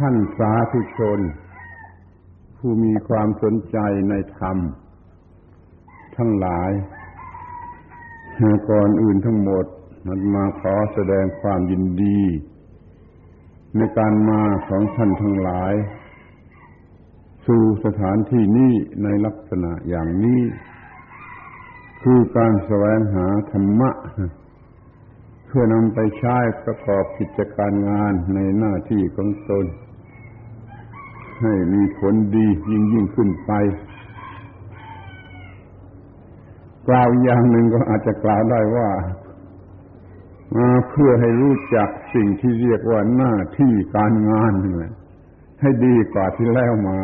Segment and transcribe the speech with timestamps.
[0.00, 1.20] ท่านสาธุชน
[2.58, 3.78] ผู้มีความสนใจ
[4.10, 4.56] ในธรรม
[6.16, 6.70] ทั้งหลาย
[8.70, 9.64] ก่อนอื่นทั้งหมด
[10.06, 12.20] มันมาขอแสดงความยินดี
[13.76, 15.74] ในการมาของท่านทั้งหลาย
[17.46, 18.72] สู่สถานที่นี้
[19.02, 20.42] ในลักษณะอย่างนี้
[22.02, 23.90] คือการแสวงหาธรรมะ
[25.46, 29.66] เพื่อนำไปใช้ประกอบกิจการงานในหน้าที่ของตน
[31.42, 33.52] ให้มีผลดียิ่งยิ่งขึ้นไป
[36.88, 38.90] กล่าวอย่างหนึ่งก็อาจจะกล่าวได้ว่า
[40.56, 44.92] มาเพื่อให้รู้จักสิ่งที่เรียกว่าหน้าที่การงานนี่ย
[45.60, 47.00] ให้ดีกว่าที่แล้วมา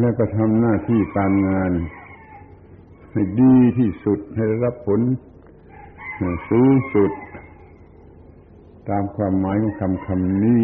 [0.00, 1.72] แล้วก็ทำหน้าที่การงาน
[3.12, 5.00] ให้ดีที่สุดให้รับผล
[6.50, 7.12] สูงสุด
[8.88, 10.60] ตามความหมายของคำคำนี้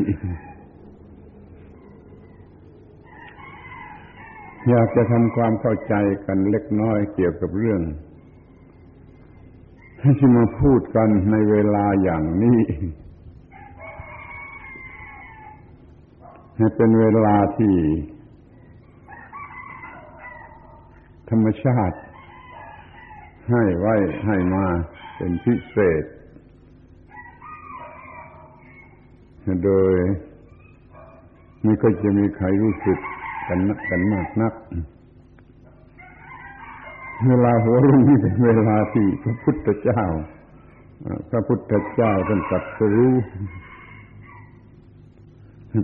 [4.71, 5.95] อยากจะทำความเข้าใจ
[6.27, 7.81] กันเล็กน้อยเกี่ยวกับเรื่อง
[10.19, 12.61] ที่มาพูดกันในเวลาอย่างนี้
[16.57, 17.75] ให้เป็นเวลาที่
[21.31, 21.99] ธรรมชาติ
[23.51, 23.95] ให้ไว้
[24.27, 24.67] ให้มา
[25.17, 26.05] เป็นพิเศษ
[29.65, 29.93] โดย
[31.63, 32.99] ไม่ก็จะมีใครรู้สึก
[33.49, 34.55] กันนักกันมากนัก
[37.27, 40.03] เวลาหัวรุ่งนี่เป็นเวลาที่พระพุทธเจ้า
[41.31, 43.15] พระพุทธเจ้าท่านตรัสรู้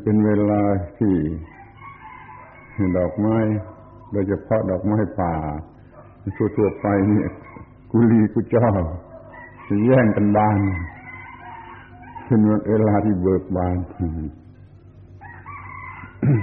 [0.05, 0.63] เป็นเวลา
[0.99, 1.15] ที่
[2.97, 3.37] ดอกไม้
[4.13, 5.35] โดยเฉพาะดอกไม้ป่า
[6.57, 7.29] ทั่วๆไปเนี่ย
[7.91, 8.69] กุลีกุจ้า
[9.87, 10.59] แย่งกันบาน
[12.27, 13.77] เป็นเวลาที่เบิกบาน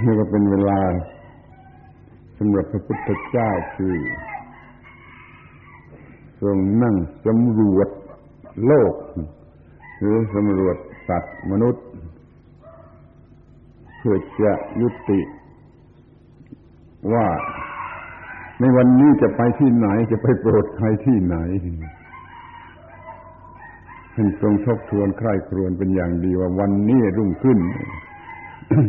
[0.04, 0.80] นี่ก็เป็นเวลา
[2.38, 3.96] สำหรับพระพุทธเจ้าคือ
[6.40, 7.88] ทรงนั่งสำรวจ
[8.66, 8.94] โลก
[9.98, 10.76] หรือสำรวจ
[11.08, 11.84] สัตว์มนุษย์
[13.98, 15.20] เพื่อจะยุติ
[17.12, 17.26] ว่า
[18.60, 21.36] ในวันนี้จะไปที่ไหนจะไปโปรดใครที่ไหน
[24.14, 27.58] ท่านทรงทบทวนใคร่ครวญเป็นอย่างดีว่าวันนี้รุ่งขึ้น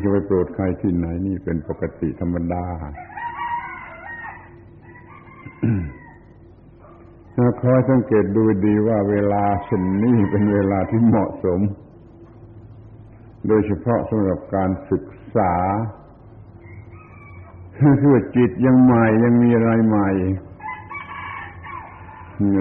[0.02, 2.66] จะไปโปรดใครที่ไหนนี่เป็นปกติธรรมดา
[7.62, 11.60] คอยสังเกตดูดีว่าเวลาเช่นนี้เป็นเวลาที่เหมาะสม
[13.48, 15.06] โดยเฉพาะสำหรับการศึก
[15.36, 15.54] ษา
[18.02, 20.10] คือจิตยังใหม่ยังมีอะไรใหม่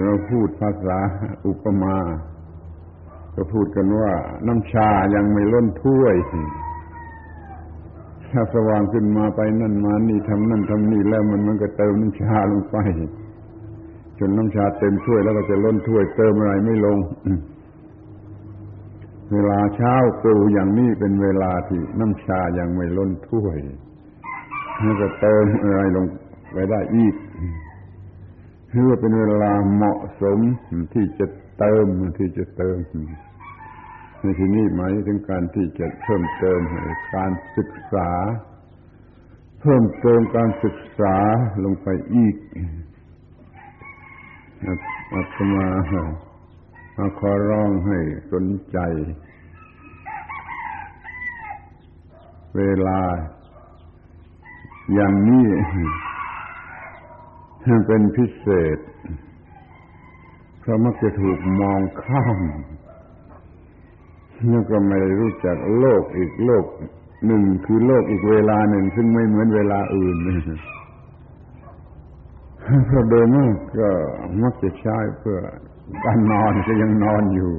[0.05, 0.99] เราพูดภาษา
[1.47, 1.97] อุปมา
[3.35, 4.13] ก็พูดกันว่า
[4.47, 6.15] น้ำชายังไม่ล้นถ้วย
[8.33, 12.77] ถ้าสว่างขึ้นมาไปนั่นมานี่ทำนั่นทำนี่แล้วมันมันก็เติมน้ำชาลงไป
[14.19, 16.99] จนน้ำชาเต็มถ้วยแล้วก็จะล้นถ้วยเติมอะไรไม่ลง
[19.33, 23.59] เวลาเช้าตรู่อย่างนี้เป็นเวลาที่น้ำชายังไม่ล้นถ้วย
[24.83, 26.07] แล้วก็เติมอะไรลง
[26.53, 27.15] ไปได้อีก
[28.71, 30.39] คือว่าเป็นเวลาเหมาะสม
[30.93, 31.27] ที่จะ
[31.59, 31.87] เติม
[32.19, 32.77] ที่จะเติม
[34.27, 36.61] ในที่นี้หมายถึงการที่จะเพิ่มเติม
[37.17, 38.11] การศึกษา
[39.61, 41.17] เพิ่มเติมการศึกษา
[41.65, 42.37] ลงไปอีก
[45.13, 45.69] อาตมา
[46.97, 47.99] มาขอร้องให้
[48.33, 48.79] สนใจ
[52.57, 53.01] เวลา
[54.95, 55.47] อย่างนี้
[57.87, 58.79] เป็นพิเศษ
[60.61, 62.41] เพราะมักจะถูกมองข้าม
[64.49, 66.65] แล้วก็ไม่รู้จักโลกอีกโลก
[67.27, 70.17] หนึ่งคือโลกอีกเวลาหนึ่ง ซึ่งไม่เหมือนเวลาอื่น
[72.87, 73.89] เพราะโดยมากก็
[74.43, 75.39] มักจะใช้เพื่อ
[76.05, 77.53] การนอนก็ยังนอนอยู่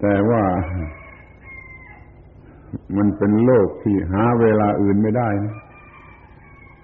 [0.00, 0.42] แต่ว่า
[2.96, 5.56] มันเป็นโลกที่หาเวลาอื่นไม่ได้นะ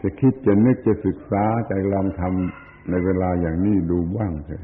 [0.03, 4.63] จะคิดจะนึกจะศึกษาใจลองทำ ในเวลาอย่างนี้ดูบ้างเถอะ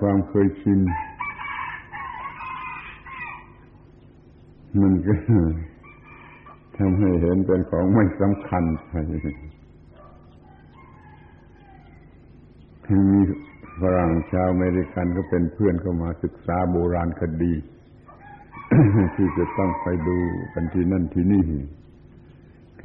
[0.00, 0.80] ความเคยชิน
[4.80, 5.14] มันก็
[6.76, 8.92] ทำให้เห็นเป็นของไม่สำคัญไป
[13.12, 13.20] มี
[13.80, 17.54] ฝรั่งชาวอเมริกันก็เป็นเพื่อนเข้ามาศึกษาโบราณคดี
[19.16, 20.18] ที่จะต้องไปดู
[20.54, 21.44] กันที่นั่นที่นี่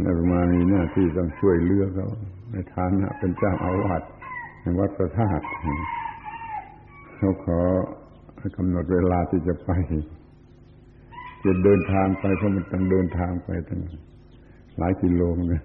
[0.01, 2.07] แล้วมามีหน้าที่ต้องช่วยเลือกเขา
[2.51, 4.01] ในฐานะเป็นเจ้าอาวาส
[4.61, 5.45] ในวัดพระธาตุ
[7.17, 7.59] เขาขอ
[8.57, 9.69] กำหนดเวลาที่จะไป
[11.43, 13.81] จะเดินทางไปเพราะมันต้องเดินทางไปตั้ง
[14.77, 15.21] หลายกิโล
[15.53, 15.63] นะ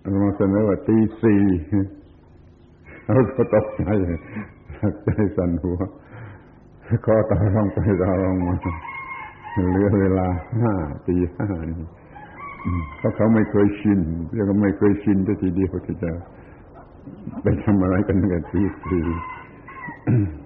[0.00, 1.42] เราเสนอว่าตีสี่
[3.04, 3.84] เขาก็ตกใจ
[5.04, 5.78] ใจสั่นหัว
[7.06, 8.54] ก็ต่อรองไปต่อรองมา
[9.70, 10.26] เหลือเวลา
[10.60, 10.72] ห้า
[11.06, 11.76] ตีห้านี่
[12.98, 14.00] เพราะเขาไม่เคยชิน
[14.32, 16.10] เรียกว่าไม่เคยชินทีเดียวที่จะ
[17.42, 19.04] ไปทำอะไรกันกันตีสี่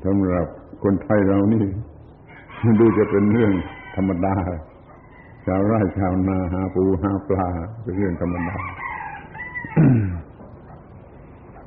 [0.05, 0.47] สำหรับ
[0.83, 1.65] คนไทยเรานี่
[2.81, 3.53] ดูจะเป็นเรื่อง
[3.97, 4.37] ธรรมดา
[5.47, 7.49] ชาวไร่ชาวนาหาปูหาปลา
[7.83, 8.57] เป็นเรื่องธรรมดา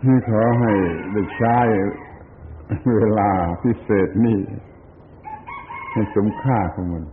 [0.03, 0.71] ที่ขอให้
[1.11, 1.57] ได้ใช้
[2.95, 3.29] เวลา
[3.61, 4.39] พิเศษนี่
[5.91, 7.03] ให้สมค่าของมัน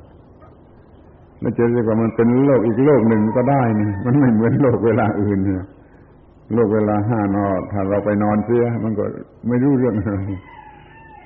[1.41, 5.65] แล้วจะเรียกว่ามันเป็นโลกอีกโลกหนึ่งก็ได้นี่มันไม่เหมือนโลกเวลาอื่นเนี่ย
[6.55, 9.05] โลกเวลาห้านอนถ้าเราไปนอนเสีย มันก็
[9.49, 10.21] ไม่รู้เรื่องอะไร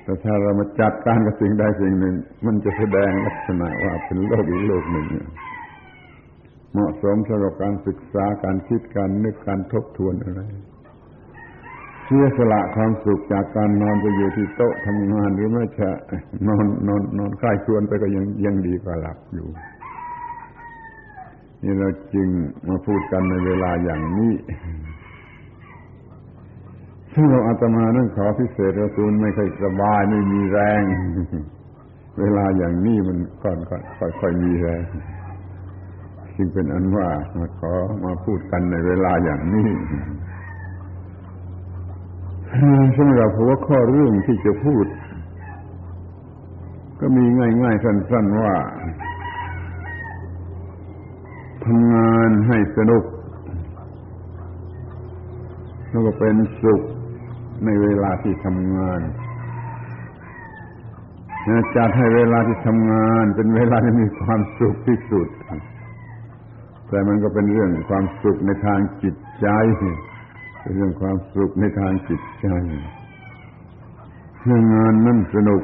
[0.03, 2.15] แต่ถ้าเรามาจัดการกับสิ่งใดสิ่งหนึ่ง
[2.45, 5.05] มันจะแสดงลักษณะว่าเป็นโลกอีกโลกหนึ่ง
[6.73, 10.41] เหมาะสมสำหรับการศึกษาการคิดการนึกการทบทวนอะไร
[12.05, 15.89] เสียสละความสุขจากการนอนไปอยู่ที่โต๊ะทำงานหรือไม่จะ
[16.47, 19.47] นอนนอนนอนใกล้ชวนไปก็ยังยังดีกว่าหลับอยู่
[21.63, 22.27] นี่เราจึง
[22.67, 24.33] มาพูดกันในเวลาอย่างนี้
[27.13, 30.81] ซึ่งเราอาตมาเรื่องขอพิเศษเราตูนไม่ค่อยสบายไม่มีแรง
[32.19, 33.75] เวลาอย่างนี้มันก่อนก็
[34.19, 34.81] ค่อยๆมีแรง
[36.35, 37.07] จึงเป็นอันว่า
[37.37, 37.73] มาขอ
[38.05, 39.69] มาพูดกันในเวลาอย่างนี้
[42.97, 44.85] สำหรับหัวข้อเรื่องที่จะพูด
[46.99, 48.55] ก็มีง่ายๆสั้น ๆว่า
[51.65, 53.03] ทำงานให้สนุก
[55.89, 56.81] แล้วก็เป็นสุข
[57.65, 59.01] ในเวลาที่ทำงาน
[61.75, 65.27] จัดให้เวลาที่ทำงาน เป็นเวลาที่มีความสุขที่สุด
[66.89, 69.47] แต่มันก็เป็นเรื่องความสุขในทางจิตใจ
[70.61, 72.47] เป็นเรื่องความสุขในทางจิตใจ
[74.43, 75.63] เรื่องงานนั่นสนุก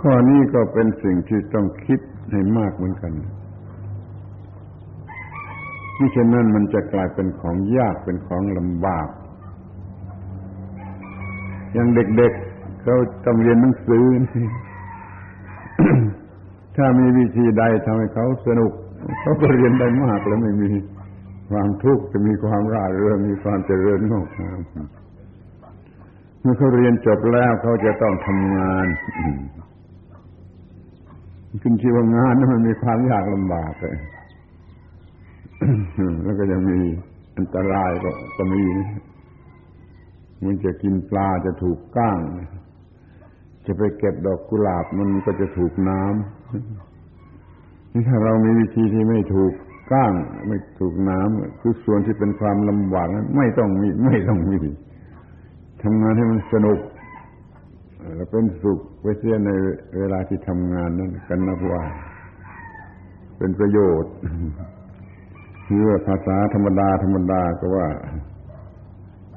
[0.00, 2.00] ข้อนี้ก็เป็นสิ่งที่ต้องคิด
[2.30, 3.12] ให้มากเหมือนกัน
[5.98, 9.08] มิฉะนั้นมันจะกลายเป็นของยากเป็นของลำบาก
[11.72, 12.96] อย่างเด็กๆเขา
[13.26, 14.04] ต้องเรียนหนังสือ
[16.76, 18.72] ถ้ามีวิธีใดทำให้เขาสนุก
[19.20, 20.70] เขาก็เรียนได้มากแล้วไม่มี
[21.50, 24.60] ความทุกข์จะมีความร่าเริงมีความเจริญงอกงาม
[26.40, 28.86] เมื่อเขาเรียนจบแล้วเขาจะต้องทำงาน
[31.62, 33.96] ขึ้นชื่อว่างานนั้นมันมีความยากลำบากเลย
[36.24, 36.78] แล้วก็ยังมี
[37.36, 38.62] อันตรายก็ก็มี
[40.44, 42.18] มันจะกินปลาจะถูกก้าง
[43.66, 49.52] จะไปเก็บดอกกุหลาบมันก็จะถูกน้ำนี่ถ้าเรามีวิธีที่ไม่ถูก
[49.92, 50.12] ก้าง
[50.48, 54.58] ไม่ถูกน้ำคือส่วนที่เป็นความลำบากนั้นไม่ต้องมี ไม่ต้องมี
[55.82, 56.78] ทำงานให้มันสนุก
[58.16, 59.50] แล้วเป็นสุขไว้เสียใน
[59.98, 61.82] เวลาที่ทำงานนั้นกันนับว่า
[63.38, 64.12] เป็นประโยชน์
[65.66, 67.88] คือว่าภาษาธรรมดาธรรมดาก็ว่า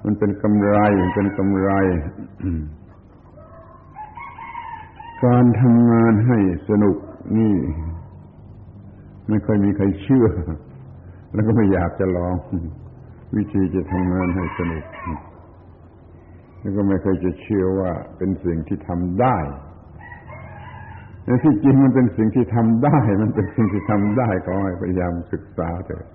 [0.06, 1.72] มันเป็นกำไรมันเป็นกำไร
[5.26, 6.38] การทำงานให้
[6.70, 6.98] สนุก
[7.38, 7.56] นี่
[9.30, 10.28] ไม่ค่อยมีใครเชื่อ
[11.34, 12.36] แล้วก็ไม่อยากจะลอง
[13.36, 14.84] วิธีจะทำงานให้สนุก
[16.62, 19.38] แล้วก็ไม่เคยจะเชื่อว่าเป็นสิ่งที่ทำได้
[21.26, 26.06] ในที่จริงมันเป็นสิ่งที่ทำได้ มันเป็นสิ่งที่ทำได้ก็ให้พยายามศึกษาเถอะ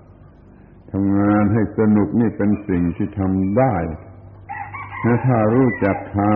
[0.92, 3.74] ทำงานให้สนุกนี่เป็นสิ่งที่ทำได้
[5.26, 6.32] ถ้ารู้จักทำ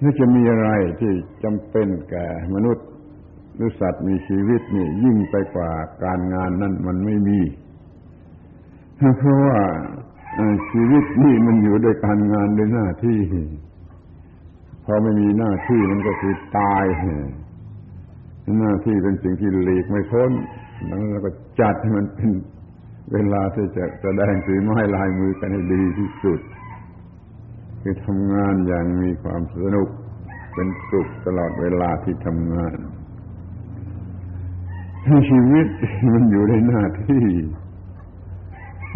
[0.00, 0.70] ถ้าจะมีอะไร
[1.00, 1.12] ที่
[1.44, 2.86] จำเป็นแก่มนุษย์
[3.56, 5.70] หรือสัตว์มีชีวิตนี่ยิ่งไปกว่า
[6.04, 7.40] การงานนั่นมันไม่มี
[8.96, 9.58] เพราะว่า
[10.70, 13.20] ชีวิตนี่มันอยู่ด้วยการงานด้วยหน้าที่
[14.84, 16.84] พอไม่มีหน้าที่มันก็คือตาย
[18.60, 20.32] หน้าที่เป็นสิ่งที่หลีกไม่พ้น
[20.86, 22.30] แล้วเราก็จัดให้มันเป็น
[23.12, 26.40] เวลาที่จะแสดงสีไม้ลายมือกันให้ดีที่สุด
[27.82, 29.88] คือทำงานอย่างมีความสนุก
[30.54, 32.76] เป็นสุขตลอดเวลาที่ทำงาน
[35.06, 35.66] ให้ชีวิต
[36.12, 37.24] มันอยู่ในหน้าที่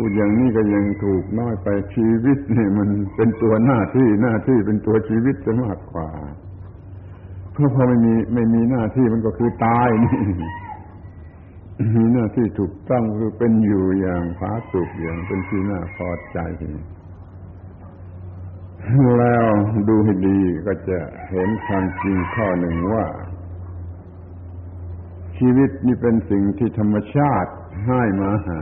[0.03, 6.09] พูดอย่างนี้ก็ยังถูกน้อยไปชีวิตเนี่ยมันเป็นตัวหน้าที่หน้าที่เป็นตัวชีวิตจะมากกว่า
[7.53, 10.21] เพราะพอไม่มีไม่มีหน้าที่มันก็คือตายนี่
[11.97, 16.39] มีหน้าที่ถูกต้องคือเป็นอยู่อย่างผาสุกอย่างเป็นที่น่าพอใจ
[19.19, 19.47] แล้ว
[19.89, 20.99] ดูให้ดีก็จะ
[21.31, 23.07] เห็นความจริงข้อหนึ่งว่า
[25.39, 27.53] ชีวิตนี่เป็นสิ่งที่ธรรมชาติ
[27.87, 28.59] ให้มาหา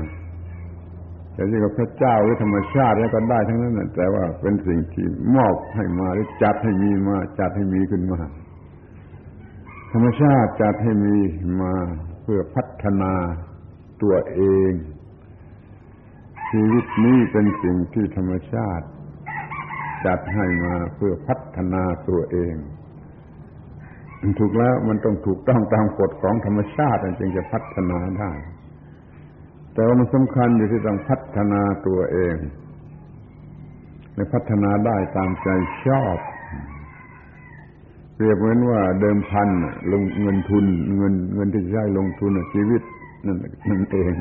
[1.40, 8.20] จะเรียกว่าพระเจ้าหรือธรรมชาติแล้วก็ได้ทั้งนั้นแต่ว่าเป็นสิ่งที่มอบให้มาหรือจัดให้มีมา จัดให้มีขึ้นมา
[9.92, 11.16] ธรรมชาติจัดให้มี
[11.60, 11.74] มา
[12.22, 13.12] เพื่อพัฒนา
[14.02, 14.40] ตัวเอ
[14.70, 14.72] ง
[16.50, 18.86] ชีวิตนี้เป็นสิ่งที่ธรรมชาติ
[20.06, 22.54] จัดให้มาเพื่อพัฒนาตัวเอง
[24.38, 28.32] ถูกแล้วมันต้องถูกต้องตามกฎของธรรมชาติจึงจะพัฒนาได้
[29.78, 32.36] แต่ว่ามันสำคัญอยู่ที่ต้องพัฒนาตัวเอง
[34.14, 35.48] ในพัฒนาได้ตามใจ
[35.86, 36.18] ชอบ
[38.14, 39.48] เปรียบเหมือนว่าเดิมพัน
[39.92, 40.66] ลงเงินทุน
[40.96, 42.82] เงินเงินที่ใช้ลงทุนชีวิต
[43.26, 43.36] นั่น
[43.68, 44.14] นั่นเอง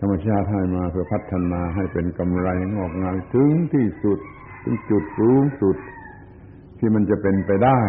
[0.00, 4.18] ธรรมชาติให้มาเพื่อพัฒนาให้เป็นกำไรงอกงามถึงที่สุด
[4.64, 5.76] ถึงจุดสูงสุด
[6.78, 7.80] ที่มันจะเป็นไปได้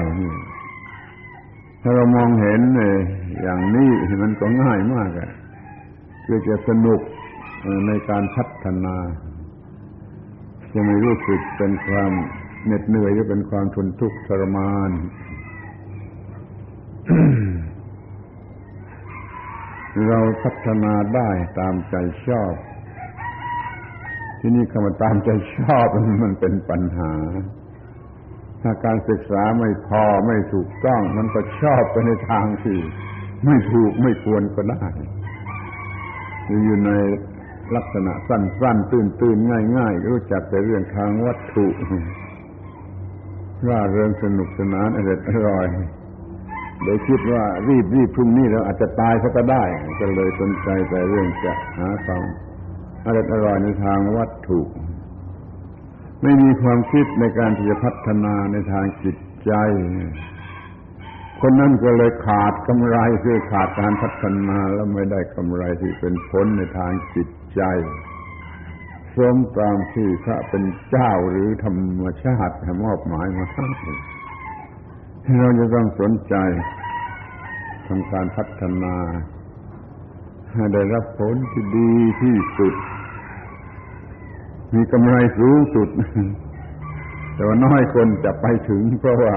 [1.81, 2.62] ถ้าเรามองเห็น
[3.41, 3.91] อย่างนี้
[4.24, 5.31] มันก็ง่ายมากอะ
[6.25, 7.00] คือจะสนุก
[7.88, 8.96] ในการพัฒนา
[10.74, 12.12] จะไม่รู้สึกเป็นความ
[12.65, 14.92] เหน็ดเหนื่อยหรือเป็นความทนทุกข์ทรมาน
[20.08, 21.96] เราพัฒนาได้ตามใจ
[22.27, 22.53] ชอบ
[24.39, 25.88] ที่นี่คำว่าตามใจชอบ
[26.24, 27.13] มันเป็นปัญหา
[28.62, 32.80] ถ้าการศึกษาไม่พอไม่ถูกต้อง มันก็ชอบไปในทางที่
[33.46, 34.86] ไม่ถูกไม่ควรก็ได้
[36.47, 36.91] อยู่ใน
[37.75, 41.65] ลักษณะสั้นๆ ตื่นๆ ง่ายๆ รู้จักแต่เรื่องทางวัตถุ
[43.67, 45.67] ร่าเริงสนุกสนานอร่อยอร่อย
[46.83, 49.63] โดยคิดว่ารีบรีบพรุ่งนี้เราอาจจะตายเขาก็ได้
[50.00, 52.23] ก็เลยสนใจแต่เรื่องจะหาความ
[53.05, 54.62] อร่อยอร่อยในทางวัตถุ
[56.23, 59.51] ไม่มีความคิดในการที่จะพัฒนาในทางจิตใจ
[61.45, 67.62] คนนั้นก็เลยขาดกำไรคือขาดการพัฒนาแล้วไม่ได้กำไรที่เป็นผลในทางจิตใจ
[69.15, 73.45] สมตามที่พระเป็นเจ้าหรือธรรมชาติมอบหมายมา
[75.23, 76.35] ให้เราจะต้องสนใจ
[77.88, 78.95] ทำการพัฒนา
[80.53, 82.73] ให้ได้รับผลที่ดีที่สุด
[84.73, 85.89] มีกำไรสูงสุด
[87.35, 89.35] แต่ว่าน้อยคนจะไปถึงเพราะว่า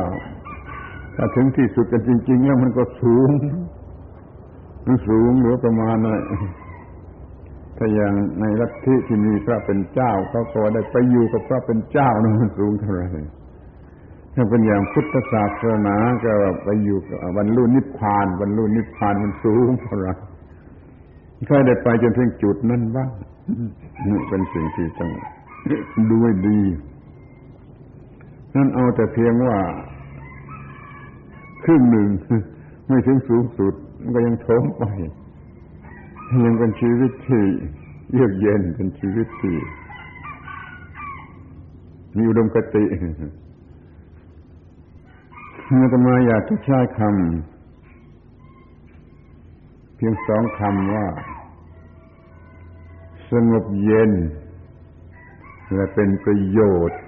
[1.17, 3.31] ถ้าถึงที่สุดกันจริง ๆ แล้วมันก็สูง
[4.87, 6.21] มันสูงเหลือประมาณน่อย
[7.77, 13.07] ถ้าอย่างในรัฐที่ที่มีพระเป็นเจ้าเขาก็ได้ไปอยู่กับพระเป็นเจ้านะมันสูงเท่าไหร่
[14.35, 16.33] ถ้าเป็นอย่างพุทธศาสนาก็
[16.65, 20.13] ไปอยู่กับบรรลุนิพพานบรรลุนิพพานมันสูงเท่าไหร่
[21.47, 23.11] ใครได้ไปจนถึงจุดนั้นบ้าง
[24.07, 25.11] นี่เป็นสิ่งที่ต้อง
[26.11, 26.61] ดูให้ดี
[28.55, 29.57] นั่นเอาแต่เพียงว่า
[31.67, 32.09] ครึ่งหนึ่ง
[32.87, 34.85] ไม่ถึงสูงสุด มันก็ยังโถมไป
[36.45, 37.45] ยังเป็นชีวิตที่
[38.13, 39.57] เยือกเย็นเป็นชีวิตที่
[42.17, 42.85] มีอุดมคติ
[45.67, 51.07] เมื่อตมาอยากจะใช้คำเพียงสองคำว่า
[53.31, 54.13] สงบเย็น
[55.75, 57.01] และเป็นประโยชน์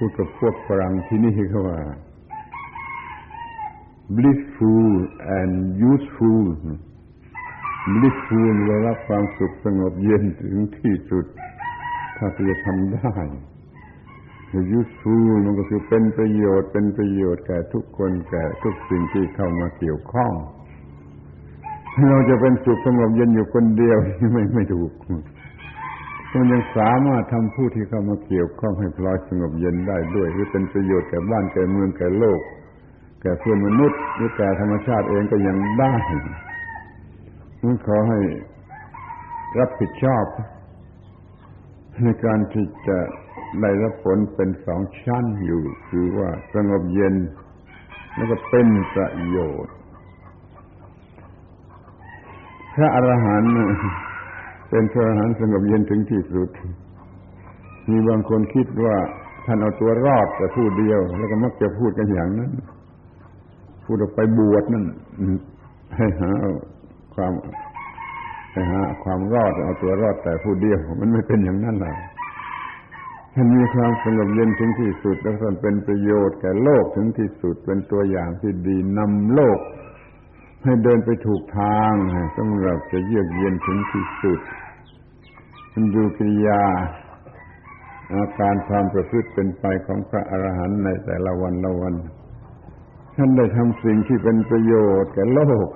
[0.00, 1.78] พูดกับพวกฝรั่งที่นี่เขาว่า
[4.16, 4.90] blissful
[5.38, 5.54] and
[5.90, 6.46] useful
[7.94, 11.26] blissful ได้รับความสุขสงบเย็นถึงที่สุด
[12.16, 13.14] ถ้าจะทำได้
[14.78, 20.32] useful มันก็คือเป็นประโยชน์เป็นประโยชน์แก่ทุกคนแก่ทุกสิ่งที่เข้ามาเกี่ยวข้อง
[22.10, 23.98] เราจะเป็นสุขสงบเย็นอยู่คนเดียว
[24.32, 24.90] ไม่ไม่ถูก
[26.34, 32.40] มันยังสามารถทำผู้ที่เข้ามาเกี่ยวข้องให้พลอยสงบเย็นได้ด้วยหรือเป็นประโยชน์แก่บ้านแก่เมืองแก่โลก
[33.22, 35.94] แก่เพื่อนมนุษย์หรือแก่ธรรมชาติเองก็ยังได้
[37.62, 38.18] นั่นขอให้
[39.58, 40.24] รับผิดชอบ
[42.02, 42.98] ในการที่จะ
[43.60, 47.14] ได้รับผลเป็นสองชั้นอยู่ คือว่าสงบเย็น
[48.14, 49.74] แล้วก็เป็นประโยชน์
[52.74, 53.52] พระอรหันต์
[54.68, 56.48] เป็นพระอรหันต์สงบเย็นถึงที่สุด
[57.90, 58.96] มีบางคนคิดว่า
[59.46, 62.50] ท่านเอาตัวรอดแต่พูดเดียว แล้วก็มักจะพูดกันอย่างนั้น
[63.84, 64.84] พูดออกไปบวชนั่น
[65.96, 66.30] ให้หา
[67.14, 67.32] ความ
[68.52, 71.96] ให้หาความรอดเอาตัวรอดแต่พูดเดียว มันไม่เป็นอย่างนั้นหรอก
[73.34, 79.58] ท่านมีความสงบเย็นถึงที่สุด แล้วท่านเป็นประโยชน์แก่โลกถึงที่สุด เป็นตัวอย่างที่ดีนำโลก
[80.64, 81.92] ให้เดินไปถูกทาง
[82.36, 84.40] สำหรับจะเยือกเย็นถึงที่สุด
[85.72, 86.62] มันดูกิริยา
[88.12, 91.94] อาการความประพฤติเป็นไปของพระอรหันต์ในแต่ละวันละวัน
[93.16, 95.68] ท่านได้ทำสิ่งที่เป็นประโยชน์แก่โลก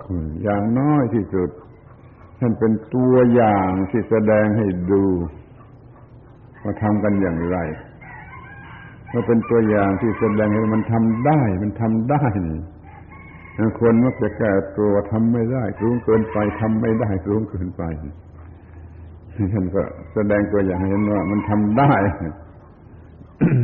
[0.42, 1.50] อย่างน้อยที่สุด
[2.40, 5.04] ท่านเป็นตัวอย่างที่แสดงให้ดู
[6.62, 7.58] ว่าทำกันอย่างไร
[9.12, 12.60] ว่าเป็นตัวอย่างที่แสดงให้มันทำได้ มันทำได้นี่
[13.80, 17.82] คนมักจะแก้ตัวทำไม่ได้สูงเกินไปทำไม่ได้สูงเกินไป
[19.52, 19.82] ท่านก็
[20.14, 21.94] แสดงตัวอย่างให้เห็นว่ามันทำได้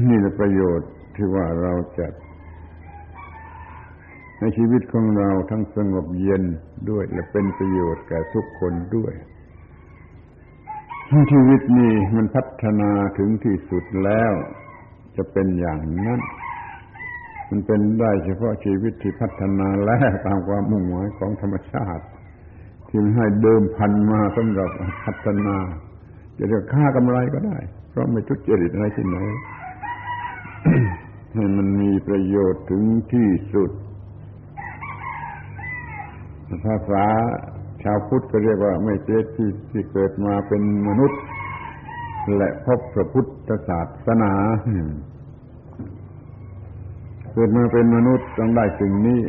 [0.08, 2.06] นี่แหละประโยชน์ที่ว่าเราจะ
[4.40, 6.44] ในชีวิตของเราทั้งสงบเย็น
[6.90, 9.12] ด้วย และเป็นประโยชน์แก่ทุกคนด้วย
[11.32, 14.32] ชีวิตนี้มันพัฒนาถึงที่สุดแล้ว
[15.16, 16.20] จะเป็นอย่างนั้น
[17.50, 22.04] มันเป็นได้เฉพาะชีวิตที่พัฒนาแล้วตามความมุ่งหมายของธรรมชาติ
[22.88, 24.70] ที่มันให้เดิมพันมาสำหรับ
[25.04, 25.56] พัฒนา
[26.38, 27.58] จะเรียกค่ากำไรก็ได้
[27.90, 29.16] เพราะไม่ทุจริตอะไรที่ไหน
[31.34, 33.70] ให้มันมีประโยชน์ถึงที่สุด
[36.64, 37.04] ภาษา
[37.82, 41.20] ชาวพุทธก็เรียกว่าไม่เสียที่ที่เกิดมาเป็นมนุษย์
[42.36, 44.32] และพบพระพุทธศาสนา
[47.38, 49.22] กิดมาเป็นมนุษย์ต้องได้สิ่งนี้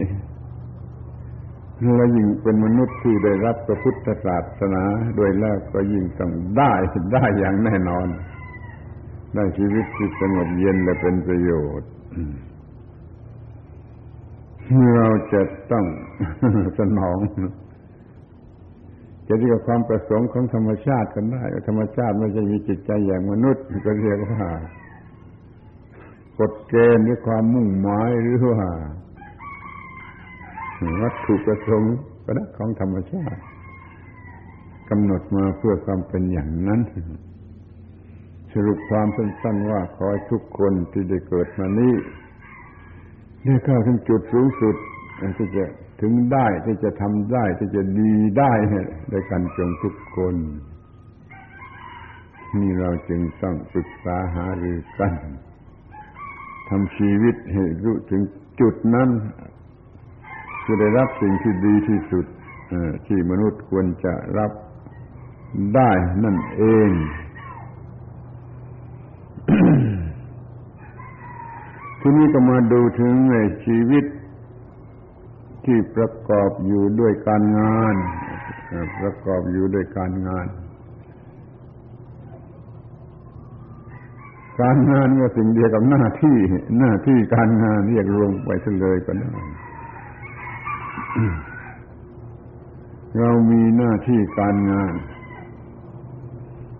[1.97, 4.83] แล้วยิ่งเป็นมนุษย์ที่ได้รับพระพุทธศาสนา
[5.15, 6.73] โดยแล้วก็ยิ่งต้องได้
[7.13, 8.07] ได้อย่างแน่นอน
[9.35, 11.89] ได้ชีวิตที่สงบเย็นและเป็นประโยชน์
[14.95, 15.85] เราจะต้อง
[16.79, 17.17] สนอง
[19.27, 24.43] จะเรียกความประสงค์ของธรรมชาติกันได้ ธรรมชาติไม่ใช่มีจิตใจอย่างมนุษย์ก็เรียกว่า
[26.39, 28.61] กฎเกณฑ์หรือความมุ่งหมายหรือว่า
[31.01, 33.41] วัตถุประสงค์ก็ได้ของธรรมชาติ
[34.89, 36.81] กำหนดมาเพื่อความเป็นอย่างนั้น
[38.53, 41.93] สรุปความสั้นๆว่าขอให้ทุกคนที่ได้เกิดมานี้
[43.45, 44.75] ได้เข้าถึงจุดสูงสุด
[45.37, 45.65] ที่จะ
[46.01, 48.53] ถึงได้ที่จะทำได้ที่จะดีได้
[49.11, 50.35] ด้วยกันจงทุกคน
[52.59, 55.13] นี่เราจึงต้องศึกษาหารือกัน
[56.69, 58.21] ทำชีวิตให้รู้ถึง
[58.59, 59.09] จุดนั้น
[60.65, 62.25] จะได้รับสิ่งที่ดีที่สุด
[63.07, 64.51] ที่มนุษย์ควรจะรับ
[65.75, 65.91] ได้
[66.23, 66.89] นั่นเอง
[72.01, 74.05] ทีนี้ก็มาดูถึงในชีวิต
[75.65, 77.95] ที่ประกอบอยู่ด้วยการงาน
[79.01, 80.47] ประกอบอยู่ด้วยการงาน
[84.61, 86.37] การงานก็สิ่งเดียวกับหน้าที่
[86.79, 88.49] หน้าที่การงานเรียกรวมไป
[88.81, 89.31] เลยก็ได้
[93.19, 94.93] เรามีหน้าที่การงาน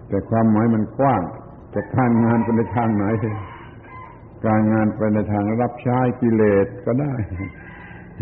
[0.07, 1.21] แต่ความหมายมันกว้าง
[1.73, 3.05] จะการงานไปในทางไหน
[4.47, 7.13] การงานไปในทางรับใช้กิเลสก็ได้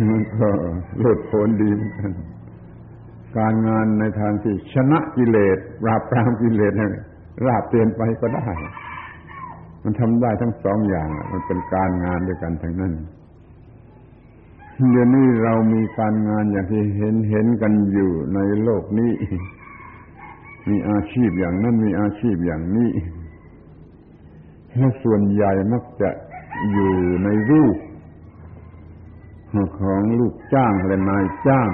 [0.10, 0.48] มันก็
[1.00, 2.12] โลดโผนดีเหมือนกัน
[3.38, 6.74] การงานในทางที่ชนะกิเลสปราบปรามกิเลส
[7.48, 8.50] ราบเตียนไปก็ได้
[9.90, 12.94] มันทำได้ทั้งสองอย่าง มันเป็นการงานด้วยกันทั้งนั้น
[14.92, 19.14] เดี๋ยวนี้เรามีการงานอย่างที่เห็นเห็นกันอยู่ในโลกนี้
[20.70, 22.92] มีอาชีพอย่างนั้นมีอาชีพอย่างนี้
[24.78, 26.10] และส่วนใหญ่มักจะ
[26.72, 27.78] อยู่ในรูป
[29.82, 31.70] ของลูกจ้างและนายจ้าง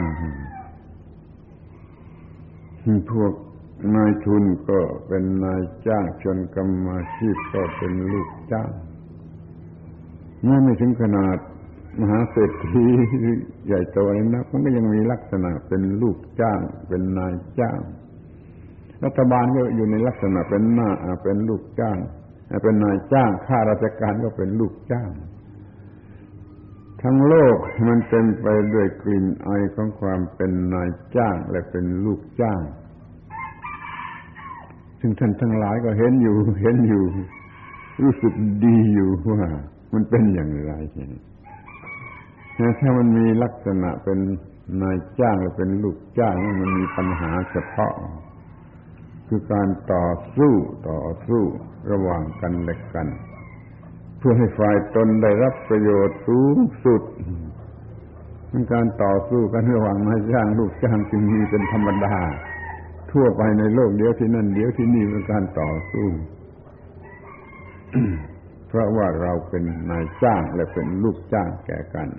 [3.11, 3.33] พวก
[3.95, 8.71] นายทุนก็เป็นนายจ้างชนกรรมาชีพก็เป็นลูกจ้าง
[10.41, 11.37] เมื่ไม่ถึงขนาด
[11.99, 12.85] มหาเศรษฐี
[13.65, 17.79] ใหญ่โตเลยนะมันก็ยังมีลักษณะเป็นลูกจ้าง เป็นนายจ้าง
[19.05, 20.89] รัฐบาลก็อยู่ในลักษณะเป็นหน้า
[21.23, 21.97] เป็นลูกจ้าง
[22.63, 25.11] เป็นนายจ้างข้าราชการก็เป็นลูกจ้าง
[27.01, 32.61] ทั้งโลกมันเต็มไปด้วยกลิ่นไอของความเป็นนายจ้างและเป็นลูกจ้าง
[35.05, 37.03] ซึ่งท่านทั้งหลายก็เห็นอยู่ เห็นอยู่
[38.01, 38.33] รู้สึก
[38.65, 39.41] ดีอยู่ว่า
[39.93, 40.73] มันเป็นอย่างไร
[42.79, 44.19] ถ้ามันมีลักษณะเป็น
[44.81, 47.93] นายจ้างและเป็นลูกจ้างมันมีปัญหาเฉพาะ
[49.27, 50.53] คือการต่อสู้
[50.89, 51.43] ต่อสู้
[51.91, 53.07] ระหว่างกันและกัน
[54.17, 57.01] เพื่อให้ฝ่ายตนได้รับประโยชน์สูงสุด
[58.73, 62.15] การต่อสู้กันระหว่างนายจ้างลูกจ้างจึงมีเป็นธรรมดา
[63.13, 66.09] ทั่วไปในโลกเดียวที่นั่นเดียวที่นี่เป็นการต่อสู้
[68.67, 72.09] เพราะว่าเราเป็นนายจ้างและเป็นลูกจ้างแก่กัน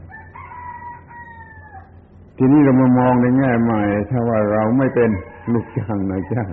[2.39, 5.11] ทีนี้เรามามองในแง่ใหม่ ถ้าว่าเราไม่เป็น
[5.53, 6.53] ลูกจ้างนายจ้าง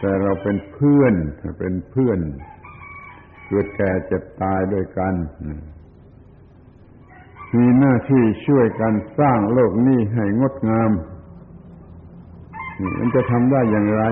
[0.00, 1.14] แต่เราเป็นเพื่อน
[1.58, 2.18] เป็นเพื่อน
[3.46, 5.14] เกิดแก่เจ็บตายด้วยกัน
[7.56, 10.90] มีหน้าที่ช่วยกันสร้างโลกนี้ให้งดงาม
[12.98, 14.02] มันจะทำได้อย่างไร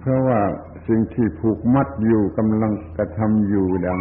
[0.00, 0.40] เพราะว่า
[0.88, 4.00] สิ่งที่ผูกมัดอยู่กำลังกระทำอยู่ดัง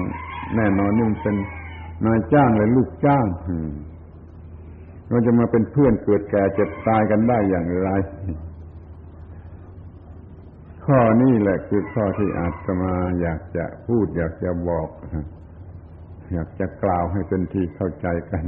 [0.56, 1.36] แน่นอนนี่มันเป็น
[2.06, 3.26] นายจ้างและลูกจ้าง
[5.10, 7.90] เราจะมาเป็นเพื่อนเกิดแก่เจ็บตายกันได้อย่างไร
[10.86, 14.90] ข้อนี้แหละคือข้อที่อาจจะมาอยากจะพูด อยากจะบอก
[16.34, 18.46] อยากจะกล่าวให้เป็นที่เข้าใจกัน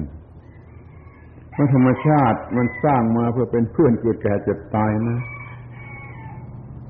[1.57, 5.19] ว่าธรรมชาติมันสร้างมาเพื่อเป็นเพื่อนเกิดแก่เจ็บตายนะ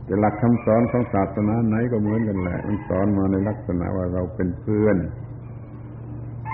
[0.06, 4.98] แต่หลักคำสอนของศาสนาไหนก็เหมือนกันแหละ มันสอนมาในลักษณะว่าเราเป็นเพื่อน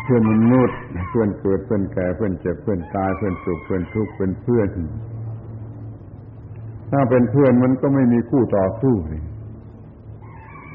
[0.04, 0.78] เพื่อนมนุษย์
[1.10, 4.70] เพื่อนเกิดเพื่อนแก่เพื่อนเจ็บเพื่อนตายเพื่อนสุขเพื่อนทุกข์เป็นเพื่อน
[6.92, 8.96] ถ้าเป็นเพื่อนมันก็ไม่มีคู่ต่อสู้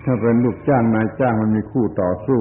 [0.05, 2.41] ถ้าเป็นลูกจ้างนายจ้างมันมีคู่ต่อสู้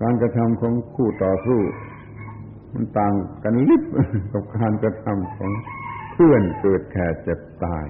[0.00, 1.60] การกระทำของคู่ต่อสู้
[2.74, 3.12] มันต่าง
[3.44, 3.82] กันลิบ
[4.32, 5.50] กับการกระทำของ
[6.12, 7.86] เพื่อนเกิดแก่เจ็บตาย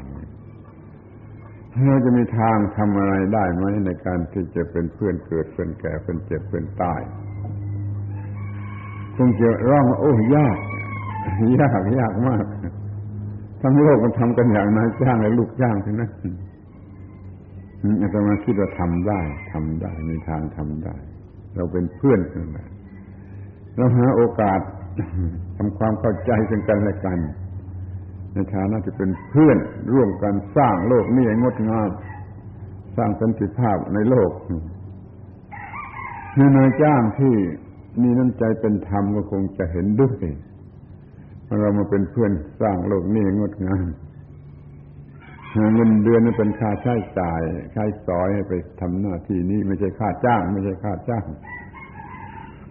[1.86, 7.00] เราจะมีทางทำอะไรได้ไหมในการที่จะเป็นเพื่อนเกิดเพื่อนแก่เพื่อนเจ็บเพื่อนตาย
[9.16, 10.58] คงจะร้องโอ้ยาก
[11.60, 12.44] ยากยากมาก
[13.62, 16.10] ทั้งโลกมันทำกันอย่างนายจ้างและลูกจ้างทั้งนั้น
[18.02, 19.20] อาตมาคิดว่าทำได้
[19.52, 20.96] ทำได้ มีทางทำได้
[21.54, 22.68] เราเป็นเพื่อนกันแหละ
[23.76, 24.60] เราหาโอกาส
[25.56, 27.18] ทำความเข้าใจกันกันและกัน
[28.32, 29.58] ในฐานะที่เป็นเพื่อน
[29.94, 31.88] ร่วมกันสร้างโลกนี้ให้งดงาม
[32.96, 34.30] สร้างสันติภาพในโลก
[36.56, 37.34] นายจ้างที่
[38.02, 40.24] มีน้ำใจเป็นธรรมก็คงจะเห็นด้วย
[41.60, 43.86] เรามาเป็นเพื่อนสร้างโลกนี้งดงาม
[45.74, 47.40] เงินเดือนนี่เป็นค่าใช้จ่าย
[47.72, 51.24] ใช้สอยให้ไปทำหน้าที่นี้ไม่ใช่ค่าจ้าง ไม่ใช่ค่าจ้าง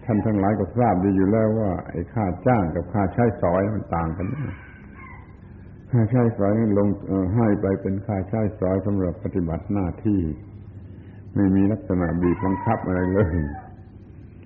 [0.05, 4.27] ท่านทั้งหลายก็ทราบดีอยู่แล้วว่าไอ้ค่าจ้างกับค่าใช้สอยมันต่างกัน
[5.91, 6.87] ค่าใช้สอยลง
[7.35, 10.21] ให้ไปเป็นค่าใช้สอยสำหรับปฏิบัติหน้าที่
[11.35, 13.35] ไม่มีลักษณะบีบบังคับอะไรเลย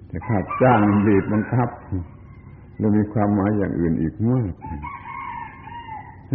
[0.08, 1.70] แต่ค่าจ้างบีบบังคับ
[2.78, 4.54] แล้วมีความหมายอย่างอื่นอีกมาก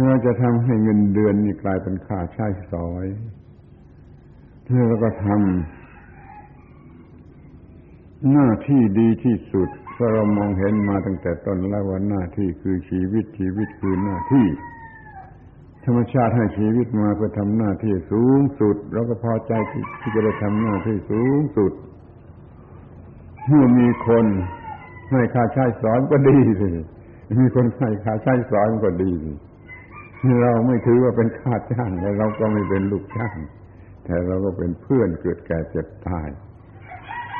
[0.07, 3.05] เราจะทำให้เงินเดือนนี่กลายเป็นค่าใช้สอย
[4.89, 5.82] แล้วก็ทำ
[8.31, 14.47] หน้าที่ดีที่สุดเพราะเรามองเห็นมาตั้งแต่ต้นแล้วว่าหน้าที่คือชีวิตชีวิตคือหน้าที่
[15.85, 19.53] ธรรมชาติให้ชีวิตมาเพื่อทำหน้าที่สูงสุดเราก็พอใจ
[20.01, 21.73] ที่จะได้ทำหน้าที่สูงสุด
[23.47, 24.25] เมื่อมีคน
[25.11, 26.69] ให้ค่าใช้สอนก็ดีสิ
[27.39, 29.31] มีคนให้ค่าใช้สอนก็ดีสิ
[30.41, 33.37] เราไม่ถือว่าเป็นค่าจ้างแต่เราก็ไม่เป็นลูกจ้าง
[34.05, 36.29] แต่เราก็เป็นเพื่อนเกิดแก่เจ็บตาย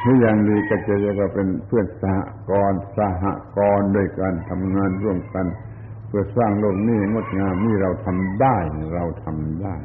[0.04, 2.18] หรืออย่างดีก็จะเรียกว่าเป็นเพื่อนสห
[2.50, 3.26] กรณ์สห
[3.58, 5.46] กรณ์ด้วยกันทำงานร่วมกัน
[6.08, 8.58] เพื่อสร้างโลกนี้งดงามนี่เราทำได้
[8.96, 9.76] เราทำได้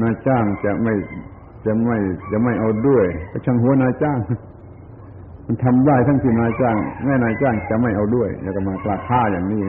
[0.00, 0.94] นายจ้างจะไม่
[1.66, 1.98] จะไม่
[2.30, 4.18] จะไม่เอาด้วยก็ช่างหัวนายจ้าง
[5.46, 9.62] มันทำได้ทั้งที่นายจ้างแม่นายจ้างจะไม่เอาด้วย แล้วก็มากลาค่าอย่างนี้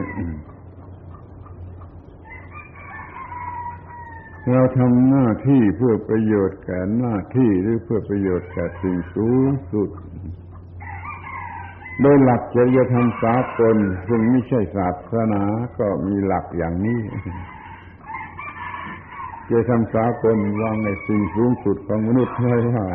[4.52, 9.90] เราทำหน้าที่เพื่อประโยชน์แก่หน้าที่หรือเพื่อประโยชน์แก่สิ่งสูงสุด
[12.00, 13.76] โดยหลักจริยธรรมสากล
[14.08, 15.42] ซึ่งไม่ใช่ศาสนา
[15.78, 17.00] ก็มีหลักอย่างนี้
[19.50, 22.86] จะทำสากลวางในสิ่งสูงสุดของมนุษย์ให้ว่า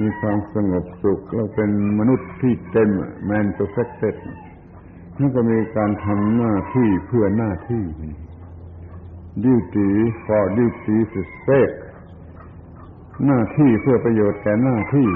[0.00, 2.90] มีความสงบสุขเราเป็นมนุษย์ที่เต็ม
[3.30, 4.16] man perfected
[5.18, 7.84] นั่นก็มีการทำหน้าที่เพื่อหน้าที่
[9.44, 9.90] duty
[10.24, 11.12] for duty's
[11.46, 11.76] sake
[13.26, 15.08] หน้าที่เพื่อประโยชน์แก่หน้าที่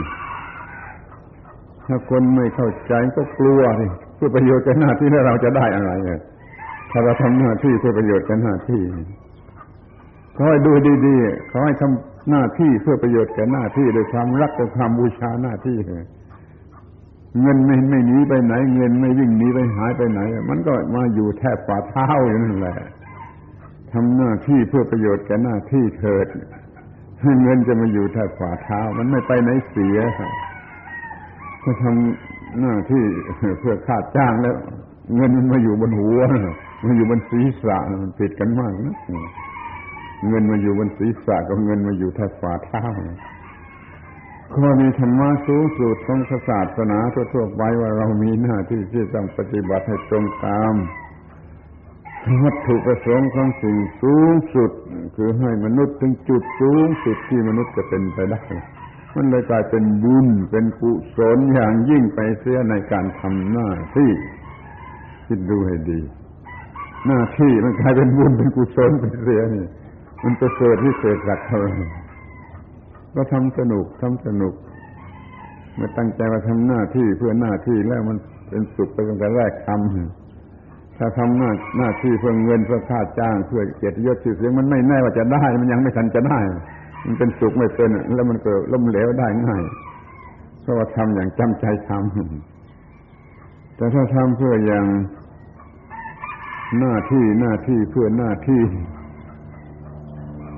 [1.86, 6.20] ถ้าคนไม่เข้าใจก็กลัวสิเพื่อประโยชน์แก่หน้าที่แล้วเราจะได้อะไรเ่ย
[6.90, 8.82] ถ้าเราทำหน้าที่เพื่อประโยชน์แก่หน้าที่
[10.36, 10.72] ขอให้ดู
[11.06, 15.78] ดีๆขอให้ทำหน้าที่เพื่อประโยชน์แก่หน้าที่โดยความรักโดยความบูชาหน้าที่
[17.40, 22.76] เงินไม่ไม่หนีไปไหน เงินไม่วิ่งหนีไปหายไปไหน มันก็มาอยู่แทบฝ่าเท้าอยู่นั่นแหละ
[23.94, 26.26] ทำหน้าที่เพื่อประโยชน์แก่หน้าที่เถิด
[27.22, 29.98] ให้เงินจะมาอยู่แทบฝ่าเท้า มันไม่ไปไหนเสีย
[31.62, 33.04] ก็ทำหน้าที่
[33.60, 34.56] เพื่อค่าจ้างแล้ว
[35.16, 36.18] เงินมันมาอยู่บนหัว
[36.84, 38.96] มาอยู่บนศีรษะมันติดกันมากนะ
[40.28, 42.84] เงินมาอยู่บนศีรษะกับเงินมาอยู่ที่ฝ่าเท้า
[44.52, 46.98] ก็มีธรรมะสูงสุดของศาสนา
[47.32, 50.74] ทั่วๆไปว่าเรามีหน้าที่ที่ต้องปฏิบัติให้ตรงตาม
[52.44, 54.70] วัตถุประสงค์ของสิ่งสูงสุด
[55.16, 58.42] คือให้มนุษย์ถึงจุดสูงสุดที่มนุษย์จะเป็นไปได้
[59.14, 64.10] มันเลยกลายเป็นบุญเป็นกุศลอย่างยิ่งไปเสียในการทำหน้าที่
[65.26, 66.00] คิดดูให้ดี
[67.06, 69.66] หน้าที่มันกลายเป็นบุญเป็นกุศลไปเสียนี่
[70.22, 71.72] มันจะเกิดที่เศษสักเท่าไหร่
[73.14, 74.54] ก็ทำสนุกทำสนุก
[75.74, 78.16] เมื่อตั้งใจมาทำหน้าที่เพื่อหน้าที่แล้วมัน
[78.48, 80.23] เป็นสุขไปตั้งแต่แรกทำ
[80.98, 86.38] ถ้าทำหน้าหน้าที่เพื่อเงินเพื่อค่าจ้างเพื่อเกียรติยศชื่อเสียงมันไม่แน่ว่าจะได้ มันยังไม่ทันจะได้
[87.06, 89.62] มันเป็นสุขไม่เป็นแล้วมันก็ล้มเหลวได้ง่าย
[90.62, 94.86] เพราะว่าทำอย่างจำใจทำแต่ถ้าทำเพื่ออย่าง
[96.80, 98.62] หน้าที่หน้าที่เพื่อหน้าที่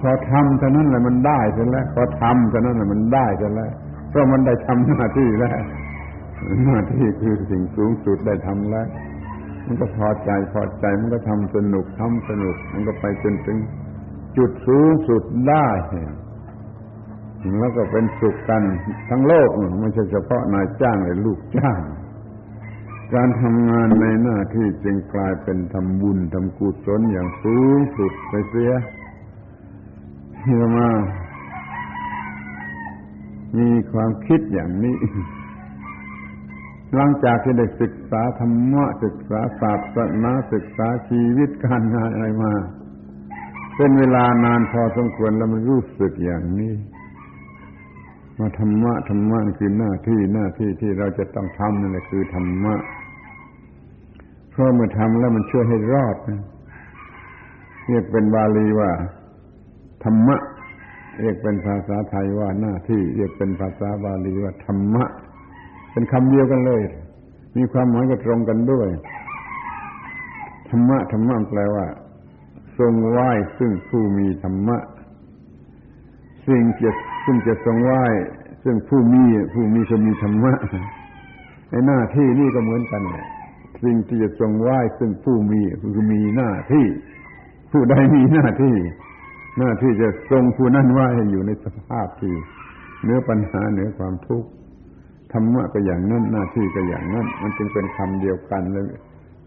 [0.00, 3.70] พอทำเท่านั้นแหละมันได้เสร็จแล้วพอทำเท่านั้นแหละมันได้เสร็จแล้ว
[4.10, 5.56] เพราะมันได้ทำหน้าที่แล้ว
[6.64, 8.86] หน้าที่คือสิ่งสูงสุดได้ทำแล้ว
[9.66, 13.58] มันก็พอใจพอใจมันก็ทำสนุกทำสนุก มันก็ไปจนถึง
[14.36, 15.68] จุดสูงสุดได้
[17.60, 18.62] แล้วก็เป็นสุขกัน
[19.08, 19.48] ทั้งโลก
[19.80, 21.80] ไม่ใช่เฉพาะนายจ้างหรือลูกจ้าง
[23.14, 28.72] การทำงานในหน้าที่จึงกลายเป็นทำบุญทำกุศลอย่างสูงสุดไปเสีย
[30.42, 30.88] ที่มา
[33.58, 34.96] มีความคิดอย่างนี้
[36.94, 42.52] หลังจากที่ได้ศึกษาธรรมะศึกษาศาสนาศึกษาชีวิตการงานอะไรมา
[43.76, 46.72] เป็นเวลานานพอสมควรแล้วมันรู้สึกอย่างนี้
[48.38, 52.74] มาธรรมะธรรมะคือหน้าที่หน้าที่ที่เราจะต้องทำนั่นแหละคือธรรมะ
[54.50, 56.42] เพราะเมื่อทำแล้วมันช่วยให้รอดนะ
[57.88, 58.90] เรียกเป็นบาลีว่า
[60.04, 60.36] ธรรมะ
[61.20, 65.04] เรียกเป็นภาษาไทยว่าหน้าที่ เรียกเป็นภาษาบาลีว่าธรรมะ
[65.96, 66.82] เป็นคำเดียวกันเลย
[67.56, 68.88] มีความหมายก็ตรงกันด้วย
[70.68, 71.86] ธรรมะธรรมะแปลว่า
[72.78, 74.78] ทรงไหว้ซึ่งผู้มีธรรมะ
[76.46, 76.90] สิ่งจะ
[77.24, 78.04] ซึ่งจะทรงไหว้
[78.64, 80.52] ซึ่งผู้มีผู้มีจะมีธรรมะ
[81.70, 83.02] ในหน้าที่นี่ก็เหมือนกัน
[83.84, 86.86] สิ่งที่จะทรงไหว้ซึ่งผู้มีคือมีหน้าที่
[87.70, 88.76] ผู้ใดมีหน้าที่
[89.58, 92.34] หน้าที่จะทรงผู้นั้นว่าให้อยู่ในสภาพที่
[93.02, 94.48] เนื้อปัญหาเหนือความทุกข์
[95.32, 98.86] ธรรมะก็อย่างนั้นหน้าที่ก็อย่างนั้น มันจึงเป็นคำเดียวกันเลย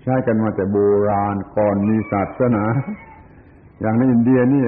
[0.02, 0.78] ใช้กันมาแต่โบ
[1.10, 2.64] ราณก่อนมีศาสนา
[3.82, 4.66] อย่างในอินเดียนี่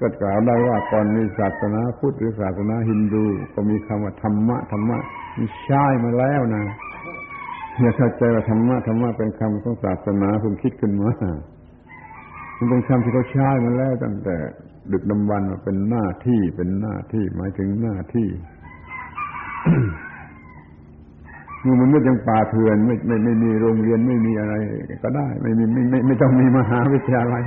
[0.00, 4.98] ก็กล่าวได้ว่าก่อนมีศาสนาพุทธหรือศาสนาฮินดู ก็มีคำว่าธรรมะธรรมะ
[5.38, 6.64] มีใช้มาแล้วนะ
[7.80, 11.10] อย่าเข้าใจว่าธรรมะธรรมะเป็นคำของศาสนาเพิ่งคิดขึ้นมา
[12.56, 14.36] มันเป็นคำที่เขาใช้มาแล้วตั้งแต่
[14.92, 18.28] ดึกดำบรรเป็นหน้าที่เป็นหน้าที่หมายถึงหน้าที่
[21.64, 24.54] มือมันไม่ยังป่าเถื่อนไม่ไม่ไม่มีโรงเรียนไม่มีอะไร
[25.02, 27.42] ก็ได้ ไม่มีไม่ไม่ไม่ต้องมีมหาวิทยาลัย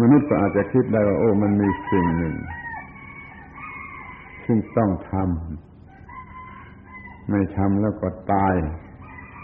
[0.00, 2.34] มนุษย์ก็อาจจะคิดได้ว่าโอ้ มันมีสิ่งหนึ่ง
[4.46, 8.54] ซึ่งต้องทำไม่ทำแล้วก็ตาย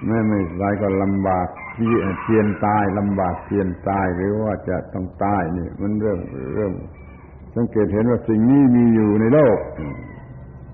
[0.06, 6.20] แม้ไม่ตายก็ลำบากเทียนตายลำบากเทียนตายหรือว่าจะต้องตายนี่ มันเริ่ม
[6.54, 6.72] เริ่ม
[7.56, 9.58] สังเกตเห็นว่าสิ่งนี้มีอยู่ในโลก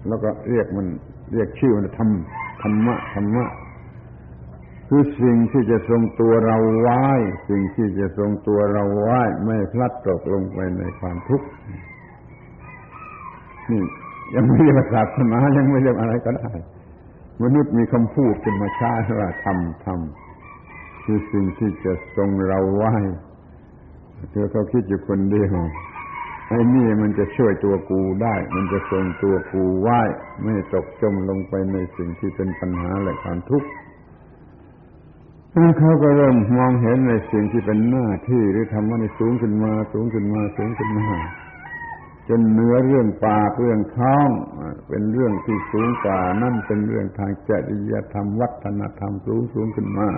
[0.08, 0.86] แล้วก็เรียกมัน
[1.32, 2.10] เรียกชื่อมันธรรม
[2.66, 3.46] ธรรมะธรรมะ
[4.88, 7.04] คือสิ่งที่จะทรงตัวเราไว้
[7.48, 11.46] สิ่งที่จะทรงตัวเราไว้ ไม่พลัดตกลงไปในความทุกข์
[13.70, 13.82] นี่
[14.34, 16.50] ยังไม่เรียกศาสนายังไม่เรียกอะไรก็ได้
[17.42, 22.94] มนุษย์มีคำพูดขึ้นมาช้าว่าทำทำคือสิ่งที่จะทรงเราไว้
[24.30, 25.54] เธอเขาคิดอยู่คนเดียว
[26.48, 30.00] ไอ้นี่มันจะช่วยตัวกูได้ มันจะทรงตัวกูไว้
[30.42, 33.68] ไม่ตกจมลงไปในสิ่งที่เป็นปัญหาและความทุกข์
[35.78, 41.08] เขาก็เริ่มมองเห็นในสิ่งที่เป็นหน้าที่หรือทำว่าในสูงขึ้นมา สูงขึ้นมาสูงขึ้นมา
[42.28, 44.28] จนเนื้อเรื่องปากเรื่องท้อง
[44.88, 50.08] เป็นเรื่องที่สูงกว่านั่นเป็นเรื่องทางจริยธรรมวัฒนธรรมสูงสูงขึ้นมา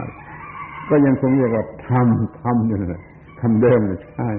[0.89, 2.09] ก็ยังคงเรียกว่าธรรม
[2.41, 3.03] ธรรมอยู่เลย
[3.41, 4.31] คำเดิมเลยใช่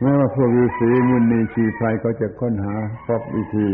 [0.00, 2.74] แม้ว่าพวกฤาษีมุนีชีไพรเขาจะค้นหา
[3.06, 3.68] พบวิธี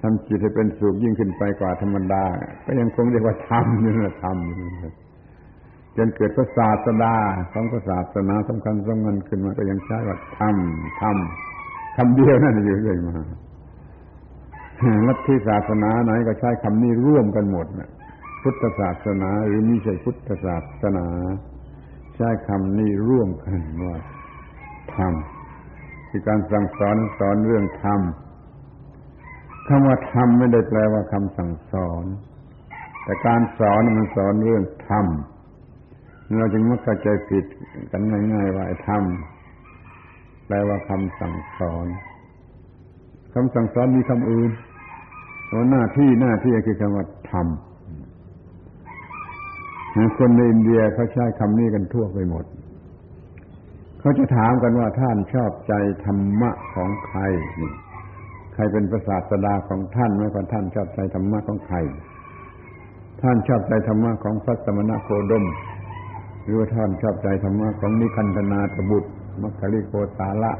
[0.00, 2.24] ทำจิตให้เป็นสุขยิ่งขึ้นไปกว่าธรรมดา
[2.64, 4.36] ก็ยังคงเรียกว่าธรรมนี่แหละธรรม
[5.96, 7.14] จนเกิดพระศาสดา
[7.52, 13.14] ของพระศาสนาสำคัญสำคัญขึ้นมาก็ยังใช้ว่าทำทำคำเดียวนั่นอยู่เรื่อยมา
[15.06, 17.90] ลัทธิศาสนาไหนก็ใช้คำนี้ร่วมกันหมดนะ
[18.42, 21.06] พุทธศาสนาหรือม่ใช่พุทธศาสนา
[22.16, 23.96] ใช้คำนี้ร่วมกันว่า
[24.98, 25.12] ธรรม
[26.08, 28.00] คือการสั่งสอนสอนเรื่องธรรม
[29.68, 32.04] คำว่าธรรมไม่ได้แปลว่าคำสั่งสอน
[33.04, 35.06] แต่การสอนมันสอนเรื่องธรรม
[36.38, 37.44] เราจึงมักเข้าใจผิด
[37.90, 39.02] กันง่ายๆว่าธรรม
[40.46, 41.86] แปลว่าคำสั่งสอน
[43.34, 44.50] คำสั่งสอนมีคำอื่น
[45.52, 47.46] ว่าหน้าที่หน้าที่คือคำว่าธรรม
[50.18, 52.44] คนในอินเดียเขาใช้คำนี้กันทั่วไปหมด
[54.00, 57.20] เขาจะถามกันว่าท่านชอบใจธรรมะของใคร
[57.60, 57.72] นี่
[58.54, 61.76] ใครเป็นประสาสดาของท่านไหมว่าท่านชอบใจธรรมะของใคร
[63.22, 65.44] ท่านชอบใจธรรมะของพระสมณโคดม
[66.42, 69.10] หรือว่าท่านชอบใจธรรมะของนิคันธนาตบุตร
[69.42, 70.52] มัคคลิโกตาละ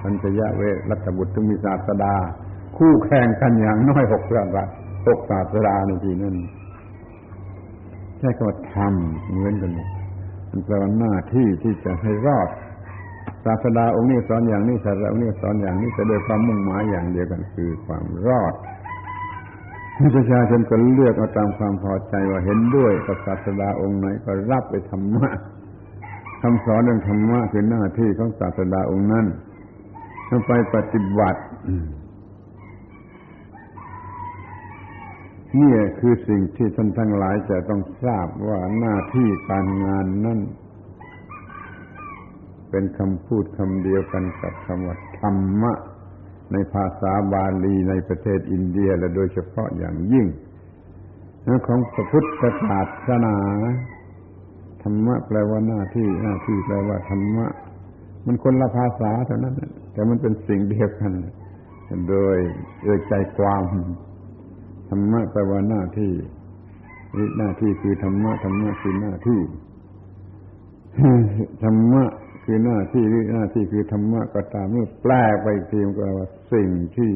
[0.00, 2.14] พัญจยะเวรัตบุตรทุมีศาสดา
[2.76, 4.66] คู่แข่งกันอย่างน้อยหกเรื่องละ
[5.06, 6.36] หกศาสดาในทีนั้น
[8.18, 9.72] ใช่คำว่าทำเหมือนกัน
[10.50, 12.48] มันแปลว่าหน้าที่ที่จะให้รอด
[13.44, 18.54] ศาสดาองค์นี้สอนอย่างนี้ศาสดาองค์นี้สอนอย่างนี้จะโดยความมุ่งหมายอย่างเดียวกันคือความรอด
[20.14, 25.28] ประชาชนก็เลือกเอาตามความพอใจว่าเห็นด้วยกับศาสดาองค์ไหนก็รับไปธรรมะ
[26.42, 29.26] คำสอนเรื่องธรรมะคือหน้าที่ของศาสดาองค์นั้น
[30.28, 31.42] ต้องไปปฏิบัติ
[35.60, 40.40] นี่คือสิ่งที่ท่านทั้งหลายจะต้องทราบว่าหน้าที่การงานนั่น
[42.76, 45.72] เป็นคำพูดคำเดียวกันกับคำว่าธรรมะ
[46.52, 50.26] ในภาษาบาลีในประเทศอินเดียและโดยเฉพาะอย่างยิ่ง
[51.66, 53.36] ของพระพุทธศาสนา
[54.82, 57.46] ธรรมะแปลว่าหน้าที่หน้าที่แปลว่าธรรมะ
[58.26, 59.54] มันคนละภาษาเท่านั้น
[59.92, 61.12] แต่มันเป็นสิ่งเดียวกัน
[62.08, 62.36] โดย
[62.84, 63.64] โดยใจความ
[64.88, 66.12] ธรรมะแปลว่าหน้าที่
[67.38, 69.40] หน้าที่คือธรรมะธรรมะคือหน้าที่
[71.64, 72.04] ธรรมะ
[72.44, 77.12] คือหน้าที่หรือหน้าที่คือธรรมะก็ตามเมื่อแปลไปทีมก็ว่าสิ่งที่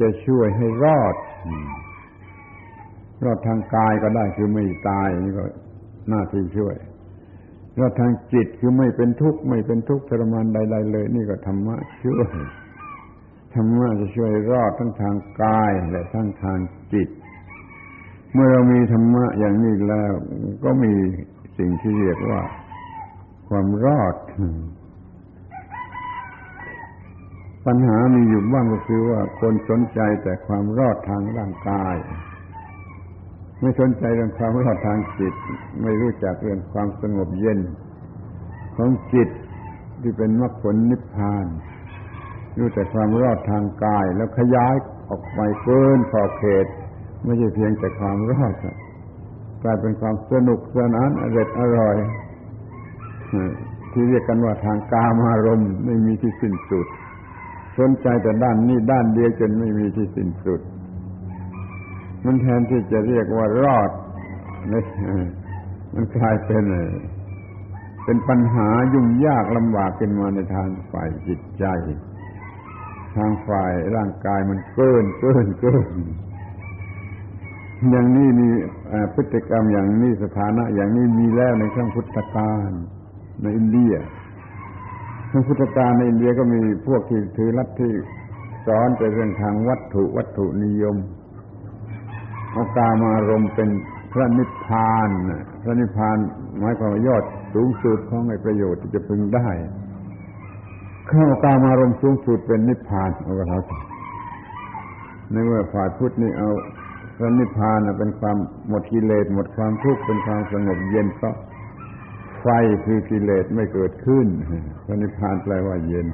[0.00, 1.14] จะช่วยให้รอด
[3.24, 5.44] รอดทางกายก็ได้คือไม่ตายนี่ก็
[6.08, 6.74] หน้าที่ช่วย
[7.78, 12.28] รอดทางจิตคือไม่เป็นทุกข์ไม่เป็นทุกข์ทรมานใด ๆ เลย นี่ก็ธรรมะช่วย
[13.54, 16.58] ธรรมะจะช่วยรอดทั้งทางกายและทั้งทาง
[16.92, 17.08] จิต
[18.32, 20.12] เมื่อเรามีธรรมะอย่างนี้แล้ว
[20.64, 20.92] ก็มี
[21.58, 22.40] สิ่งที่เรียกว่า
[23.50, 24.16] ความรอด
[27.66, 31.94] ปัญหามีอยู่บ้างก็คือว่าคนสนใจแต่ความรอดทางร่างกาย
[33.60, 35.34] ไม่สนใจเรื่องความรอดทางจิต
[35.82, 37.58] ไม่รู้จักเรื่องความสงบเย็น
[38.76, 39.28] ของจิต
[40.02, 41.46] ที่เป็นมรรคผลนิพพาน
[42.56, 44.74] รู้แต่ความรอดทางกาย แล้วขยาย
[45.08, 46.66] ออกไปเกินขอบเขต
[47.24, 48.54] ไม่ใช่เพียงแต่ความรอด
[49.62, 51.96] กลายเป็นความสนุกสนานอร่อยอร่อย
[53.92, 56.86] ที่เรียกกันว่าทางกามารมณ์ไม่มีที่สิ้นสุด
[57.78, 60.60] สนใจแต่ด้านนี้ด้านเดียวจนไม่มีที่สิ้นสุด
[62.24, 63.90] มันแทนที่จะเรียกว่ารอด
[65.94, 66.64] มันกลายเป็น
[68.04, 71.64] เป็นปัญหายุ่งยากลำบากขึ้นมาในทางฝ่ายจิตใจ
[73.16, 75.96] ทางฝ่ายร่างกายมันเกินเกินเกิน
[77.90, 78.48] อย่างนี้มี
[79.14, 82.70] พฤติกรรมอย่างนี้สถานะ อย่างนี้มีแล้วในช่วงพุทธกาล
[83.42, 83.92] ในอินเดีย
[85.30, 87.90] ช่วงพุทธกาลในอินเดียก็มีพวกที่ถือลัทธิ
[88.66, 90.96] สอนแต่เรื่องทางวัตถุวัตถุนิยม
[92.52, 93.70] เอากามารมเป็น
[94.12, 95.10] พระนิพพาน
[95.62, 96.16] พระนิพพาน
[96.58, 97.24] หมายความว่ายอด
[97.54, 99.48] สูงสุดของในประโยชน์ที่จะพึงได้
[101.08, 103.60] เข้ากามารมสูงสุดเป็นนิพพานเอาเขา
[105.30, 106.50] ในเมื่อฝ่ายพุทธนี่เอา
[107.16, 108.36] พระนิพพานเป็นความ
[108.68, 111.34] หมดกิเลสหมดความทุกข์เป็นความสงบเย็นเพราะ
[112.40, 112.46] ไฟ
[112.84, 114.26] คือกิเลสไม่เกิดขึ้น
[114.86, 116.06] พระนิพพานแปลว่าเย็น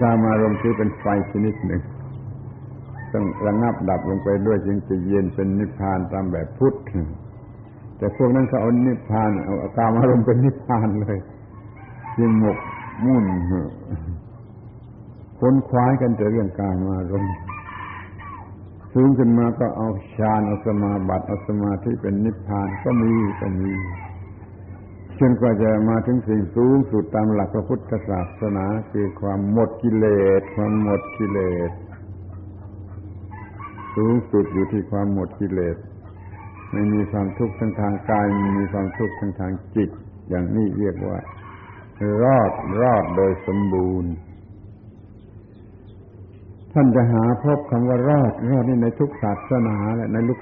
[0.00, 1.82] กามารมณ์คือเป็นไฟชนิดหนึ่ง
[3.12, 6.74] ต้องระงับดับลงไปด้วยจึงจะเย็นเป็นนิพพานตามแบบพุทธ
[7.98, 11.18] แต่พวกนั้นเขาเอานิพพานเอากามารมณ์เป็นนิพพานเลย
[12.20, 12.58] ยังหมก
[13.06, 13.26] มุ่น
[15.40, 17.26] ค้นคว้ากันแต่เรื่องกามารม
[18.94, 23.72] สูงขึ้นมาก็เอาฌานเอาสมาบัติเอาสมาธิเป็นนิพพานก็มีก็มี
[25.20, 30.06] จนกว่าจะมาถึงสิ่งสูงสุดตามหลักพระพุทธศาสนาคือความหมดกิเล
[30.40, 31.38] ส ความหมดกิเล
[31.68, 31.70] ส
[33.96, 35.76] สูงสุดอยู่ที่ความหมดกิเลส
[36.72, 39.90] ไม่มีความทุกข์ทั้งทางกายไม่มีความทุกข์ทั้งทางจิต
[40.28, 41.18] อย่างนี้เรียกว่า
[42.22, 44.12] รอดรอดโดยสมบูรณ์
[46.74, 50.38] ท่านจะหาพบคำว่ารอดรอดนี่ในทุกศาสนาและในลุก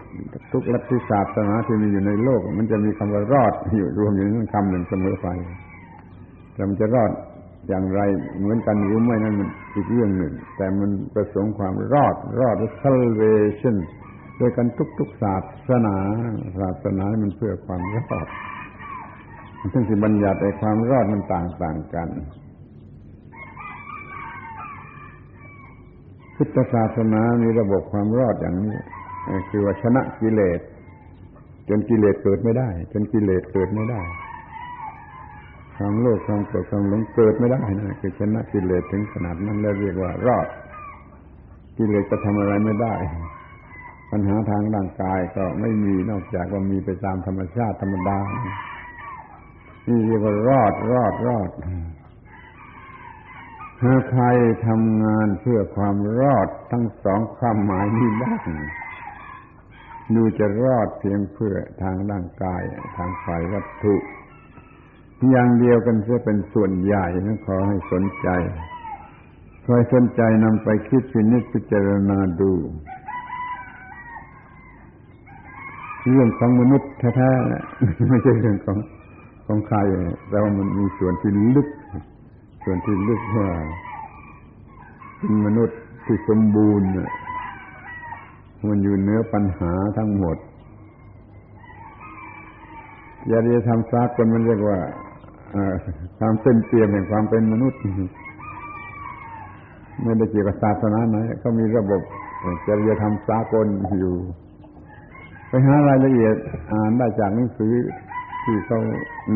[0.53, 5.29] ทุกลัทธิศาสนาที่มีอยู่ในโลก มันจะมีคำว่ารอดอยู่รวมอยู่ในคำหนึ่งเสมอไป
[6.55, 7.11] แต่มันจะรอด
[7.69, 8.01] อย่างไร
[8.39, 13.77] เหมือนกันหรือไม่นั่นมันอีกเรื่องหนึ่ง แต่มันประสงค์ความรอดรอด salvation
[14.37, 14.67] โดยกัน
[14.99, 15.37] ทุกๆศา
[15.69, 15.97] สนา
[16.61, 18.27] ศาสนามันเพื่อความรอด
[19.73, 22.09] ซึ่งสิบัญญัติในความรอดมันต่างๆกัน
[26.45, 28.79] พุทธศาสนามีระบบความรอดอย่างนี้
[29.49, 30.61] คือว่าชนะกิเลส
[31.69, 34.03] จนกิเลสเกิดไม่ได้ จนกิเลสเกิดไม่ได้
[35.77, 40.47] ความโลภความโกรธความหลงเกิดไม่ได้นะคือชนะกิเลสถึงขนาดนั้นแล้วเรียกว่ารอด
[41.77, 42.95] กิเลสจะทำอะไรไม่ได้
[44.11, 48.19] ปัญหาทางร่างกายก็ไม่มีนอกจากว่ามีไปตามธรรมชาติธรรมดา
[49.89, 51.51] นี่เรียกว่ารอดรอดรอด
[53.85, 54.25] หากใคร
[54.67, 58.49] ทำงานเพื่อความรอดทั้งสองความหมายนี้บ้าง
[60.15, 62.63] ดูจะรอดเพียงเพื่อทางร่างกาย
[62.97, 63.95] ทางฝ่ายวัตถุ
[65.31, 68.29] อย่างเดียวกันจะเป็นส่วนใหญ่นะขอให้สนใจ
[69.67, 72.53] คอยสนใจนำไปคิดพินิจพิจารณาดู
[76.09, 78.79] เรื่องของมนุษย์แท้ๆไม่ใช่เรื่องของ
[79.47, 79.79] ของใคร
[80.29, 81.69] แต่ว่ามันมีส่วนที่ลึก
[82.63, 83.49] ส่วนที่ลึกว่า
[85.19, 86.89] เป็นมนุษย์ที่สมบูรณ์
[88.69, 90.37] มันอยู่เนื้อปัญหาทั้งหมด
[93.31, 94.79] ยาดีทำซากคนมันเรียกว่า
[96.19, 97.81] ความเต็มเปี่ยมแห่งความเป็นมนุษย์
[100.03, 102.03] ไม่ได้เกี่ยวกับศาสนาไหนเขามีระบบ
[102.67, 103.67] จริยธรรมสากล
[104.01, 104.17] อยู่
[105.49, 106.37] ไปหารายละเอียด
[106.73, 107.75] อ่านได้จากหนังสือ
[108.45, 108.81] ที่เขา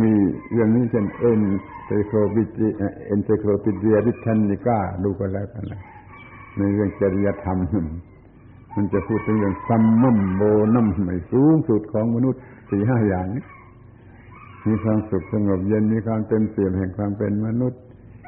[0.01, 0.13] มี
[0.51, 1.41] เรื่องนี้เช่นเอ็น
[1.87, 2.69] เซโครบิจิ
[3.07, 5.81] เอนเซโครปิเดียดิทันนิก้าดูกันแล้วกันนะ
[6.57, 7.59] ในเรื่องจริยธรรม
[8.75, 10.43] มันจะพูดถึงเรื่องซัมมัมโบ
[10.75, 13.27] นัมไม่สูงสุดของมนุษย์สี่ห้าอย่าง
[14.67, 17.81] มีความสุขสงบเย็นมีความเต็มเปี่ยมแห่งความเป็นมนุษย์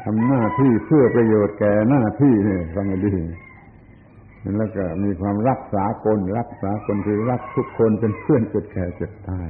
[0.03, 3.15] ทำหน้าที่เพื่อประโยชน์แก่หน้าที่เนี่ยฟังดี
[4.59, 9.49] แล้วก็มีความรักษาคนรักษาคนคือรักทุกคนเป็นเพื่อนเกิดแก่เจ็บตาย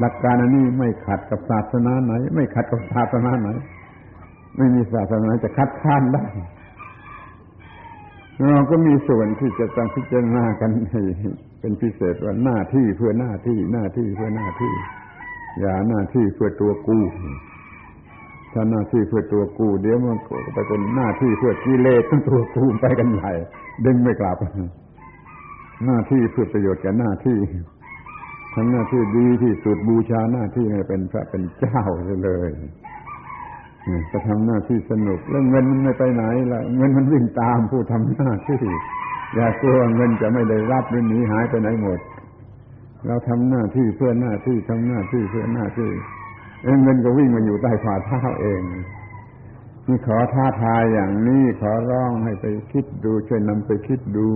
[0.00, 3.48] หลักการอันนี้ไม่ขัดกับศาสนาไหน ไม่ขัดกับศาสนาไหน
[4.56, 6.24] ไม่มีศาสนาจะคัดค้านได้
[8.52, 11.02] เราก็มีส่วนที่จะต้องพิจารณากันให้
[11.60, 14.72] เป็นพิเศษว่าหน้าที่เพื่อหน้าที่หน้าที่เพื่อหน้าที่
[15.60, 16.98] อย่าหน้าที่เพื่อตัวกู
[18.52, 23.32] ถ้าหน้าที่เพื่อตัวกูเดี๋ยวมันก็ไปเป็นหน้าที่เพื่อกิเลสทั้งตัวกูไปกันใหญ่
[23.84, 24.36] ดึงไม่กลับ
[25.86, 27.38] หน้าที่เพื่อประโยชน์แก่หน้าที่
[28.54, 31.82] ทำหน้าที่ดีที่สุดบูชาหน้าที่ให้เป็นพระเป็นเจ้า
[32.24, 32.50] เลย
[34.12, 38.60] จะทำหน้าที่สนุกแล้วเงินมันไม่ไปไหนละเงินมันวิ่งตามผู้ทำหน้าที่
[39.34, 41.98] อย่ากลัวเงินจะไม่ได้รับหรือหนีหายไปไหนหมด
[43.06, 45.90] เราทำหน้าที่เพื่อหน้าที่ทำหน้าที่เพื่อหน้าที่
[46.82, 48.60] เงินก็วิ่งมาอยู่ใต้ฝ่าเท้าเอง
[49.88, 54.28] นี่ขอท้าทายอย่างนี้ขอร้องให้ไปคิดดูช่วยนำไปคิดดู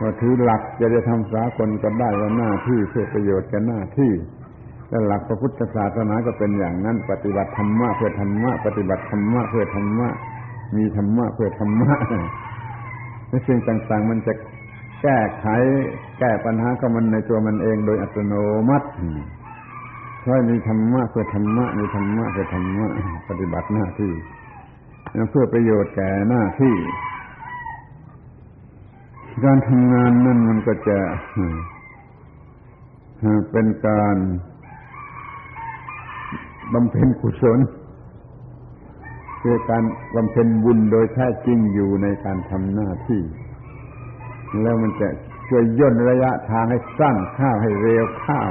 [0.00, 4.12] ว่าถือหลักจะได้ทำสากลก็ได้ว่าหน้าที่เพื่อประโยชน์แก่หน้าที่
[4.90, 10.08] และหลักพระพุทธศาสนาก็เป็นอย่างนั้น ปฏิบัติธรรมะเพื่อธรรมะปฏิบัติธรรมะเพื่อธรรมะ
[10.76, 11.94] มีธรรมะเพื่อธรรมะ
[13.28, 14.32] ในสิ่งต่าง ๆ มันจะ
[15.02, 15.46] แก้ไข
[16.18, 18.34] แก้ปัญหาของมันในตัวมันเองโดยอัตโน
[18.68, 18.88] มัติ
[20.20, 22.86] เพรามีธรรมะเพื่อธรรมะมีธรรมะเพื่อธรรมะ
[23.28, 24.12] ปฏิบัติหน้าที่
[25.30, 26.74] เพื่อประโยชน์แก่หน้าที่
[29.44, 30.98] การทำงานนั่นมันก็จะ
[33.50, 34.16] เป็นการ
[36.72, 37.58] บำเพ็ญกุศล
[39.42, 39.84] คือการ
[40.14, 43.22] บำเพ็ญบุญโดยแท้จริงอยู่ในการทำหน้าที่
[44.62, 45.08] แล้วมันจะ
[45.48, 48.50] ช่วยย่นระยะทางให้สั้นข้าวให้เร็วข้าว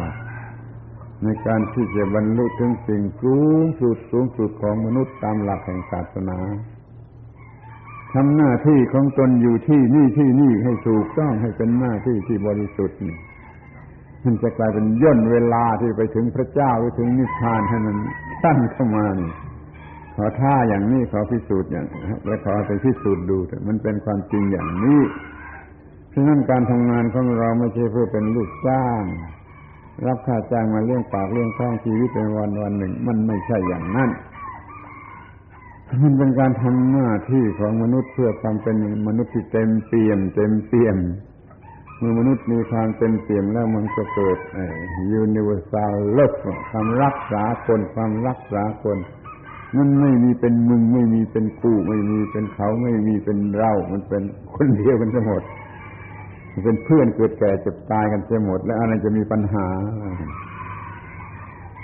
[1.23, 6.39] ในการที่จะบรรลุถึงสิ่งสูงสุดสูงสุดของมนุษย์ตามหลักแห่งศาสนา
[8.16, 12.99] ทำหน้าที่ของตนอยู่ที่นี่ที่นี่ให้ถูกต้องให้เป็นหน้าที่ที่บริสุทธิ์
[14.24, 17.95] มันจะกลายเป็นย่นเวลาที่ไปถึงพระเจ้าหรือถึงนิพพานให้มัน
[18.41, 19.32] สั้นเข้ามานี่
[20.16, 21.86] ขอท่าอย่างนี้ขอพิสูจน์อย่าง
[22.26, 23.38] และขอไปพิสูจน์ดู
[23.68, 25.01] มันเป็นความจริงอย่างนี้
[26.13, 29.03] ฉะนั้นการทำงานของเราไม่ใช่เพื่อเป็นลูกจ้าง
[30.07, 34.09] รับค่าจ้างมาเลี้ยงปากเลี้ยงท้องชีวิตเป็นวันวันหนึ่ง มันไม่ใช่อย่างนั้น
[36.03, 38.75] มันเป็นการทำหน้าที่ของมนุษย์เพื่อความเป็น
[39.07, 40.97] มนุษย์ที่เต็มเปี่ยม เต็มเปี่ยม
[41.97, 44.38] เมื่อมนุษย์มีความเต็มเปี่ยมแล้วมันก็เกิด
[45.23, 46.38] universal love
[46.69, 48.97] ความรักษาคนความรักษาคน
[49.75, 54.23] มันไม่มีเป็นมึงไม่มีเป็นกูไม่มีเป็นเขาไม่มีเป็นเรา มันเป็น
[54.53, 55.43] คนเดียวกันทั้งหมด
[56.63, 59.67] เป็นเพื่อนเกิดแก่เจ็บตายกันทั้งหมด แล้วอะไรจะมีปัญหา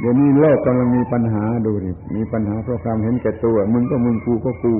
[0.01, 4.75] เดี๋ยวนี้โลกกำลังมีปัญหาดูดิมีปัญหาเพราะความเห็นแก่ตัว มึงก็มึงกูก็กู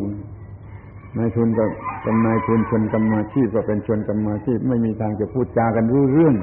[1.17, 1.63] นายทุนก็
[2.03, 6.35] เป็นนายทุนชนกรรมาชีพก็เป็นชนกรรมาชีพไม่มีทางจะพูดจากันรู้เรื่อง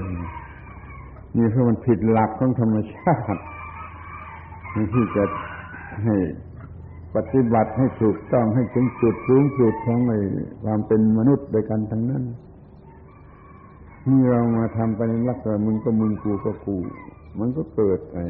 [1.37, 3.41] นี่เพราะมันผิดหลักของธรรมชาติ
[4.95, 5.25] ที่จะ
[6.05, 6.15] ให้
[7.15, 10.13] ปฏิบัติให้ถูกต้องให้ถึงจุดสูงสุดของใน
[10.65, 12.25] ความเป็นมนุษย์โดยกันทั้งนั้น
[14.09, 16.77] นี่เรามาทำไปในลักษณะมึงก็มึงกูก็กู
[17.39, 18.25] มันก็เกิดไอ้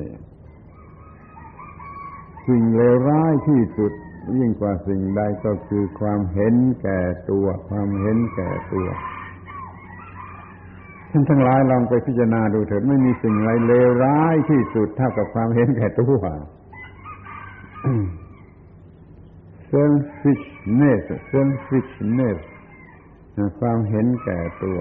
[2.49, 3.93] สิ่งเลวร้ายที่สุด
[4.39, 8.89] ยิ่งกว่าสิ่งใดก็คือความเห็นแก่ตัว ความเห็นแก่ตัว
[11.11, 16.15] ท่านทั้งหลายลองไปพิจารณาดูเถิดไม่มีสิ่งไรเลวร้ายที่สุดเท่ากับความเห็นแก่ตัว
[19.73, 22.39] selfishness selfishness
[23.61, 24.79] ความเห็นแก่ตัว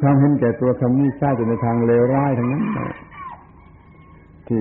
[0.00, 2.64] ความเห็นแก่ตัวคำนี้ใช้ในทางเลวร้ายทั้งนั้น
[4.48, 4.60] ที่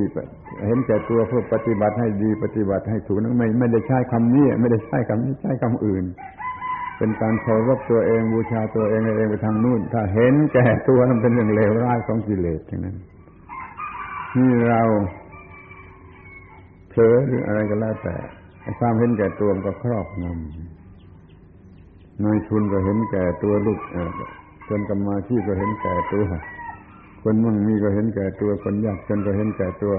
[0.66, 6.06] เห็นแก่ตัวเพื่อปฏิบัติให้ดีปฏิบัติให้ถูกนั้นไม่ไม่ได้ใช้คำนี้ ไม่ได้ใช้คำนี้ใช้คำอื่น
[6.98, 12.98] เป็นการเคารพตัวเองบูชาตัวเองเองไปทางนู่น ถ้าเห็นแก่ตัวนั้นเป็นเรื่องเลวร้ายของกิเลสทั้งนั้น
[14.38, 14.82] นี่เรา
[16.90, 18.16] เผลอหรืออะไรก็แล้วแต่
[18.80, 23.80] ความเห็นแก่ตัวก็ครอบงำนายทุนก็เห็นแก่ตัวลูก
[24.70, 26.24] จนกรรมาที่ก็เห็นแก่ตัว
[27.28, 29.94] คนมั่งมีก็เห็นแก่ตัว คนยากจนก็เห็นแก่ตัว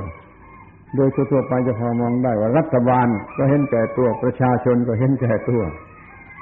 [0.95, 3.07] โดยทั่วไปจะพอมองได้ว่ารัฐบาล
[3.37, 5.63] ก็เห็นแก่ตัวประชาชนก็เห็นแก่ตัว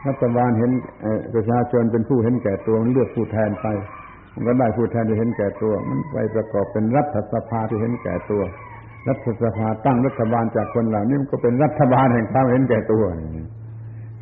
[0.09, 0.70] รัฐบาลเห็น
[1.35, 3.66] ประชาชนเป็นผู้เห็นแก่ตัวมันเลือกผู้แทนไป
[4.35, 8.43] มันก็ได้ผู้แทนที่เห็นแก่ตัว มันไปประกอบเป็นรัฐสภาที่เห็นแก่ตัว
[9.09, 13.05] รัฐสภาตั้งรัฐบาลจากคนเหล่านี้มันก็เป็นรัฐบาลแห่งความเห็นแก่ตัว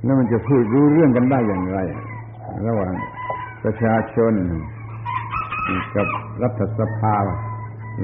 [0.05, 1.79] แล้วมันจะพูดรู้เรื่องกันได้อย่างไร
[2.67, 2.95] ระหว่าง
[3.65, 4.33] ประชาชน
[5.97, 6.07] กับ
[6.43, 7.17] รัฐสภา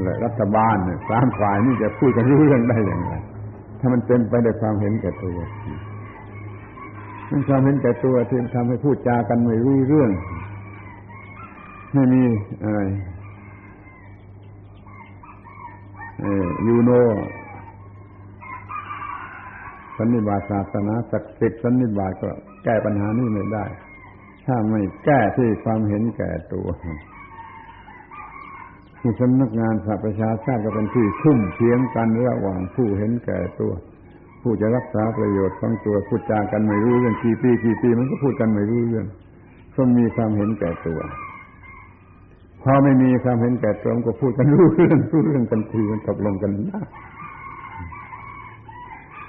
[0.02, 0.76] และรัฐบาล
[1.10, 3.12] สามฝ่ายนี่จะพูดกันรู้เรื่องได้อย่างไร
[3.80, 5.38] ถ้ามันเป็นไปด้วยความเห็นแก่ตัว
[7.30, 10.10] มันความเห็นแก่ตัวที่ทำให้พูดจากันไม่รู้เรื่อง
[11.94, 12.22] ไม่มี
[12.62, 12.80] อะไร
[16.66, 16.90] ยูโน
[19.96, 22.30] สันนิบาตศาสนาศักดิ์สิทธิ์สันนิบาตก็
[22.64, 23.64] แก้ปัญหานี้ไม่ได้
[24.46, 26.68] ถ้าไม่แก้ที่ความเห็นแก่ตัว
[29.08, 33.72] ที่สำนักงานสหประชาชาติก็เป็นที่ชุ่มเทียงกันระหว่างผู้เห็นแก่ตัว
[34.42, 39.06] ผู้จะรักษาประโยชน์ของตัวพูดจากันไม่รู้เรื่องกี่ปีกี่ปีมันก็พูดกันไม่รู้เรื่อง
[39.74, 41.00] ก็มีความเห็นแก่ตัว
[42.62, 46.82] พอไม่มีความเห็นแก่ตัวก็พูดกันรู้เรื่องรู้เรื่องกันทีมันตกลงกันนะ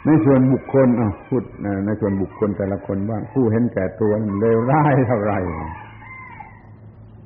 [0.06, 1.44] ในส่วนบุคคลอะพูด
[1.86, 5.40] ในส่วนบุคคลแต่ละคนบ้าผู้เห็นแก่ตัวเลวร้ายเท่าไหร่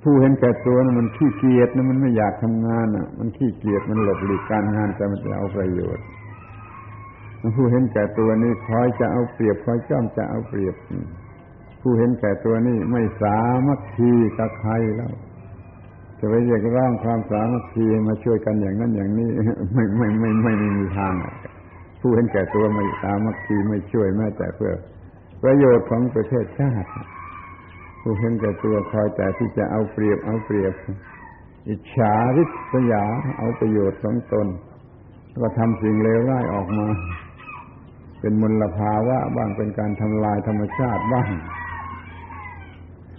[0.03, 6.05] ผู้เห็นแก่ตัวนั้นมันขี้เกียจนะมันไม่อยากทำงานอะ มันขี้เกียจมันหลบหลีกการงานแต่มันจะเอาประโยชน์
[7.55, 10.75] ผู้เห็นแก่ตัวนี่คอยจะเอาเปรียบคอยจ้องจะเอาเปรียบ
[11.81, 13.37] ผู้เห็นแก่ตัวนี่ไม่สา
[13.67, 15.13] มัคคีกับใครแล้ว
[16.19, 19.29] จะไปเรียกร้องความสามัคคีมาช่วยกันอย่างนั้นอย่างนี้
[19.73, 21.13] ไม่ไม่ไม่ไม่ไม่มีทาง
[22.01, 24.73] ผู้เห็นแก่ตัวไม่สามัคคีไม่ช่วยแม้แต่เพื่อ
[25.43, 26.89] ประโยชน์ของประเทศชาติ
[28.05, 30.73] ผู้เห็นแก่ตัวคอยแต่ที่จะเอาเปรียบเอาเปรียบ
[31.69, 33.03] อิจฉาริษยา
[33.37, 34.47] เอาประโยชน์ของตน
[35.41, 36.87] ก็ทำสิ่งเลวร้ายออกมา
[38.19, 41.29] เป็นมลภาวะบ้างเป็นการทำลายธรรมชาติบ้าง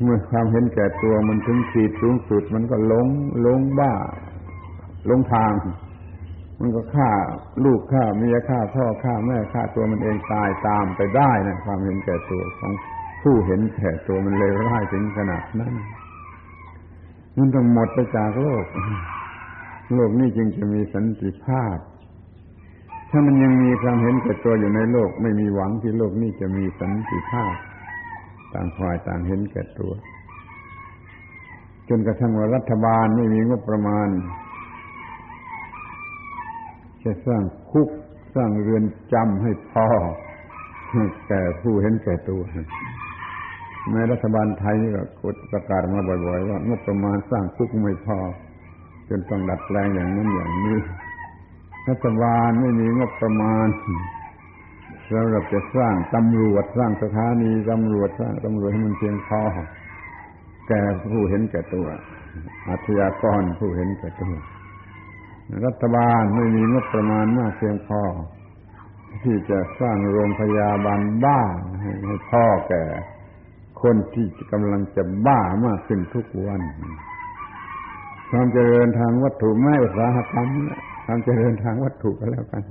[0.03, 3.07] เมื่อความเห็นแก่ตัวมันถึงขีดสูงสุด มันก็หลง
[3.43, 3.93] หลงบ้า
[5.07, 5.53] หลงทาง
[6.61, 7.11] มันก็ฆ่า
[7.65, 12.73] ลูกฆ่าเมียฆ่าพ่อฆ่าแม่ฆ่าตัวมันเองตายตามไปได้นะความเห็นแก่ตัวของ
[13.25, 15.75] ผู้เห็นแก่ตัวมันเลวร้ายถึงขนาดนั้น
[17.37, 18.67] มันต้องหมดไปจากโลก
[19.95, 21.79] โลกนี้จึงจะมีสันติภาพ
[23.11, 27.55] ถ้ามันยังมีความเห็นแก่ตัวอยู่ในโลก ไม่มีหวังที่โลกนี้จะมีสันติภาพ
[28.53, 29.93] ต่างฝ่ายต่างเห็นแก่ตัว
[31.89, 34.09] จนกระทั่งว่ารัฐบาลไม่มีงบประมาณ
[37.05, 37.89] จะสร้างคุก
[38.35, 39.87] สร้างเรือนจำให้พอ
[41.29, 42.43] แก่ผู้เห็นแก่ตัว
[43.91, 48.19] แม้รัฐบาลไทยก็กดประกาศมาบ่อย ๆ ว่างบประมาณสร้างคุกไม่พอ
[49.09, 50.79] จนต้องดัดแปลงอย่างนั้นอย่างนี้
[51.89, 53.67] รัฐบาลไม่มีงบประมาณ
[55.11, 59.43] สำหรับจะสร้างตำรวจสร้างสถานีตำรวจสร้างตำรวจให้มันเพียงพอ
[60.69, 60.83] แก่
[61.13, 61.87] ผู้เห็นแก่ตัว
[62.69, 64.35] อาชญากรผู้เห็นแก่ตัว
[65.67, 68.03] รัฐบาลไม่มีงบประมาณมากเพียงพอ
[69.25, 71.41] ที่จะสร้างโรงพยาบาลบ้า
[71.83, 72.85] ให้พ่อแก่
[73.85, 76.61] คนที่กำลังจะบ้ามากขึ้นทุกวัน
[78.31, 80.49] ความเจริญทางวัตถุไม่อุตสาหกรรม
[81.07, 82.63] ความเจริญทางวัตถุก็แล้วกัน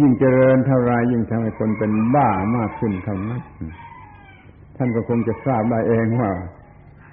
[0.00, 3.42] ยิ่งเจริญเท่าไรยิ่งทำให้คนเป็นบ้ามากขึ้นเท่านั้น
[4.76, 6.30] ท่านก็คงจะทราบได้เองว่า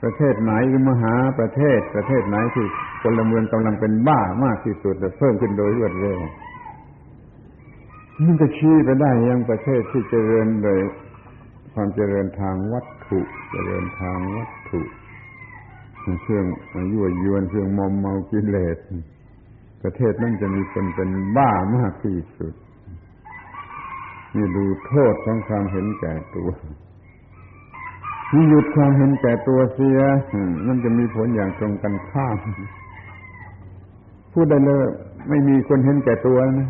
[0.03, 0.53] ประเทศไหน
[0.89, 2.65] มหาประเทศ ประเทศไหนที่
[3.01, 6.19] คนละเมืองกำลังเป็นบ้ามากที่สุดแต่เพิ่มขึ้นโดยรวดเร็ว
[8.25, 10.79] มันจะชี้ไปได้ยังประเทศที่เจริญโดย
[11.75, 13.19] ความเจริญทางวัตถุ
[13.51, 14.81] เจริญทางวัตถุ
[16.21, 16.45] เครื่อง
[16.91, 18.77] ยั่วยวนเครื่องมอมเมากิเลส
[19.81, 22.53] ประเทศนั้นจะมีคนเป็นบ้ามากที่สุด
[24.35, 26.49] นี่ดูโทษของความเห็นแก่ตัว
[28.33, 29.99] นี่หยุดความเห็นแก่ตัวเสีย
[30.67, 32.37] มันจะมีผลอย่างตรงกันข้าม
[34.33, 34.79] พูดได้เลย
[35.29, 36.69] ไม่มีคนเห็นแก่ตัวนะ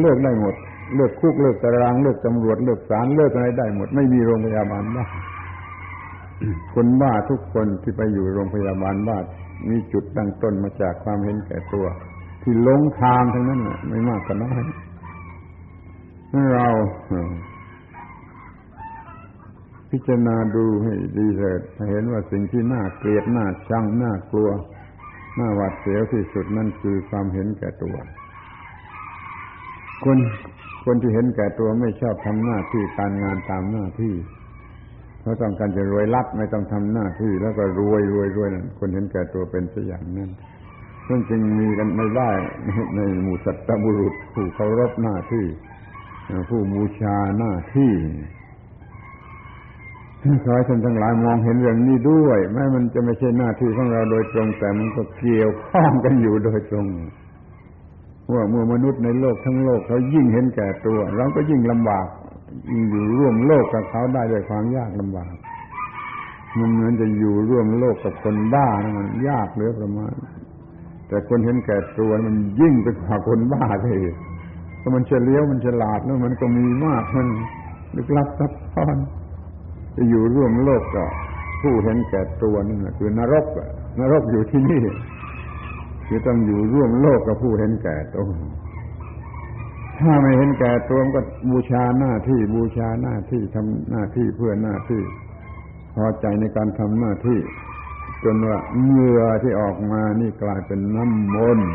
[0.00, 0.54] เลิกได้หมด
[0.96, 5.04] เลิกคุกเลิกตารางเลิกตำรวจเลิกศาลเลิกอะไรได้หมด ไม่มีโรงพยาบาลบ้า
[6.74, 9.18] คนบ้าทุกคนที่ไปอยู่โรงพยาบาลบ้า
[9.70, 11.86] มีจุดตั้งต้นมาจากความเห็นแก่ตัว
[12.42, 14.62] ที่ลงทางทั้งนั้นไม่มากก็น้อย
[16.54, 16.68] เรา
[19.90, 24.50] พิจารณาดูให้ดีเถิดเห็นว่าสิ่งที่น่าเกลียดน่าชังน่ากลัว
[25.38, 27.96] น่าหวาดเสียวที่สุดนั่นคือความเห็นแก่ตัว
[30.04, 30.18] คน
[30.84, 34.14] คนที่เห็นแก่ตัวไม่ชอบทำหน้าที่การงานตามหน้าที่
[35.22, 40.30] เขาต้องการจะรวยรัดไม่ต้องทำหน้าที่ แล้วก็รวยรวยรวยนั่นคนเห็นแก่ตัวเป็นสักอย่างนั้น
[41.06, 42.30] ซึ่งจึงมีกันไม่ได้
[42.96, 45.46] ในหมู่สัตบุรุษผู้เคารพหน้าที่
[46.48, 47.92] ผู้บูชาหน้าที่
[50.44, 56.86] ขอให้ท่านทั้งหลายมองเห็นเรื่องนี้ด้วยแม้มันจะไม่ใช่หน้าที่ของเราโดยตรง แต่มันก็เกี่ยวข้องกันอยู่โดยตรง
[58.34, 62.06] ว่าเมื่อมนุษย์ในโลกทั้งโลกเขายิ่งเห็นแก่ตัว เราก็ยิ่งลำบาก
[62.90, 65.32] อยู่ร่วมโลกกับเขาได้ด้วยความยากลำบาก
[66.58, 70.12] มันเหมือนจะอยู่ร่วมโลกกับคนบ้านะมันยากเหลือประมาณ
[71.08, 74.00] แต่คนเห็นแก่ตัวมันยิ่งไปกว่าคนบ้าเลย
[74.78, 77.28] เพราะมันเฉลียวมันฉลาดแล้วมันก็มีมากมัน
[77.96, 78.96] ลึกลับซับซ้อน
[79.96, 81.08] จะอยู่ร่วมโลกกับ
[81.60, 83.46] ผู้เห็นแก่ตัวนั่นแหละคือนรก
[84.00, 84.82] นรกอยู่ที่นี่
[86.14, 88.28] คือต้องอยู่ร่วมโลกกับผู้เห็นแก่ตัว
[90.00, 95.02] ถ้าไม่เห็นแก่ตัวก็บูชาหน้าที่บูชาหน้าที่ทำหน้าที่เพื่อหน้าที่
[95.96, 97.38] พอใจในการทำหน้าที่
[98.24, 101.70] จนว่าเหงื่อที่ออกมานี่กลายเป็นน้ำมนต์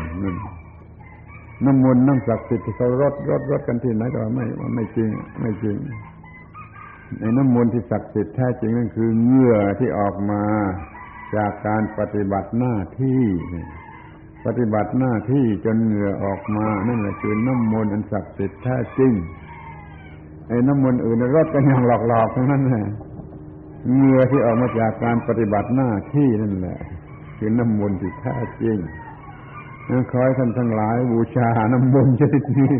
[1.64, 5.10] น้ำมนต์น้ำศักดิ์สิทธิ์เขารดรดรดกันที่ไหนก็ไม่ว่าไม่จริง
[5.40, 5.76] ไม่จริง
[7.18, 10.44] ในน้ำมนต์ที่ศักดิ์สิทธิ์แท้จริงนั่นคือเหงื่อที่ออกมา
[11.36, 13.22] จากการปฏิบัติหน้าที่
[14.48, 19.12] ปฏิบัติหน้าที่จนเหงื่อออกมานั่นแหละคือน้ำมนต์อันศักดิ์สิทธิ์แท้จริง
[20.48, 22.86] ไอ้น้ำมนต์อื่นรดกันอย่างหลอกๆทั้งนั้นแหละ
[23.94, 26.78] เหงื่อที่ออกมาจากการปฏิบัติหน้าที่นั่นแหละ
[27.38, 28.76] คือน้ำมนต์ที่แท้จริง
[29.88, 32.72] นั้นขอให้ท่านทั้งหลายบูชาน้ำมนต์ชนิดนี้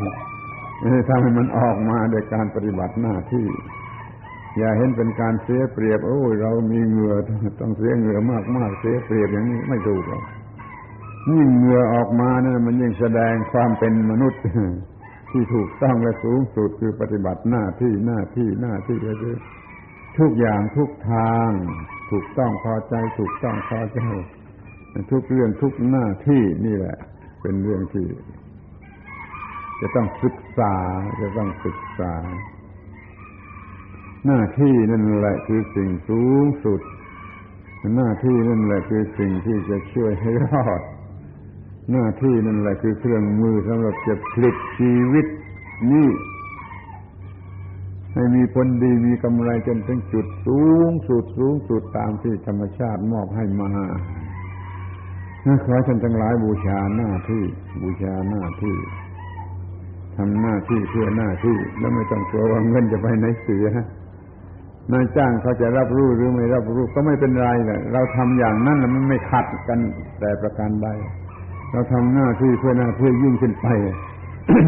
[1.08, 3.46] ทำให้มันออกมาโดยการปฏิบัติหน้าที่
[4.58, 7.14] อย่าเห็นเป็นการเสียเปรียบ โอ้ยเรามีเหงื่อ
[7.60, 8.18] ต้องเสียเหงื่อ
[8.56, 10.22] มากๆเสียเปรียบอย่างนี้ไม่ถูกหรอก
[11.26, 14.42] ยิ่งเหงื่อออกมานะั่นมันยิ่งแสดงความเป็นมนุษย์
[15.30, 19.36] ที่ถูกต้องและสูงสุดคือปฏิบัติหน้าที่หน้าที่หน้าที่ก็คือ
[20.18, 21.50] ทุกอย่างทุกทาง
[22.10, 24.00] ถูกต้องพอใจ ถูกต้องพอใจ
[25.12, 26.98] ทุกเรื่องทุกหน้าที่นี่แหละ
[27.42, 28.06] เป็นเรื่องที่
[29.80, 30.74] จะต้องศึกษา
[31.20, 32.14] จะต้องศึกษา
[34.26, 36.80] หน้าที่นั่นแหละคือสิ่งสูงสุด
[37.96, 40.82] หน้าที่นั่นแหละคือสิ่งที่จะช่วยให้รอด
[41.93, 45.26] หน้าที่นั่นแหละคือเครื่องมือสำหรับจะผลิตชีวิต
[45.93, 46.09] นี้
[48.12, 53.70] ให้มีผลดีมีกำไรจนถึงจุดสูงสุดสูงสุดตามที่ธรรมชาติมอบให้มา
[55.64, 57.45] ขอท่านทั้งหลายบูชาหน้าที่
[57.82, 58.76] บูชาหน้าที่
[60.16, 63.66] ทำหน้าที่เพื่อหน้าที่ แล้วไม่ต้องกลัวว่าเงินจะไปไหนเสีย
[64.93, 69.78] นายจ้างเขาจะรับรู้หรือไม่รับรู้ก็ไม่เป็นไรแหละเราทำอย่างนั้นแล้วมันไม่ขัดกัน
[70.20, 70.89] แต่ประการใด
[71.72, 73.66] เราทำหน้าที่เพื่อหน้าที่ยิ่งขึ้นไป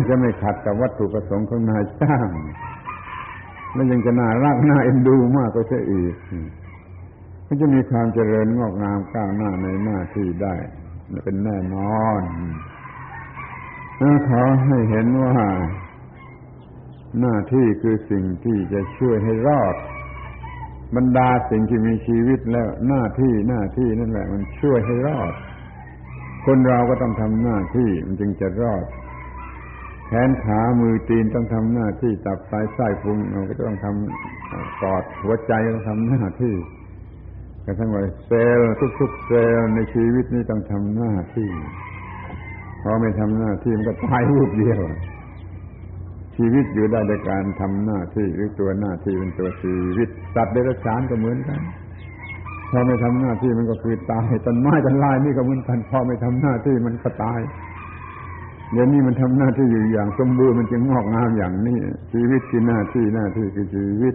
[0.08, 2.28] จะไม่ขัดกับวัตถุประสงค์ของนายจ้าง
[3.74, 6.14] และยังจะน่ารักน่าเอ็นดูมากก็ใช่อีก
[7.46, 10.54] มันจะมีความเจริญงอกงามก้าวหน้าในหน้าที่ได้
[11.24, 12.20] เป็นแน่นอน
[14.28, 15.36] ขอให้เห็นว่า
[17.20, 19.74] หน้าที่คือสิ่งที่จะช่วยให้รอด
[20.96, 25.32] บรรดาสิ่งที่มีชีวิตแล้วหน้าที่หน้าที่นั่นแหละ มันช่วยให้รอด
[26.46, 28.84] คนเราก็ต้องทำหน้าที่มันจึงจะรอด
[30.06, 36.54] แขนขามือตีนต้องทำหน้าที่ตับไตไส้พุงเราก็ต้องทำปอดหัวใจต้องทำหน้าที่
[37.64, 41.48] กระทั่งว่าเซลล์ทุกๆเซลล์ในชีวิตนี้ต้องทำหน้าที่
[42.82, 44.80] พอไม่ทำหน้าที่มันก็ตายรูปเดียว
[46.36, 51.60] ชีวิตอยู่ได้ในการทำหน้าที่หรือตัวหน้าที่เป็นตัวชีวิตสัตว์เดรัจฉานก็เหมือนกัน
[52.70, 57.40] พอไม่ทำหน้าที่มันก็คือตายต้นไม้ต้นลายนี่ก็เหมือนกันพอไม่ทำหน้าที่มันก็ตาย
[58.72, 61.78] เดี๋ยวนี้มันทำหน้าที่อยู่อย่างสมบูรณ์มันจึงงอกงามอย่างนี้
[62.12, 64.14] ชีวิตคือหน้าที่หน้าที่คือชีวิต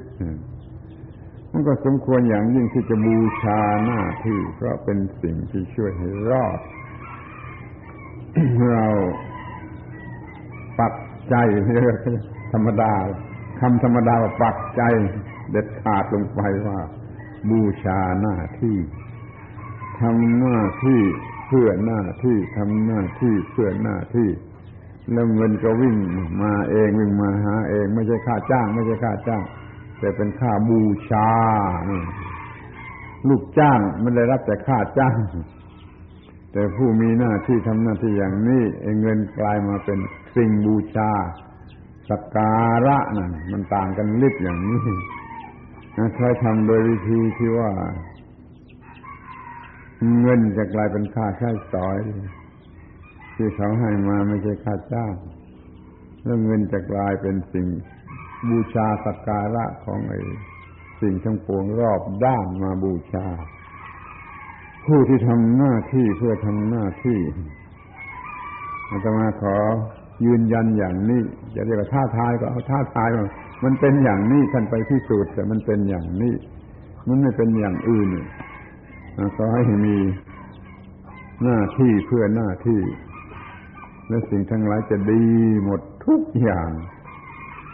[1.52, 6.60] มันก็สมควรอย่างยิ่งที่จะบูชาหน้าที่ เพราะเป็นสิ่งที่ช่วยให้รอด
[8.72, 8.88] เรา
[10.80, 10.94] ปัก
[11.30, 11.36] ใจ
[11.66, 11.98] เรียก
[12.54, 12.94] ธรรมดา
[13.60, 14.82] คำธรรมดาว่าปักใจ
[15.52, 16.78] เด็ดขาดลงไปว่า
[17.50, 18.78] บูชาหน้าที่
[20.02, 21.02] ทำหน้าที่
[21.48, 24.30] เพื่อหน้าที่ทำหน้าที่เพื่อหน้าที่
[25.12, 25.96] แล้วเงินก็วิ่ง
[26.42, 29.44] มาเองวิ่งมาหาเอง ไม่ใช่ค่าจ้าง ไม่ใช่ค่าจ้าง
[30.00, 31.30] แต่เป็นค่าบูชา
[33.28, 35.18] ลูกจ้างมันได้รับแต่ค่าจ้าง
[36.52, 38.64] แต่ผู้มีหน้าที่ทำหน้าที่อย่างนี้
[39.02, 40.00] เงินกลายมาเป็น
[40.36, 41.12] สิ่งบูชา
[42.10, 44.82] สักการะนั่นมันต่างกันลิบอย่างนี้
[45.98, 47.72] นะใช้ทำโดยวิธีที่ว่า
[50.22, 51.98] เงินจะกลายเป็นค่าใช้สอย
[53.36, 55.14] ที่เขาให้มาไม่ใช่ค่าจ้าง
[56.24, 57.68] แล้วเงินจะกลายเป็นสิ่ง
[58.50, 60.20] บูชาสักการะของไอ้
[61.02, 63.28] สิ่งทั้งปวงรอบด้านมาบูชา
[64.86, 67.20] ผู้ที่ทำหน้าที่เพื่อทำหน้าที่
[68.90, 69.58] อาตมาขอ
[70.26, 71.22] ยืนยันอย่างนี้
[71.56, 73.26] จะเรียกว่าท้าทายก็เอาท้าทายมา
[73.64, 76.34] มันเป็นอย่างนี้ท่านไปพิสูจน์แต่มันเป็นอย่างนี้
[77.08, 78.10] มันไม่เป็นอย่างอื่น
[79.36, 79.98] ขอให้มี
[81.44, 82.82] หน้าที่เพื่อหน้าที่
[84.10, 85.24] และสิ่งทั้งหลายจะดี
[85.64, 86.70] หมดทุกอย่าง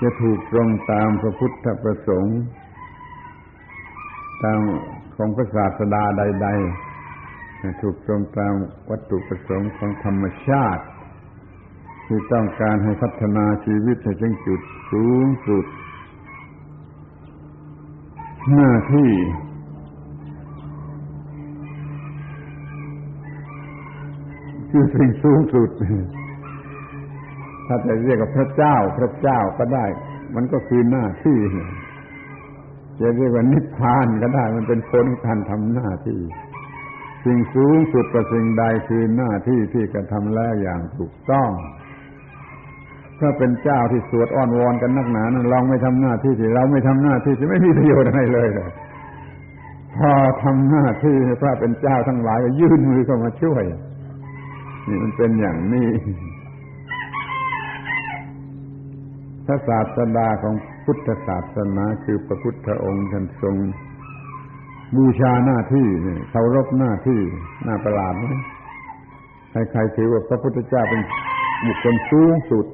[0.02, 2.40] จะถูกตรงตามพระพุทธประสงค์
[4.44, 4.60] ตาม
[5.16, 6.48] ของพระศาสดาใด
[7.10, 8.54] ๆ ถูกตรงตาม
[8.90, 10.84] วัตถุประสงค์ของธรรมชาติ
[12.14, 15.66] ที่ต้องการให้พัฒนาชีวิตให้ถึงจุดสูงสุด
[18.54, 19.12] หน้าที่
[24.72, 25.70] คือสิ่งสูงสุด
[27.68, 29.86] ถ้าจะเรียกว่าพระเจ้า พระเจ้าก็ได้
[30.36, 31.40] มันก็คือหน้าที่
[33.00, 36.22] จะเรียกว่านิพพานก็ได้ มันเป็นผลการทำหน้าที่
[37.26, 41.52] สิ่งสูงสุดกว่าสิ่งใดคือหน้าที่ที่กระทำแล้วอย่างถูกต้อง
[43.22, 48.72] ถ้าเป็นเจ้าที่สวดอ้อนวอนกันนักหนานั้นลองไม่ทำหน้าที่ที่เราไม่ทำหน้าที่ที่ไม่มีประโยชน์อะไรเลยเลย
[49.98, 50.12] พอ
[50.44, 53.64] ทำหน้าที่พระเป็นเจ้าทั้งหลายก็ยื่นมือเข้ามาช่วย
[54.88, 55.90] นี่มันเป็นอย่างนี้
[59.46, 60.54] พระศาสดาของ
[60.86, 63.56] พุทธศาสนาคือพระพุทธองค์ท่านทรง
[64.96, 65.88] บูชาหน้าที่
[66.30, 67.22] เคารพหน้าที่
[67.64, 68.24] หน้าประหลาดไหม
[69.52, 71.02] ใครๆถือว่าพระพุทธเจ้าเป็น
[71.66, 72.66] บุคคลสูงสุด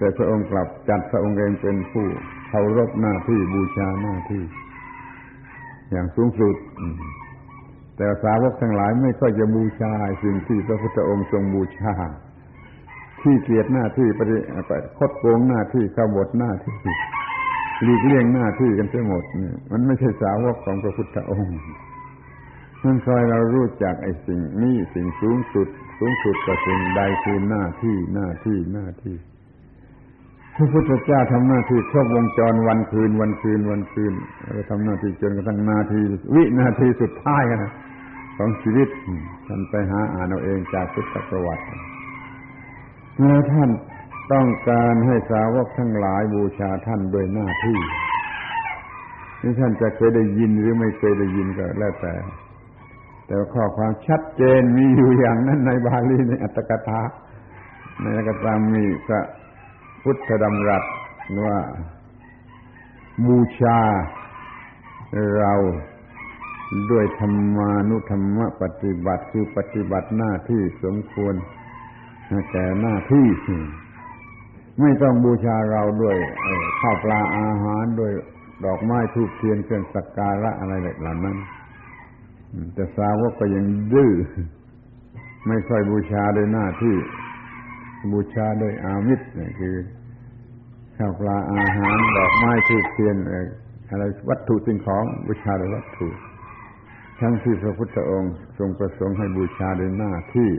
[0.00, 2.06] แต่พระองค์กลับจัดพระองค์เองเป็นผู้
[2.48, 4.42] เคารพหน้าที่บูชาหน้าที่
[5.90, 6.56] อย่างสูงสุด
[7.96, 9.92] แต่สาวกทั้งหลายไม่ค่อยจะบูชา
[10.22, 11.94] สิ่งที่พระพุทธองค์ทรงบูชา
[13.22, 14.36] ที่เกียรติหน้าที่ปฏิ
[14.98, 16.76] คดโกงหน้าที่ขบฏหน้าที่
[17.82, 21.58] หลีกเลี่ยงหน้าที่กันไปหมดเนี่ยมันไม่ใช่สาวกของพระพุทธองค์
[22.84, 29.16] นั่นคอยเรารู้จักไอ้สิ่งนี้สิ่งสูงสุด สูงสุดกว่าสิ่งใดคือหน้าที่หน้าที่หน้าที่
[30.62, 34.12] ระพุทธเจ้าทำหน้าที่ครบวงจรวันคืน วันคืน วันคืน
[34.52, 36.00] เราทำหน้าที่จนกระทั่งนาที
[36.34, 37.72] วินาทีสุดท้ายนะ
[38.36, 38.88] ของชีวิต
[39.46, 41.64] ท่านไปหาอ่านเอาเองจากพุทธประวัติ
[43.16, 43.70] เมื่อท่าน
[44.32, 47.78] ต้องการให้สาวกทั้งหลายบูชาท่านโดยหน้าที่
[49.42, 52.14] นี่ท่านจะเคยได้ยินหรือไม่เคยได้ยินก็แล้วแต่
[53.26, 57.02] แต่ข้อความชัดเจนมีอยู่อย่างนั้นในบาลีในอัตถกถา
[58.02, 59.22] ในอัตถกถามีพระ
[60.02, 60.84] พุทธดำรัส
[61.44, 61.58] ว่า
[63.26, 63.78] บูชา
[65.38, 65.54] เรา
[66.90, 71.34] ด้วยธรรมานุธรรมปฏิบัติคือปฏิบัติหน้าที่สมควร
[72.50, 73.26] แก่หน้าที่
[74.80, 76.16] ไม่ต้องบูชาเราด้วย
[76.80, 78.12] ข้าวปลาอาหารด้วย
[78.64, 81.36] ดอกไม้ทูบเทียนเครื่องสักการะอะไรเหล่านั้น
[82.74, 84.12] แต่สาวกก็ยังดื้อ
[85.46, 86.96] ไม่ค่อยบูชาโดยหน้าที่
[88.12, 89.26] บูชาโดยอามิตร
[89.60, 89.74] คือ
[90.96, 93.16] ข้าวปลาอาหารดอกไม้ทูบเทียน
[93.90, 96.08] อะไรวัตถุสิ่งของบูชาโดยวัตถุ
[97.20, 100.50] ทั้งที่พระพุทธองค์ทรงประสงค์ให้บูชาโดยหน้าที่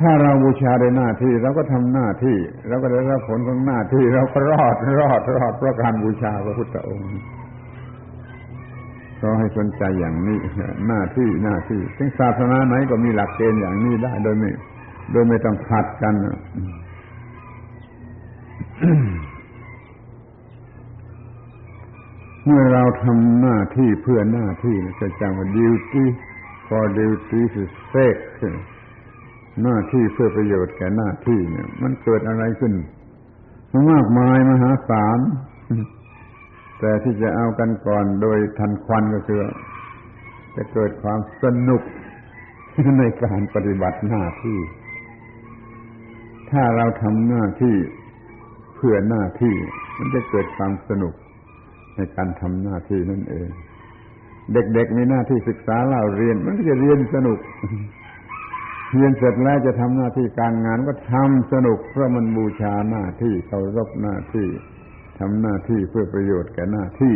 [0.00, 2.36] ถ้าเราบูชาในหน้าที่เราก็ทำหน้าที่
[2.68, 7.06] เราก็ได้รับผลของหน้าที่ เราก็รอดรอดรอดเพราะการบูชาพระพุทธองค์
[9.20, 10.38] ก็ให้สนใจอย่างนี้
[10.88, 14.50] หน้าที่หน้าที่ถึงศาสนาไหนก็มีหลักเกณฑ์อย่างนี้ได้โดยไม่
[15.10, 16.14] โดยไม่ต้องขัดกัน
[22.44, 26.04] เมื่อเราทำหน้าที่เพื่อหน้าที่จะจำว่า duty
[26.68, 27.40] for duty
[27.92, 28.22] sake
[29.62, 32.72] หน้าที่เพื่อประโยชน์แก่หน้าที่เนี่ย มันเกิดอะไรขึ้น
[33.90, 35.18] มากมายมหาศาล
[36.80, 39.40] แต่ที่จะเอากันก่อนโดยทันควันก็คือ
[40.56, 41.82] จะเกิดความสนุก
[42.98, 44.58] ในการปฏิบัติหน้าที่
[46.52, 47.76] ถ้าเราทำหน้าที่
[48.76, 49.54] เพื่อหน้าที่
[49.98, 51.14] มันจะเกิดความสนุก
[51.96, 53.48] ในการทำหน้าที่นั่นเอง
[54.52, 57.38] เด็กๆมีหน้าที่ศึกษาเล่าเรียน มันก็จะเรียนสนุก
[58.92, 64.48] เรียนเสร็จแล้วจะทำหน้าที่การงานก็ทำสนุก เพราะมันบูชาหน้าที่เคารพหน้าที่
[65.18, 67.14] ทำหน้าที่เพื่อประโยชน์แก่หน้าที่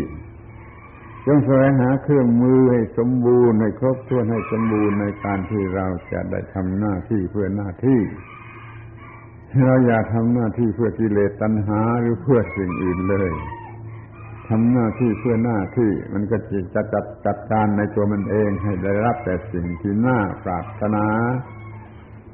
[1.27, 8.01] จงแสวงหาเครื่องมือให้สมบูรณ์ให้ครบถ้วนให้สมบูรณ์ในการที่เราจะได้ทำหน้าที่เพื่อหน้าที่
[9.63, 13.31] เราอย่าทำหน้าที่เพื่อกิเลสตัณหาหรือเพื่อสิ่งอื่นเลย
[14.49, 16.37] ทำหน้าที่เพื่อหน้าที่มันก็
[16.75, 21.07] จะจัดจัดการในตัวมันเองให้ได้รับแต่สิ่งที่น่าปรารถนา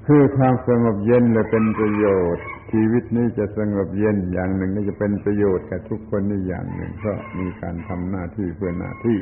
[0.06, 9.18] คือความสงบเย็นและเป็นประโยชน์ ชีวิตนี้จะสงบเย็นอย่างหนึ่งก็จะเป็นประโยชน์แก่ทุกคนนี่อย่างหนึ่งเพราะมีการทำหน้าที่เพื่อหน้าที่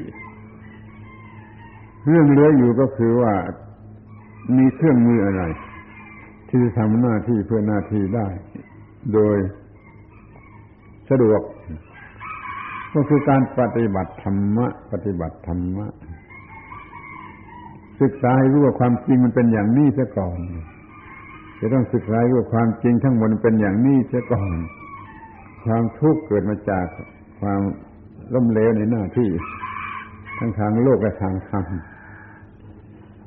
[2.06, 3.34] เรื่องเหลืออยู่ก็คือว่า
[4.56, 5.42] มีเครื่องมืออะไร
[6.48, 8.26] ที่จะทำหน้าที่เพื่อหน้าที่ได้
[9.14, 9.36] โดย
[11.10, 11.40] สะดวก
[12.94, 15.86] ก็คือการปฏิบัติธรรมะ ปฏิบัติธรรมะ
[18.00, 20.38] ศึกษาให้รู้ว่าความจริงมันเป็นอย่างนี้ซะก่อน
[21.60, 24.50] จะต้องศึกษารู้ว่าความจริงทั้งหมดเป็นอย่างนี้ซะก่อน
[25.64, 26.86] ความทุกข์เกิดมาจาก
[27.40, 27.60] ความ
[28.34, 29.30] ล้มเหลวในหน้าที่
[30.38, 31.66] ทั้งทางโลกและทางธรรม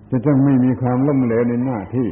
[0.10, 2.10] จะต้องไม่มีความล้มเหลวในหน้าที่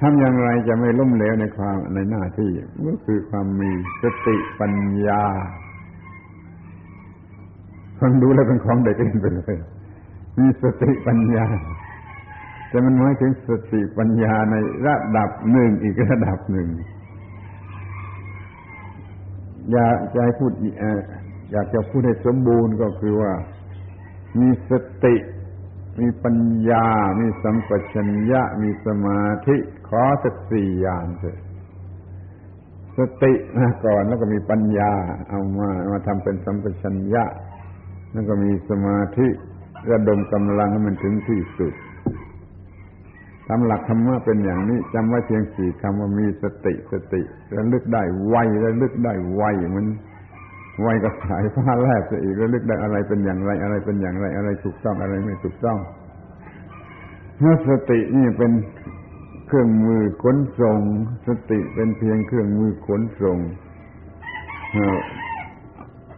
[0.00, 2.50] ทำอย่างไรจะไม่ล้มเหลวในความในหน้าที่
[2.86, 3.70] ก็คือความมี
[4.02, 4.74] สติปัญ
[5.06, 5.22] ญา
[8.00, 9.60] ฟังดูแล้วเป็นของเด็กเล่นไปเลย
[10.38, 11.46] มีสติปัญญา
[12.68, 16.68] แต่มันหมายถึงสติปัญญาในระดับหนึ่งอีกระดับหนึ่ง
[19.72, 20.52] อยากจะพูด
[21.52, 23.32] อยากจะพูดให้สมบูรณ์ก็คือว่า
[24.40, 24.72] มีส
[25.04, 25.14] ติ
[25.98, 26.38] มีปัญ
[26.70, 26.86] ญา
[27.20, 29.56] มีสัมปชัญญะ มีสมาธิ
[29.88, 31.38] ขอสักสี่อย่างเถอะ
[32.96, 34.92] สติมาก่อนแล้วก็มีปัญญา
[35.28, 37.24] เอามามาทำเป็นสัมปชัญญะ
[38.12, 39.28] แล้วก็มีสมาธิ
[39.90, 41.74] ระดมกำลังให้มันถึงที่สุด
[43.48, 47.22] ทำหลักธรรมะเป็นอย่างนี้จำไว้เพียงสี่คำว่ามีสติสติ
[47.56, 48.34] ระลึกได้ไว
[48.64, 49.42] ระลึกได้ไว
[49.76, 49.86] มัน
[50.82, 55.78] ไวกับสายฟ้าแลบอีกระลึกได้อะไรเป็นอย่างไรอะไรเป็นอย่างไร อะไรถูกต้องอะไรไม่ถูกต้อง
[57.36, 58.52] เพราะสตินี่เป็น
[59.46, 60.80] เครื่องมือขนส่ง
[61.26, 63.38] สติเป็นเพียงเครื่องมือขนส่ง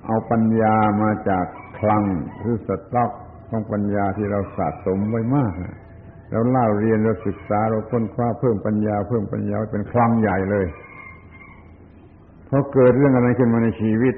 [0.06, 1.46] เอาปัญญามาจาก
[1.78, 2.04] คลัง
[2.40, 3.10] หรือสต็อก
[3.48, 5.52] ของปัญญาที่เราสะสมไว้มาก
[6.30, 10.66] เราเล่าเรียนเราศึกษาเราค้นคว้าเพิ่มปัญญา เพิ่มปัญญาเป็นคลังใหญ่เลย
[12.48, 14.14] พอเกิดเรื่องอะไรขึ้นมาในชีวิต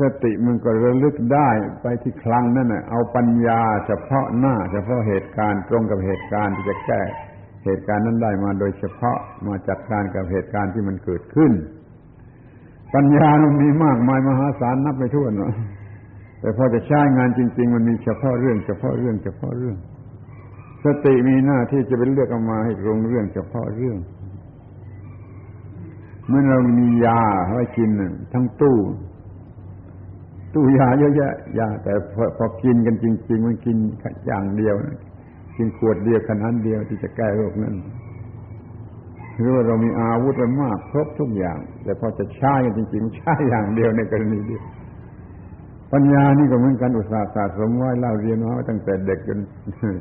[0.00, 1.50] สติมันก็ระลึกได้
[1.82, 7.02] ไปที่คลังนั่นน่ะเอาปัญญาเฉพาะหน้า เฉพาะเหตุการณ์ตรงกับเหตุการณ์ที่จะแก้
[7.64, 11.52] เหตุการณ์นั้นได้มาโดยเฉพาะมาจัดการกับเหตุการณ์ที่มันเกิดขึ้น
[12.94, 15.52] ปัญญามันมีมากมายมหาศาลนับไม่ถ้วนเนาะ
[16.40, 19.76] แต่พอจะใช้งานจริง ๆ มันมีเฉพาะเรื่อง เฉพาะเรื่องเฉพาะเรื่อง
[20.84, 23.98] สติมีหน้าที่จะเป็นเลือกออกมาให้ตรงเรื่องเฉพาะเรื่อง
[26.28, 27.90] เมื่อเรามียาไว้กิน
[28.32, 28.78] ทั้งตู้
[30.54, 33.76] ตู้ยาเยอะแยะยาแต่พอพอกินกันจริง ๆ มันกิน
[34.26, 34.74] อย่างเดียว
[35.56, 37.74] กินขวดเดียวขนาดเดียวที่จะแก้โรคนั้น
[39.36, 44.64] หรือว่าเรามีอาวุธมากครบทุกอย่าง แต่พอจะใช้กันจริงๆใช้อย่างเดียวในกรณีเดียว
[45.92, 49.38] ปัญญานี่ก็เหมือนกันอุตสาห์สะสมไว้เล่าเรียนไว้ตั้งแต่เด็กจน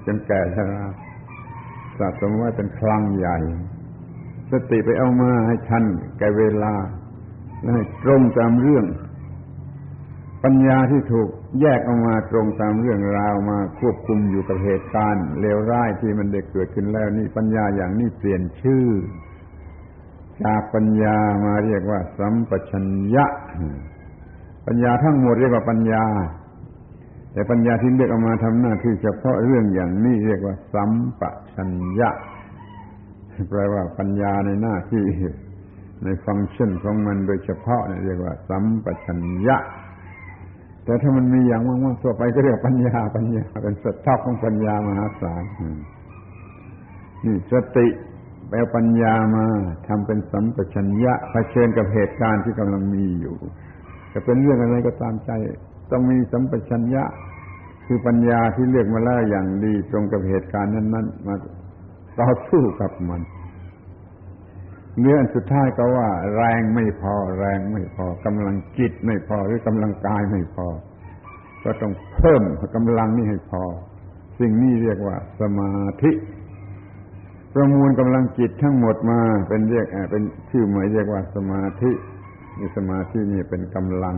[0.06, 0.84] จนแก่ชรา
[2.00, 3.38] สะสมไว้เป็นคลังใหญ่
[4.52, 5.84] สติไปเอามาให้ทัน
[6.20, 6.74] แก่เวลา
[7.62, 8.86] และให้ตรงตามเรื่อง
[10.44, 11.30] ปัญญาที่ถูก
[11.62, 18.86] แยกออกมาตรงตามเรื่องราวมาควบคุมอยู่กับเหตุการณ์เลวร้ายที่มันได้เกิดขึ้นแล้วนี่ปัญญาอย่างนี้เปลี่ยนชื่อ
[20.44, 23.26] จากปัญญามาเรียกว่า สัมปชัญญะ
[24.68, 26.04] ปัญญาทั้งหมดเรียกว่าปัญญา
[27.34, 31.22] แต่ปัญญาที่เรียกออกมาทำหน้าที่เฉพาะเรื่องอย่างนี้เรียกว่า สัมป
[31.56, 32.10] ชัญญะ
[33.50, 35.04] แปลว่าปัญญาในหน้าที่
[36.04, 39.58] ในฟังก์ชันของมันโดยเฉพาะเรียกว่า สัมปชัญญะ
[40.86, 45.44] แต่ถ้ามันมีอย่างมากๆทั่วไปก็เรียกปัญญาปัญญาเป็นสต็อกของปัญญามหาศาล
[47.26, 47.88] นี่สติ
[48.50, 49.46] แปลปัญญามา
[49.88, 53.38] ทำเป็นสัมปชัญญะเผชิญกับเหตุการณ์ที่กำลังมีอยู่
[54.14, 55.32] จะเป็นเรื่องอะไรก็ตามใจ
[55.92, 57.04] ต้องมีสัมปชัญญะ
[57.86, 61.36] คือปัญญาที่เลือกมาแล้วอย่างดีตรงกับเหตุการณ์นั้น ๆ มา
[62.20, 63.22] ต่อสู้กับมัน
[65.00, 70.68] เรื่องสุดท้ายก็ว่า แรงไม่พอ แรงไม่พอกำลังจิตไม่พอหรือกำลังกายไม่พอ
[71.64, 72.42] ก็ต้องเพิ่ม
[72.76, 73.64] กำลังนี้ให้พอ
[74.40, 75.72] สิ่งนี้เรียกว่า สมา
[76.04, 76.12] ธิ
[77.54, 79.20] ประมวลกำลังจิตทั้งหมดมา
[79.50, 81.92] เป็นเรียกเป็นชื่อหมายเรียกว่าสมาธิ
[82.60, 84.16] มีสมาธินี่เป็นกำลัง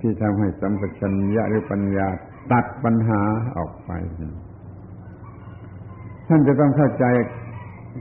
[0.00, 2.08] ที่ทำให้สัมปชัญญะหรือปัญญา
[2.52, 3.20] ตัดปัญหา
[3.56, 3.90] ออกไป
[6.28, 7.04] ท่านจะต้องเข้าใจ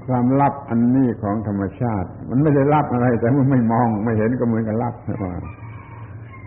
[0.08, 5.34] ความลับอันนี้ของธรรมชาติ มันไม่ได้ลับอะไร แต่มันไม่มองไม่เห็นก็เหมือนกับลับว่า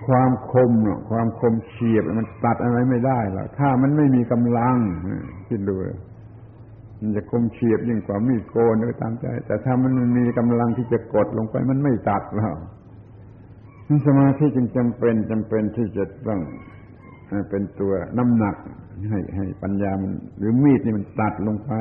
[0.06, 0.72] ความคม
[1.10, 4.76] ความคมเฉียบมันตัดอะไรไม่ได้หรอกถ้ามันไม่มีกำลัง
[5.48, 5.74] คิดดู
[7.00, 12.58] มันจะคมเฉียบยิ่งกว่ามีดโกนก็ตามใจ แต่ถ้ามันมีกำลังที่จะกดลงไป มันไม่ตัดหรอก
[14.06, 16.40] สมาธิจึงจำเป็นจำเป็นที่จะต้อง
[17.50, 18.56] เป็นตัวน้ำหนัก
[19.10, 21.72] ให้ให้ปัญญามัน หรือมีดนี่มันตัดลงไป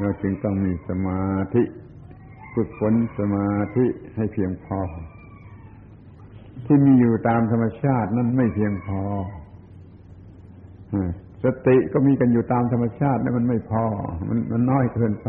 [0.00, 1.22] เราจึงต้องมีสมา
[1.54, 1.62] ธิ
[2.54, 3.86] ฝึกฝนสมาธิ
[4.16, 4.80] ให้เพียงพอ
[6.66, 9.02] ที่มีอยู่ตามธรรมชาตินั้นไม่เพียงพอ
[11.44, 13.84] สติก็มีกันอยู่ตามธรรมชาติแล้วมันไม่พอ
[14.28, 15.28] มันมันน้อยเกินไป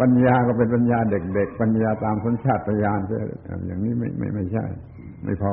[0.00, 3.00] ปัญญาก็เป็นปัญญาเด็กๆปัญญาตามสัญชาตญาณ
[3.66, 4.64] อย่างนี้ไม่ไม่ไม่ใช่
[5.24, 5.52] ไม่พอ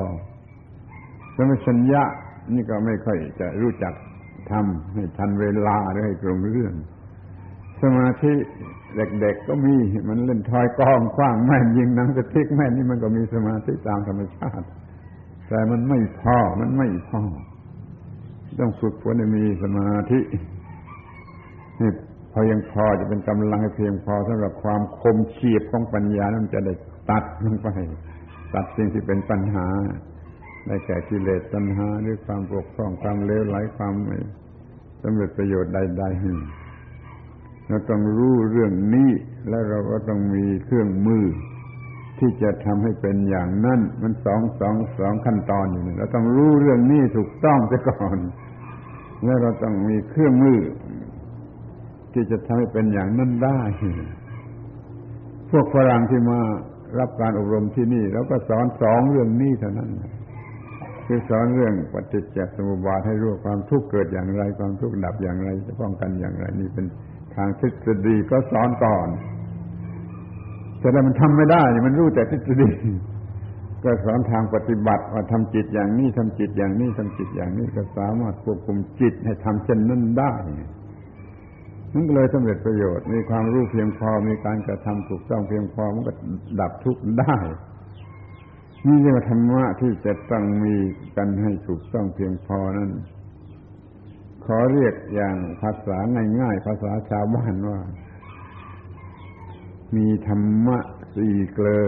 [1.35, 2.03] สมัชัญญะ
[2.53, 3.93] นี่ก็ไม่ค่อยจะรู้จัก
[4.51, 6.73] ทำให้ทันเวลาหรือให้ตรงเรื่อง
[7.83, 8.33] สมาธิ
[8.95, 9.75] เด็กๆก็มี
[10.09, 14.65] มันเล่นทอยกองคว้างแม่นยิงนังสติ๊กแม่นนี่มันก็มีสมาธิตามธรรมชาติ
[15.47, 17.21] แต่มันไม่พอมันไม่พอ
[18.59, 20.19] ต้องฝึกฝนให้มีสมาธิ
[21.81, 21.91] นี่
[22.31, 26.73] พอยังพอจะเป็นกำลังให้เพียงพอสำหรับความคมเฉียบของปัญญานั้นจะได้
[27.09, 27.67] ตัดลงไป
[28.53, 29.67] ตัดสิ่งที่เป็นปัญหา
[30.67, 34.17] ได้แก่กิเลสตัณหาหรือความปกครองความเลวไหลความไม่
[35.03, 36.58] สำเร็จประโยชน์ใดๆ
[37.69, 39.11] เราต้องรู้เรื่องนี้
[39.49, 41.25] แล้วเราก็ต้องมีเครื่องมือ
[42.19, 48.17] ที่จะทำให้เป็นอย่างนั้นมันสองสองสองขั้นตอนอยู่เราต้องรู้เรื่องนี้ถูกต้องซะก่อน
[49.25, 50.59] แล้วเราต้องมีเครื่องมือ
[52.13, 53.61] ที่จะทำให้เป็นอย่างนั้นได้
[55.51, 56.39] พวกฝรั่งที่มา
[56.99, 59.89] รับการอบรมที่นี่เราก็สอนสองเรื่องนี้เท่านั้น
[61.07, 66.85] คือสอนเรื่องปฏิจจสมุปบาทให้รู้ความทุกข์เกิดอย่างไร ความทุกข์ดับอย่างไรจะป้องกันอย่างไร นี่เป็น
[67.39, 69.07] ทางทฤษฎีก็สอนก่อน
[70.79, 72.71] แต่ถ้ามันทำไม่ได้ มันรู้แต่ทฤษฎี
[73.83, 80.33] ก็สอนทางปฏิบัติว่าทำจิตอย่างนี้ทำจิตอย่างนี้ทำจิตอย่างนี้ก็สามารถควบคุมจิตให้ทำเช่นนั้นได้
[81.93, 86.13] นั่นก็เลยสำเร็จประโยชน์ มีความรู้เพียงพอ มีการกระทำถูกต้องเพียงพอ มันก็
[86.59, 87.35] ดับทุกข์ได้
[88.85, 90.75] นี่เรียกว่าธรรมะที่จะต้องมี
[91.17, 92.91] กันให้ถูกต้องเพียงพอนั้น
[94.51, 95.97] ขอเรียกอย่างภาษา
[96.39, 97.79] ง่ายๆภาษาชาวบ้านว่า
[99.95, 100.77] มีธรรมะ
[101.15, 101.85] สี่เกลอ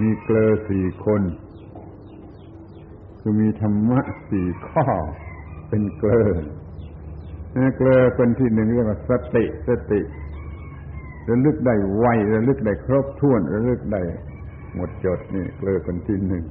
[0.00, 1.22] มีเกลอสี่คน
[3.20, 4.00] คือมีธรรมะ
[4.30, 4.86] สี่ข้อ
[5.68, 6.28] เป็นเกลอ
[7.76, 10.00] เกลอคนที่หนึ่งเรียกว่าสติสติ
[11.28, 14.02] ระลึกได้ไวระลึกได้ครบถ้วนระลึกได้
[14.74, 16.44] หมดจดนี่เกลอคนที่หนึ่ง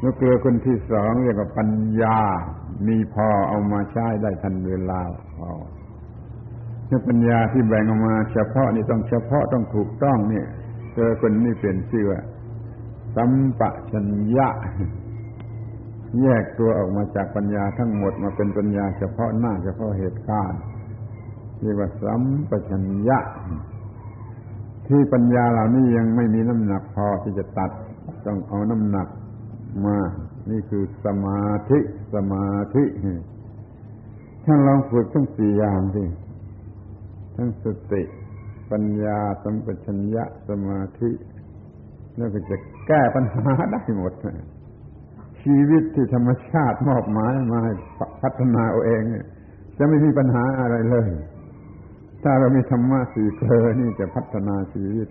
[0.00, 1.70] แล้วเกลือคนที่สองเรียกว่าปัญ
[2.02, 2.18] ญา
[2.86, 5.00] มีพอเอามาใช้ได้ทันเวลา
[5.36, 5.50] พอ
[6.90, 10.46] นี่ปัญญาที่แบ่งออกมา เฉพาะนี่ต้องเฉพาะต้องถูกต้องเนี่ย
[10.92, 12.20] เกลือคนนี้เปลี่ยนชื่อว่า
[13.16, 13.60] สัมป
[13.92, 14.48] ชัญญะ
[16.22, 20.60] แยกตัวออกมาจากปัญญาทั้งหมดมาเป็นปัญญาเฉพาะหน้าเฉพาะเหตุการณ์
[21.60, 23.18] เรียกว่าสัมปชัญญะ
[24.88, 27.70] ที่ปัญญาเหล่านี้ยังไม่มีน้ำหนักพอที่จะตัด
[28.26, 29.08] ต้องเอาน้ำหนัก
[29.86, 29.96] มา
[30.50, 31.78] นี่คือสมาธิ
[32.14, 32.84] สมาธิ
[34.44, 36.04] ท่านลองฝึกทั้งสี่อย่างสิ
[37.36, 38.02] ทั้งสติ
[38.70, 41.10] ปัญญาสัมปชัญญะสมาธิ
[42.16, 44.12] แล้วก็จะแก้ปัญหาได้หมด
[45.42, 47.62] ชีวิตที่ธรรมชาติมอบหมายมา
[48.22, 49.02] พัฒนาเอาเอง
[49.78, 51.08] จะไม่มีปัญหาอะไรเลย
[52.22, 55.08] ถ้าเรามีธรรมะสี่เคอนี่จะพัฒนาชีวิต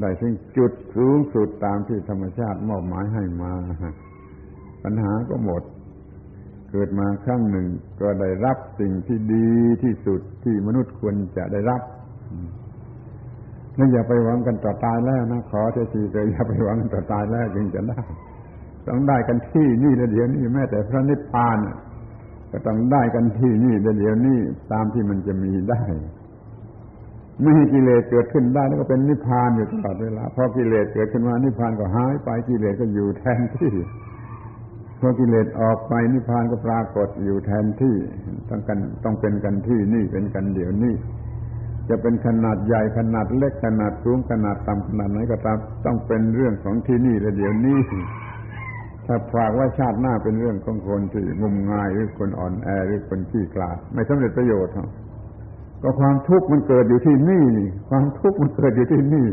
[0.00, 3.52] ได้ถึงจุดสูงสุดตามที่ธรรมชาติมอบหมายให้มา
[4.84, 5.62] ปัญหาก็หมด
[6.70, 7.66] เกิดมาครั้งหนึ่ง
[8.00, 9.48] ก็ได้รับสิ่งที่ดี
[9.82, 11.82] ที่สุดที่มนุษย์ควรจะได้รับ
[13.78, 18.00] นั่นอย่าไปหวังกันต่อตายแล้วนะขอเททีเลยอย่าไปหวังต่อตายแล้วจึงจะได้
[18.86, 21.58] ต้องได้กันที่นี่แล้วเดี๋ยวนี้แม้แต่พระนิพพาน
[22.50, 24.38] ก็ต้องได้กันที่นี่แล้วเดี๋ยวนี้
[24.72, 25.82] ตามที่มันจะมีได้
[27.40, 33.72] ไม่ให้กิเลสเกิดขึ้นได้แล้วก็เป็นนิพพานอยู่ตลอดเวลาพอกิเลสเกิดขึ้นมานิพพานก็หายไปกิเลสก็อยู่แทนที่
[35.00, 37.96] พอกิเลสออกไปนิพพานก็ปรากฏอยู่แทนที่
[38.48, 40.94] ต้องกันต้องเป็นกันที่นี่เป็นกันเดี๋ยวนี้
[41.88, 47.78] จะเป็นขนาดใหญ่ขนาดเล็กขนาดสูงขนาดต่ำขนาดไหนก็ตามต้องเป็นเรื่องของที่นี่และเดี๋ยวนี้
[49.06, 54.74] ถ้าฝากว่าชาติหน้าเป็นเรื่องของคนที่งมงายหรือคนอ่อนแอหรือคนขี้กลาด ไม่สำเร็จประโยชน์
[55.82, 57.44] ก็ความทุกข์มันเกิดอยู่ที่นี่
[57.88, 59.26] ความทุกข์มันเกิดอยู่ที่นี่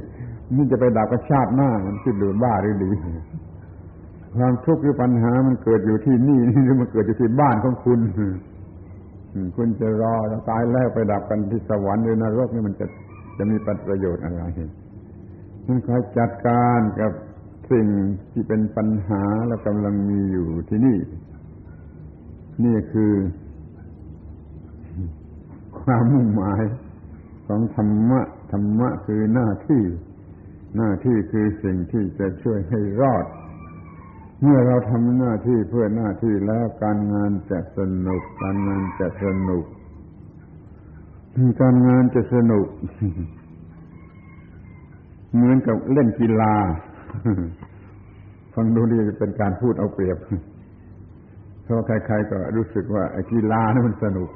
[0.55, 2.91] นี่จะไปดับกับชาติหน้ามันคิดดูบ้าหรือดี
[4.35, 7.99] ความทุกข์หรือปัญหามันเกิดอยู่ที่นี่นี่หรือมันเกิดอยู่ที่บ้านของคุณ
[9.55, 12.85] คุณจะรอจะตายแล้วไปดับกันที่สวรรค์หรือนรกนี่มันจะ
[13.37, 13.57] จะมี
[13.87, 14.43] ประโยชน์อะไร
[15.67, 17.11] มันคอยจัดการกับ
[17.71, 17.87] สิ่ง
[18.31, 20.97] ที่เป็นปัญหาและกำลังมีอยู่ที่นี่
[22.65, 23.13] นี่คือ
[25.81, 26.61] ความมุ่งหมาย
[27.47, 28.21] ของธรรมะ
[28.51, 29.83] ธรรมะคือหน้าที่
[30.77, 33.25] หน้าที่คือสิ่งที่จะช่วยให้รอด
[34.41, 39.65] เมื่อเราทำหน้าที่เพื่อหน้าที่แล้วการงานจะสนุก การงานจะสนุก
[41.61, 42.67] การงานจะสนุก
[45.33, 46.53] เหมือนกับเล่นกีฬา
[48.53, 50.17] ฟังดูดีเป็นการพูดเอาเปรียบ
[51.63, 54.29] เพราะใครๆก็รู้สึกว่ากีฬานี่มันสนุก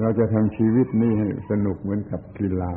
[0.00, 2.72] เราจะทำชีวิตนี้ให้สนุกเหมือนกับกีฬา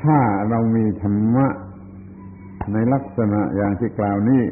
[0.00, 1.46] ถ้าเรามีธรรมะ
[2.72, 4.42] ในลักษณะอย่างที่กล่าวนี้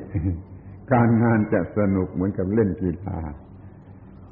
[0.93, 3.19] การงานจะสนุกเหมือนกับเล่นกีฬา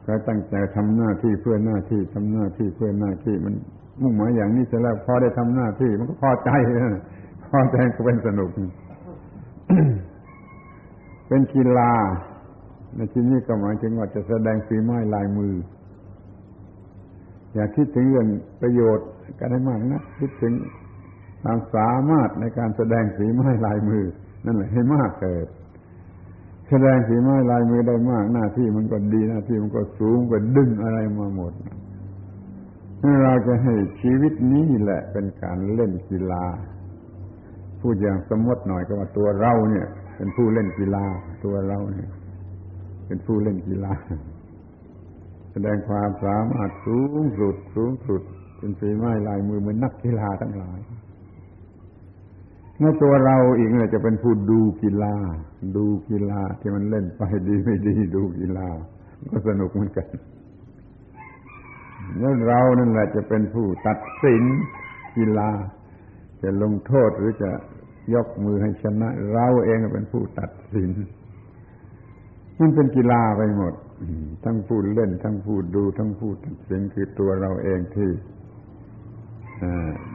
[0.07, 3.55] ก็ตั้งใจทำหน้าที่เพื่อหน้าที่ทำหน้าที่เพื่อหน้าที่มัน
[4.03, 6.51] มุ่งหมายอย่างนี้เสร็จแล้วพอได้ทำหน้าที่ มันก็พอใจ
[7.51, 8.51] พอใจก็เป็นสนุก
[11.29, 11.93] เป็นกีฬา
[12.97, 15.55] ในที่นี้ก็หมายถึงว่าจะแสดงฝีไม้ลายมือ
[17.55, 18.29] อย่าคิดถึงเรื่อง
[18.61, 19.09] ประโยชน์
[19.39, 20.53] กันให้มากนะคิดถึง
[21.43, 24.05] ความสามารถในการแสดงฝีไม้ลายมือ
[24.47, 25.47] นั่นแหละให้มากเกิด
[26.69, 31.53] แสดงฝีไม้ลายมือได้มากหน้าที่มันก็ดีหน้าที่มันก็สูงไปดึงอะไรมาหมด
[33.25, 36.45] เราจะให้ชีวิตนี้แหละเป็นการเล่นกีฬา
[37.81, 39.87] พูดอย่างสมมติหน่อยก็ว่าตัวเราเนี่ย
[40.17, 41.05] เป็นผู้เล่นกีฬา
[41.45, 42.11] ตัวเราเนี่ย
[43.07, 43.93] เป็นผู้เล่นกีฬา
[45.53, 48.23] แสดงความสามารถสูงสุดสูงสุด
[48.59, 50.79] เป็นฝีไม้ลายมือเหมือนนักกีฬาทั้งหลาย
[52.81, 55.15] ในตัวเราอีกเนี่ยจะเป็นผู้ดูกีฬา
[55.77, 58.69] ดูกีฬาที่มันเล่นไปดีไม่ดีดูกีฬา
[59.31, 60.09] ก็สนุกเหมือนกัน
[62.19, 64.45] แล้วเรานั่นแหละจะเป็นผู้ตัดสิน
[65.17, 65.51] กีฬา
[66.43, 67.51] จะลงโทษหรือจะ
[68.15, 70.91] ยกมือให้ชนะ เราเองเป็นผู้ตัดสิน
[72.59, 73.75] มันเป็นกีฬาไปหมด
[74.45, 78.11] ทั้งพูดเล่น ทั้งพูดดู ทั้งพูดตัดสินคือตัวเราเองที่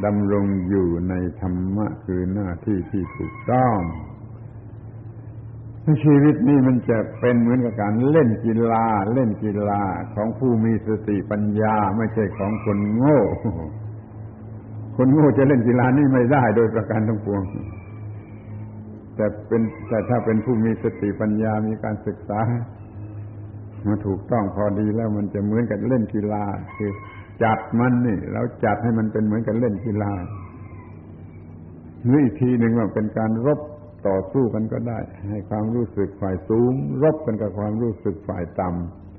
[0.06, 3.78] ดำรงอยู่ในธรรมะคือหน้าที่ที่ถูกต้อง
[6.04, 9.82] ชีวิตนี้มันจะเป็นเหมือนกับการเล่นกีฬา เล่นกีฬา
[10.16, 13.20] ของผู้มีสติปัญญาไม่ใช่ของคนโง่
[14.98, 17.42] คนโง่จะเล่นกีฬานี่ไม่ได้โดยประการทั้งปวง
[19.16, 22.40] แต่เป็นแต่ถ้าเป็นผู้มีสติปัญญามีการศึกษา
[23.86, 26.44] มาถูกต้องพอดีแล้วมันจะเหมือนกับเล่นกีฬา
[26.78, 26.92] คือ
[27.44, 30.14] จัดมันนี่เราจัดให้มันเป็นเหมือนกับเล่นกีฬา
[32.06, 33.60] หรืออีกทีหนึ่งว่าเป็นการรบ
[34.08, 35.00] ต่อสู้กันก็ได้
[35.30, 36.72] ให้ความรู้สึกฝ่ายสูง
[37.04, 38.70] รบกันกับความรู้สึกฝ่ายต่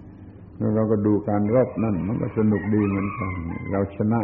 [0.04, 3.32] ำแล้วเราก็ดูการรบนั่น มันก็สนุกดีเหมือนกัน
[3.70, 4.20] เราชนะ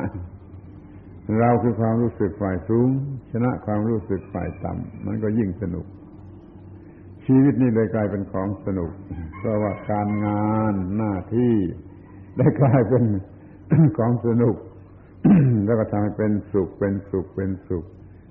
[1.41, 2.89] เราคือความรู้สึกฝ่ายสูง
[3.33, 5.87] ชนะความรู้สึกฝ่ายต่ำมันก็ยิ่งสนุก
[7.27, 8.91] ชีวิตนี้เลยกลายเป็นของสนุก
[9.39, 11.55] เพราะว่าการงานหน้าที่
[12.37, 13.05] ได้กลายเป็น
[13.99, 14.57] ของสนุก
[15.65, 17.85] แล้วก็ทำให้เป็นสุขเป็นสุขเป็นสุข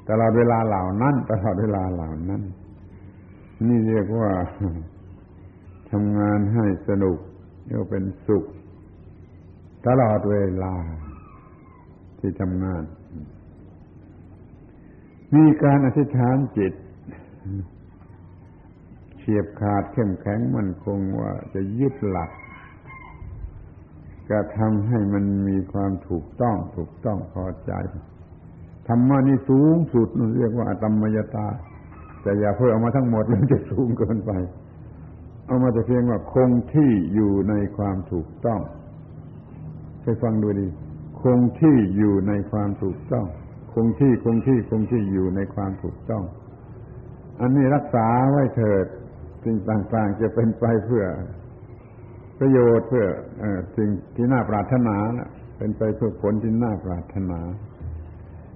[0.10, 2.42] ตลอดเวลาเหล่านั้นตลอดเวลาเหล่านั้น
[3.68, 4.32] นี่เรียกว่า
[5.92, 7.18] ทำงานให้สนุก
[7.66, 8.46] เรียกเป็นสุข
[9.88, 10.76] ตลอดเวลา
[12.20, 12.84] ที่ทำงาน
[15.36, 16.74] มีการอธิษฐานจิต
[19.18, 22.32] เฉียบขาดเข้มแข็งมั่นคงว่าจะยึดหลัก
[24.32, 27.72] กระทำให้มันมีความถูกต้องถูกต้องพอใจ
[28.88, 31.48] ธรรมะนี่สูงสุดเรียกว่าธรรมยตา
[32.22, 34.32] แต่อย่าเพิ่มเอามาทั้งหมดมันจะสูงเกินไป
[35.48, 38.62] เอามาแต่เพียงว่าคงที่อยู่ในความถูกต้อง
[40.02, 40.68] ไปฟังดูดี
[41.22, 43.26] คงที่อยู่ในความถูกต้อง
[43.74, 46.24] คงที่คงที่คงที่อยู่ในความถูกต้อง
[47.42, 48.86] อันนี้รักษาไว้เถิด
[49.44, 51.06] สิ่งต่างๆจะเป็นไปเพื่อ
[52.42, 53.08] ประโยชน์เพื่อ
[53.78, 57.40] สิ่งที่น่าปรารถนานะเป็นไปเพื่อผลที่น่าปรารถนา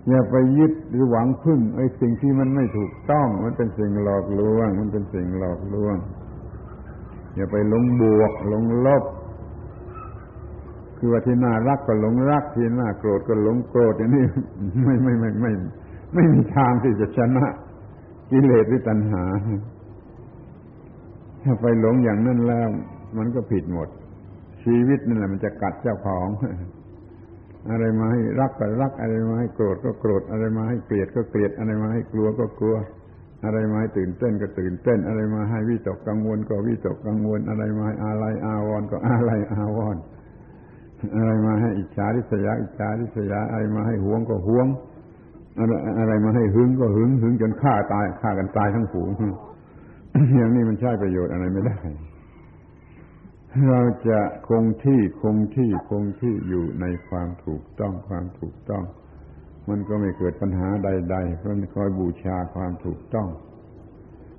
[0.10, 5.96] อย่าไปยึดหรือหวังพึ่งไอ้สิ่งที่มันไม่ถูกต้อง มันเป็นสิ่งหลอกลวง มันเป็นสิ่งหลอกลวง
[7.36, 9.04] อย่าไปหลงบวกหลงลบ
[10.98, 14.26] คือว่าที่น่ารักก็หลงรัก ที่น่าโกรธก็หลงโกรธอย่างนี้
[14.84, 15.52] ไม่ไม่ไม่ไม่
[16.14, 17.46] ไม่มีทางที่จะชนะ
[18.32, 19.24] กิเลสหรือตัณหา
[21.44, 22.70] ถ้าไปหลงอย่างนั้นแล้ว
[23.18, 23.88] มันก็ผิดหมด
[24.64, 26.28] ชีวิตนั่นแหละมันจะกัดเจ้าของ
[27.70, 32.76] อะไรมาให้รักก็รัก อะไรมาให้โกรธก็โกรธอะไรมาให้เกลียดก็เกลียดอะไรมาให้กลัวก็กลัว
[33.46, 39.98] อะไรมาให้ตื่นเต้นก็ตื่นเต้น อะไรมาให้วิตกกังวลก็วิตกกังวล อะไรมาให้อะไรอาวรก็อะไรอาวร
[41.16, 44.68] อะไรมาให้อิจฉาริษยาอิจฉาริษยาอะไรมาให้หวงก็หวง
[45.60, 49.10] อะไรอะไรมาให้หึงก็หึงหึงจนฆ่าตายฆ่ากันตายทั้งฝูง
[50.38, 51.76] อย่างนี้มันใช้ประโยชน์อะไรไม่ได้
[53.70, 58.84] เราจะคงที่คงที่คงที่อยู่ในความถูกต้องความถูกต้อง
[59.70, 63.28] มันก็ไม่เกิดปัญหาใด ๆ เพราะคอยบูชาความถูกต้อง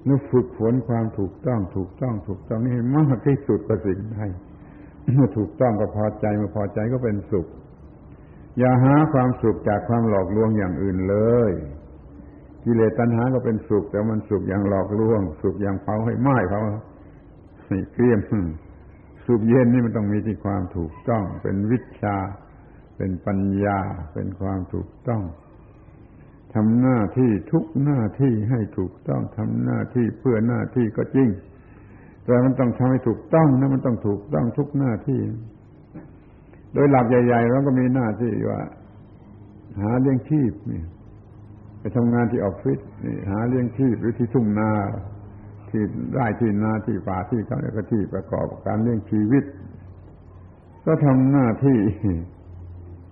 [0.09, 4.19] นึกฝึกฝนความถูกต้อง ถูกต้อง ถูกต้องนี่มากที่สุดประสิ่งใด
[5.15, 7.47] เมื่อถูกต้องก็พอใจเมื่อพอใจก็เป็นสุข
[8.59, 11.17] อย่าหาความสุขจากความหลอกลวงอย่างอื่นเล
[11.49, 11.51] ย
[12.65, 16.61] กิเลสตัณหาก็เป็นสุข แต่มันสุขอย่างหลอกลวง สุขอย่างเผาให้ไหม้เขา
[17.67, 18.21] ให้เกลี้ยม
[19.27, 22.17] สุขเย็นนี่มันต้องมีที่ความถูกต้อง เป็นวิชา
[22.97, 23.79] เป็นปัญญา
[24.13, 25.23] เป็นความถูกต้อง
[26.55, 31.29] ทำหน้าที่ทุกหน้าที่ให้ถูกต้องทำหน้าที่เพื่อหน้าที่ก็จริง
[32.25, 35.21] แต่มันต้องทำให้ถูกต้องนะมันต้องถูกต้องทุกหน้าที่
[36.73, 38.63] โดยหลักใหญ่ๆเราก็มีหน้าที่ว่า
[39.81, 40.83] หาเลี้ยงชีพนี่
[41.81, 44.73] ไปทำงานที่ออฟฟิศนี่หาเลี้ยงชีพหรือที่ทุ่งนา
[45.77, 49.45] ที่ไร่ที่นาที่ป่าที่เขาแล้วก็ที่ประกอบการเลี้ยงชีวิต
[50.85, 51.81] ก็ทำหน้าที่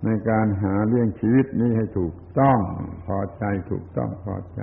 [0.05, 2.59] ในการหาเลี้ยงชีวิตนี้ให้ถูกต้อง
[3.07, 4.61] พอใจถูกต้องพอใจ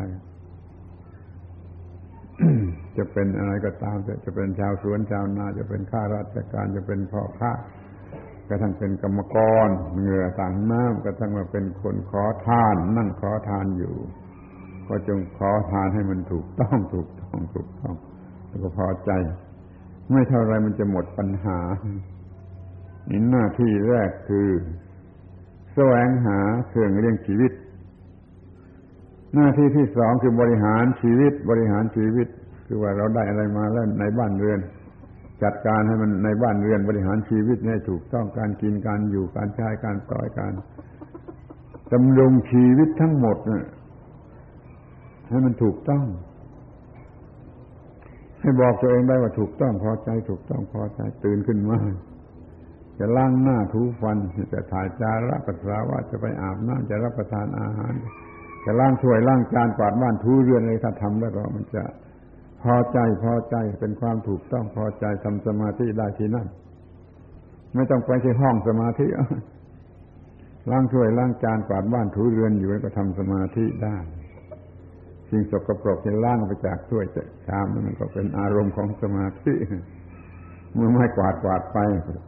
[2.98, 7.52] จะเป็นอะไรก็ตามจะเป็นชาวสวนชาวนาจะเป็นข้าราชการจะเป็นพ่อค้า
[8.48, 9.68] กระทั่งเป็นกรรมกร
[10.00, 13.96] เหงื่อต่างน้ำกระทั่งมาเป็นคนขอทาน นั่งขอทานอยู่
[14.88, 17.96] ก็จงขอทานให้มันถูกต้องถูก ต้องถูกต้อง
[18.48, 19.12] แล้วก็พอใจ
[20.12, 21.60] ไม่เท่าไรมันจะหมดปัญหา
[23.10, 24.48] นี่หน้าที่แรกคือ
[25.74, 27.52] แสวงหาเครื่องเลี้ยงชีวิต
[29.36, 32.28] หน้าที่ที่สองคือบริหารชีวิต บริหารชีวิต
[32.68, 34.60] คือว่าเราได้อะไรมาแล้วในบ้านเรือน
[35.44, 40.54] จัดการให้มันในบ้านเรือนบริหารชีวิตให้ถูกต้องการกินการอยู่การใช้การปล่อยการ
[41.94, 43.66] ดำรงชีวิตทั้งหมดเนี่ย
[45.30, 46.06] ให้มันถูกต้อง
[48.42, 51.78] ให้บอกตัวเองได้ว่าถูกต้องพอใจ ถูกต้องพอใจตื่นขึ้นมา
[53.00, 54.18] จะล้างหน้าทูฟัน
[54.54, 57.94] จะถ่ายจาระปัสสาวะจะไปอาบน้ำจะรับประทานอาหาร
[58.66, 61.84] จะล้างถ้วยล้างจานกวาดบ้านทูเรือนอะไรถ้าทำแล้วก็มันจะ
[62.64, 66.48] พอใจพอใจเป็นความถูกต้องพอใจทำสมาธิได้ที่นั่น
[67.76, 69.08] ไม่ต้องไปที่ห้องสมาธิ
[70.72, 73.98] ล้างถ้วยล้างจานกวาดบ้านทูเรือนอยู่ก็ทำสมาธิได้
[75.32, 77.06] สิ่งสกปรกจะล้างไปจากถ้วย
[77.48, 79.54] ชามมันก็เป็นอารมณ์ของสมาธิ
[80.74, 81.78] เมื่อไม่กวาดกวาดไป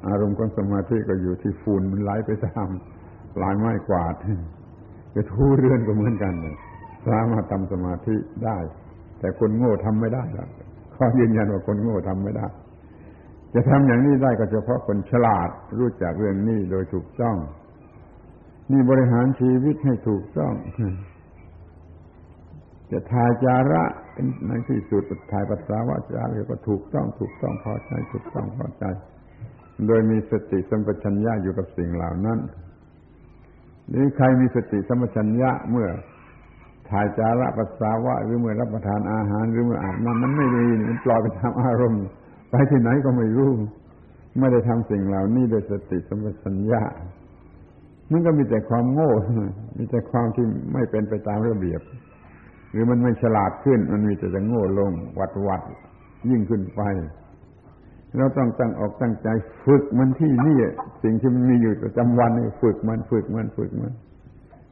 [0.07, 2.69] อารมณ์ของสมาธิก็อยู่ที่ฝุ่นมันไหลไปตาม
[3.41, 4.15] ลายไม้กวาด
[5.15, 6.55] จะทูเรือนก็เหมือนกันเลย
[7.07, 8.15] สามารถทำสมาธิ
[8.45, 8.57] ได้
[9.19, 10.49] แต่คนโง่ทำไม่ได้แล้ว
[10.95, 12.47] ข้อยืนยันว่าคนโง่ทำไม่ได้
[13.53, 15.49] จะทำอย่างนี้ได้ก็เฉพาะคนฉลาด
[15.79, 17.37] รู้จักเรื่องนี้โดยถูกต้อง
[18.71, 20.53] นี่บริหารชีวิตให้ถูกต้อง
[22.93, 23.83] จะถ่ายจาระ
[24.13, 28.83] เป็นในที่สุดถ่ายปัสสาวะจาระก็ถูกต้องถูกต้องพอใจถูกต้องพอใจ
[29.87, 32.39] โดยมีสติสัมปชัญญะอยู่กับสิ่งเหล่านั้น
[33.93, 35.87] นี่ใครมีสติสัมปชัญญะเมื่อ
[36.89, 42.03] ถ่ายจาระปัสสาวะหรือเมื่อรับประทานอาหารหรือเมื่ออาบน้ำมันไม่ดีมันปล่อยไปตามอารมณ์
[42.51, 43.51] ไปที่ไหนก็ไม่รู้
[44.39, 46.81] ไม่ได้ทำสิ่งเหล่านี้โดยสติสัมปชัญญะ
[48.11, 49.11] มันก็มีแต่ความโง่
[49.77, 51.81] มีแต่ความที่ไม่เป็นไปตามระเบียบ
[52.73, 55.61] หรือมันไม่ฉลาดขึ้น มันมีแต่จะโง่ลง วัดวัด
[56.29, 56.81] ยิ่งขึ้นไป
[58.17, 59.27] เราต้องตั้งออกตั้งใจ
[59.65, 60.57] ฝึกมันที่นี่
[61.03, 63.93] สิ่งที่มันมีอยู่ประจำวันนี่ฝึกมันฝึกมันฝึกมัน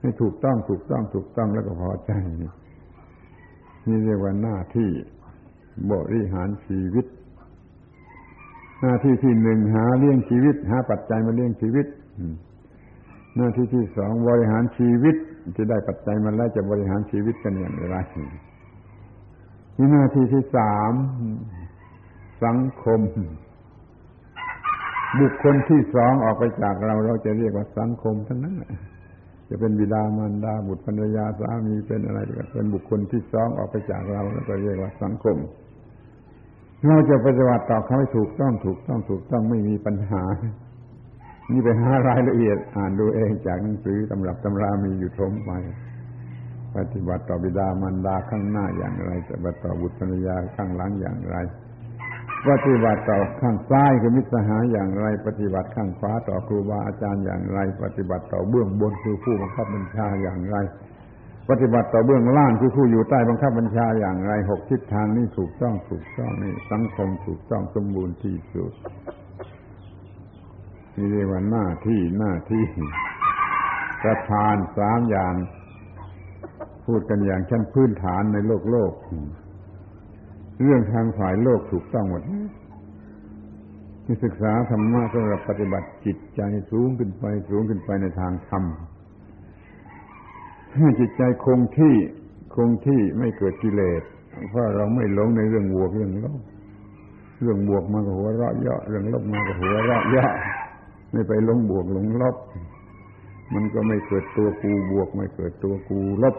[0.02, 2.12] ให้ถูกต้องถูกต้องถูกต้องแล้วก็พอใจ
[2.42, 4.90] นี่เรียกว่าหน้าที่
[5.92, 7.06] บริหารชีวิต
[8.82, 11.86] หน้าที่ที่หนึ่งหาเลี้ยงชีวิต หาปัจจัยมาเลี้ยงชีวิต
[13.36, 15.16] หน้าที่ที่สองบริหารชีวิต
[15.56, 17.98] ที่ได้ปัจจัยมาแล้วจะบริหารชีวิตกันอย่างไร
[19.76, 20.94] ที่หน้าที่ที่สาม
[22.44, 23.02] สังคม
[25.20, 28.56] บุคคลที่สองออกไปจากเราเราจะเรียกว่าสังคมทั้งนั้น
[29.50, 35.38] จะเป็นบิดามารดาบุตรภรรยาสามีเป็นอะไรก็เป็นบุคคลที่สองออกไปจากเราแล้วก็เรียกว่าสังคม
[36.86, 40.24] เราจะปฏิบัติต่อเขาให้ถูกต้องถูกต้องถูกต้องไม่มีปัญหา
[41.52, 45.52] นี่ไปหารายละเอียด อ่านดูเองจากหนังสือตำรับตำรามีอยู่ทมไป
[46.76, 51.38] ปฏิบัติต่อบิดามารดาข้างหน้าอย่างไรปฏิบัติต่อบุตรภรรยาข้างหลังอย่างไร
[52.50, 60.58] ปฏิบัติต่อข้างซ้ายคือมิตรสหายอย่างไร ปฏิบัติข้างขวาต่อครูบาอาจารย์อย่างไร ปฏิบัติต่อเบื้องบนคือผู้บังคับบัญชาอย่างไร
[61.50, 68.72] ปฏิบัติต่อเบื้องล่างคือผู้อยู่ใต้บังคับบัญชาอย่างไรหกทิศทางนี่ถูกต้องถูกต้องนี่สังคมถูกต้องสมบูรณ์ที่สุด
[70.96, 72.64] นี่เรียกว่าหน้าที่หน้าที่
[74.04, 75.34] ประธานสามอย่าง
[76.86, 78.94] พูดกันอย่างชั้นพื้นฐานในโลกโลก
[80.64, 82.24] เรื่องทางฝ่ายโลกถูกต้องหมด
[84.06, 86.42] ที่ศึกษาธรรมะสำหรับปฏิบัติจิตใจ
[86.72, 88.64] สูงขึ้นไป สูงขึ้นไปในทางธรรม
[90.78, 91.96] ให้จิตใจคงที่
[92.56, 94.02] คงที่ไม่เกิดกิเลส
[94.50, 96.40] เพราะเราไม่หลงในเรื่องบวกเรื่องลบ
[97.42, 100.32] เรื่องบวกมากับหัวเราะเยาะเรื่องลบมากับหัวเราะเยาะ
[101.12, 102.36] ไม่ไปหลงบวกหลงลบ
[103.54, 106.36] มันก็ไม่เกิดตัวกูบวก ไม่เกิดตัวกูลบ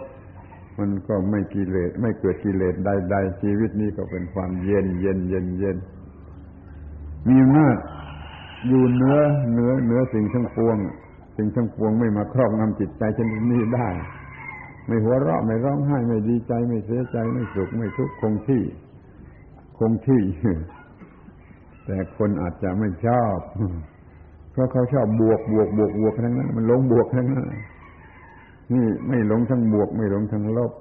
[0.78, 5.76] มันก็ไม่กิเลสไม่เกิดกิเลสใดๆชีวิตนี้ก็เป็นความเย็นเย็นเย็นเย็น
[7.26, 7.76] มีอำนาจ
[8.68, 9.18] อยู่เนื้อ
[9.52, 10.76] เนื้อเนื้อสิ่งทั้งปวง
[11.36, 13.88] สิ่งทั้งปวงไม่มาครอบงำจิตใจชนิดนี้ได้
[14.86, 18.62] ไม่หัวเราะไม่ร้องไห้ไม่ดีใจ ไม่เสียใจไม่สุขไม่ทุกข์คงที่
[19.78, 20.22] คงที่
[21.86, 23.38] แต่คนอาจจะไม่ชอบ
[24.52, 27.46] เพราะเขาชอบบวกบวกบวกบวกทั้งนั้น มันลงบวกทั้งนั้น
[28.72, 30.72] นี่ไม่หลงทั้งบวก ไม่หลงทั้งลบ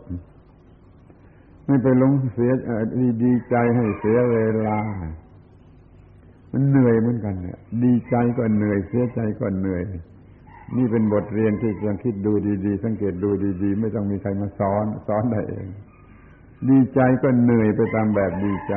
[1.65, 2.51] ไม่ไปหลงเสีย
[3.23, 4.37] ดีใจให้เสียเว
[4.67, 4.77] ลา
[6.51, 9.83] มันเหนื่อยเหมือนกันเนี่ย ดีใจก็เหนื่อย เสียใจก็เหนื่อย
[10.77, 12.33] นี่เป็นบทเรียนที่ต้องคิดดู
[12.65, 13.29] ดีๆ สังเกตดู
[13.63, 15.67] ดีๆ ไม่ต้องมีใครมาสอนสอนได้เอง
[16.69, 18.73] ดีใจก็เหนื่อยไปตามแบบดีใจ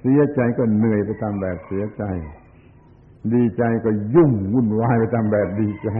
[0.00, 2.04] เสียใจก็เหนื่อยไปตามแบบเสียใจ
[3.34, 5.90] ดีใจก็ยุ่งวุ่นวายไปตามแบบดีใจ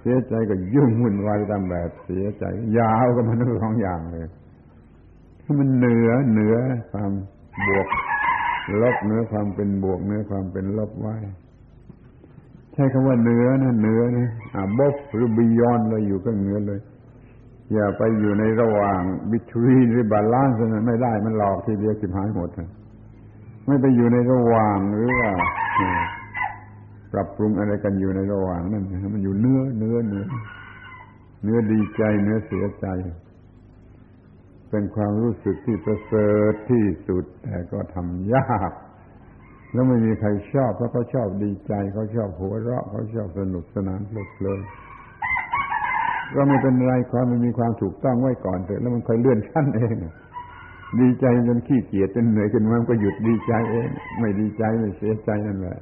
[0.00, 2.44] เสียใจก็ยุ่งวุ่นวายตามแบบเสียใจ
[2.78, 4.26] ยาวก็มันทั้งสองอย่างเลย
[5.42, 6.56] ถ้ามันเหนือเหนือ
[6.92, 7.12] ความ
[7.66, 7.86] บวก
[8.82, 11.16] ลบเหนื้อความเป็นบวกเหนื้อความเป็นลบไว้
[12.72, 16.80] ใช้คำว่าเหนือนะเหนือนะอ่าบฟหรือบิยอนเลยอยู่ก็เหนือเลย
[17.72, 19.00] อย่าไปอยู่ในระหว่าง
[19.30, 22.50] between หรือ balance นั้นไม่ได้มันหลอกทีเดียวฉิบหายหมด
[23.66, 25.30] ไม่ไปอยู่ในระหว่างหรือว่า
[27.12, 30.24] ปรับปรุงอะไรกันอยู่ในระหว่างนั่นมันอยู่เหนือเหนือเหนือ
[31.42, 32.86] เหนือดีใจเหนือเสียใจ
[34.70, 38.72] เป็นความรู้สึกที่ประเสริฐที่สุด แต่ก็ทำยาก
[39.72, 44.60] แล้วไม่มีใครชอบเพราะเขาชอบดีใจเขาชอบหัวเราะเขาชอบสนุกสนานเพลิดเพลิน
[46.34, 49.96] ก็ไม่เป็นไรความมันมีความถูกต้องไว้ก่อนเถอะแล้วมันค่อยเลื่อนชั้นเอง
[51.00, 53.88] ดีใจจนขี้เกียจจนเหนื่อยจนมันก็หยุดดีใจเอง
[54.20, 55.78] ไม่ดีใจไม่เสียใจนั่นแหละ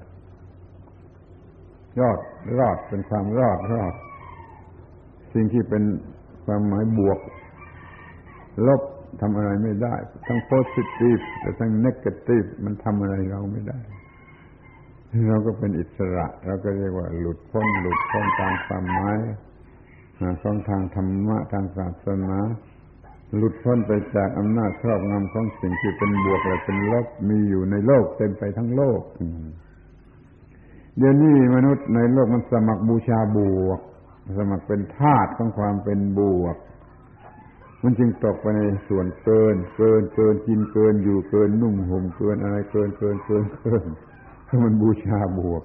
[2.01, 2.19] รอด
[2.59, 3.95] รอดเป็นความรอดรอด
[5.35, 5.83] สิ่งที่เป็น
[6.45, 7.19] ความหมายบวก
[8.67, 8.83] ลบ
[9.21, 9.95] ทำอะไรไม่ได้
[10.27, 13.79] ทั้งโพสิทีฟแต่ทั้งเนกาทีฟมันทำอะไรเราไม่ได้
[15.29, 19.19] เราก็เป็นอิสระ เราก็เรียกว่าหลุดพ้น หลุดพ้นตามความหมาย
[20.43, 22.37] ของทางธรรมะทางศาสนา
[23.37, 29.01] หลุดพ้นไปจากอำนาจครอบงำของสิ่งที่เป็นบวกและเป็นลบมีอยู่ในโลกเต็มไปทั้งโลก
[30.99, 33.81] เดี๋ยวนี้มนุษย์ในโลกมันสมัครบูชาบวก
[34.39, 36.57] สมัครเป็นทาสของความเป็นบวก
[37.83, 43.85] มันจึงตกไปในส่วนเกิน เกินเกินกินเกินอยู่เกินนุ่งห่มเกินอะไรเกินเกินเกินเกิน
[44.45, 45.63] เพราะมันบูชาบวก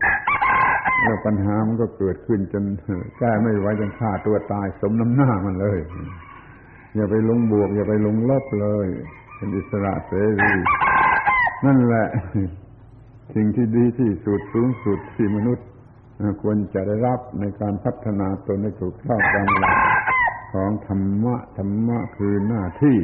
[1.03, 2.63] แล้วปัญหามันก็เกิดขึ้นจน
[3.17, 5.79] แก้ไม่ไหวจนฆ่าตัวตายสมน้ำหน้ามันเลย
[6.95, 8.87] อย่าไปลงบวก อย่าไปลงลบเลย
[9.35, 10.53] เป็นอิสระเสรี
[11.65, 12.07] นั่นแหละ
[13.35, 15.67] สิ่งที่ดีที่สุดสูงสุดที่มนุษย์
[16.41, 19.77] ควรจะได้รับในการพัฒนาตนให้ถูกต้องตามหลัก
[20.53, 22.97] ของธรรมะธรรมะคือหน้าที่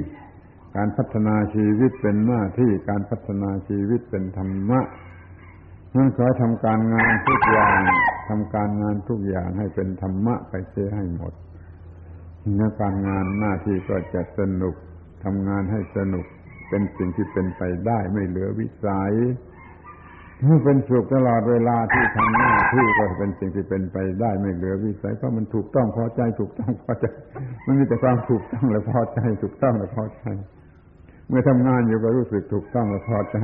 [0.76, 4.80] การพัฒนาชีวิตเป็นหน้าที่การพัฒนาชีวิตเป็นธรรมะ
[5.96, 7.80] นั่นขอทำการงานทุกอย่าง
[8.30, 11.34] ทำการงานทุกอย่างให้เป็นธรรมะไปเสียให้หมด
[12.56, 14.76] เนื้อการงานหน้าที่ก็จะสนุก
[15.24, 16.26] ทำงานให้สนุก
[16.70, 19.14] เป็นสิ่งที่เป็นไปได้ไม่เหลือวิสัย
[20.64, 27.06] เป็นสุขตลอดเวลาที่ทำหน้าที่ก็เป็นสิ่งที่เป็นไปได้ไม่เหลือวิสัยเพราะมันถูกต้องพอใจถูกต้องพอใจ
[27.66, 30.24] มันมีแต่ความถูกต้องและพอใจ ถูกต้องและพอใจ
[31.28, 33.38] เมื่อทำงานอยู่ก็รู้สึกถูกต้องและพอใจ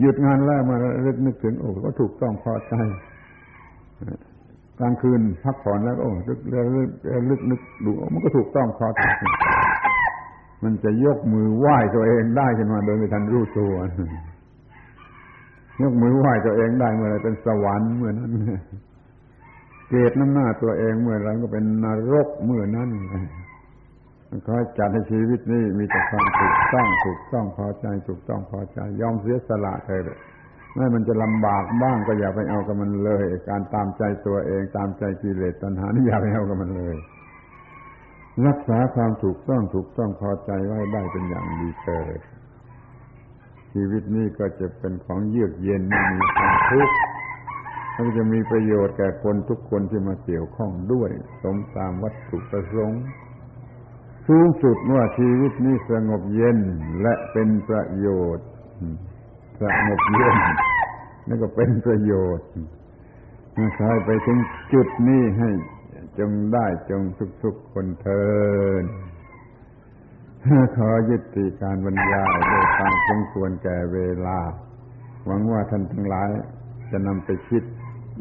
[0.00, 2.74] หยุดงานแล้วมาเลึกนึกถึงโอ้ก็ถูกต้องพอใจ
[4.80, 6.90] กลางคืนพักผ่อนแล้วโอ้ลึกลึก
[7.30, 9.04] ลึกนึกดูมันก็ถูกต้องพอใจ
[10.64, 13.72] มันจะยกมือไหว้ตัวเองได้ขึ้นมาโดยไม่ทันรู้ตัว
[15.82, 18.30] ยกมือไหว้ตัวเองได้เมื่อไรเป็นสวรรค์เมื่อนั้น
[19.88, 22.90] เกตน้ำหน้าตัวเองเมื่อไรก็เป็นนรกเมื่อนั้น
[24.46, 30.18] ขอจัดให้ชีวิตนี้มีแต่ความถูกต้องถูกต้องพอใจถูกต้องพอใจ ยอมเสียสละเถอะ
[30.74, 36.96] แม้มันจะลำบากบ้างก็อย่าไปเอากับมันเลย การตามใจตัวเองตามใจกิเลสตัณหานี่อย่าไปเอากับมันเลย
[38.46, 42.20] รักษาความถูกต้องถูกต้องพอใจไว้ได้เป็นอย่างดีเถิด
[43.74, 46.96] ชีวิตนี้ก็จะเป็นของเยือกเย็นไม่มีความทุกข์
[47.96, 51.10] มันจะมีประโยชน์แก่คนทุกคนที่มาเกี่ยวข้องด้วย
[51.42, 53.02] สมตามวัตถุประสงค์
[54.28, 56.58] สูงสุดว่าชีวิตนี้สงบเย็น
[57.02, 58.48] และเป็นประโยชน์
[59.60, 60.36] สงบเย็น
[61.28, 62.48] นั่นก็เป็นประโยชน์
[63.76, 64.38] ใช้ไปถึง
[64.72, 65.50] จุดนี้ให้
[66.18, 67.02] จงได้จง
[67.42, 68.24] ทุกๆคนเทิ
[68.82, 68.82] น
[70.76, 74.38] ขอยุติการบรรยายโดยความสมควรแก่เวลา
[75.26, 76.28] หวังว่าท่านทั้งหลาย
[76.90, 77.62] จะนำไปคิด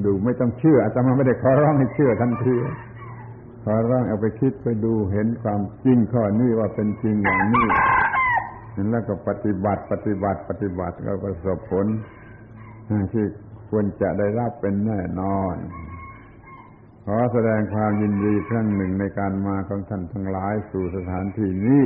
[0.06, 2.56] ดูไม่ต้องเชื่ออาตมาไม่ได้ขอร้องให้เชื่อทันที
[3.64, 7.68] ขอร้องเอาไปคิดไปดูเห็นความจริงข้อนี้ว่าเป็นจริงอย่างนี้
[8.92, 11.86] แล้วก็ปฏิบัติปฏิบัติปฏิบัติก็ประสบผล
[13.12, 13.26] ที่
[13.70, 15.56] ควรจะได้รับเป็นแน่นอน
[17.06, 21.82] ขอแสดงความยินดีครั้งหนึ่งในการมาของท่านทั้งหลายสู่สถานที่นี้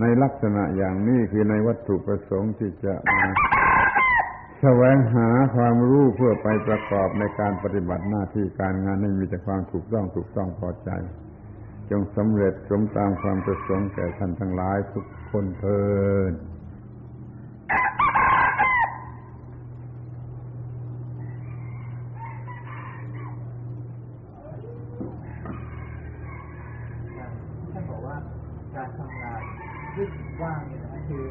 [0.00, 3.28] ในลักษณะอย่างนี้คือในวัตถุประสงค์ที่จะมา
[4.60, 10.90] แสวงหาความรู้เพื่อไปประกอบในการปฏิบัติหน้าที่การงานให้มีแต่ความถูกต้องถูกต้องพอใจ
[11.90, 15.80] จงสำเร็จสมตามความประสงค์แก่ท่านทั้งหลายทุกคนเทิ
[16.30, 16.32] ด
[30.42, 31.24] ว่างเนี่ยนะคือ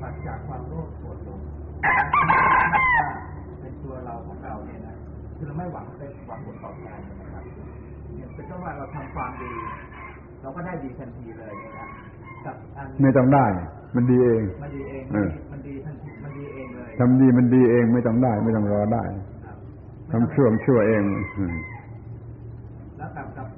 [0.00, 1.40] ปัดจากความโลภโกรธหลง
[1.82, 3.08] ว่า
[3.60, 4.96] เป็นตัวเราของเราเนี่ยนะ
[5.36, 7.42] คือเราไม่หวังเป็นหวังผลตอบแทนนะครับ
[8.14, 9.50] เนี่ยเป็นเพราะว่าเราทำความดี
[10.42, 11.86] เราก็ ได้ดีทันทีเลยนะ
[12.44, 13.46] กับอันไม่ต้องได้
[13.94, 15.04] มันดีเอง มันดีเอง
[15.52, 19.04] มันดีทันทีมันดีเองเลยทำดีมันดีเองไม่ต้องได้ ไม่ต้องรอได้
[20.10, 21.02] ทำชั่วชั่วเอง
[22.98, 23.48] แล้วกับกับ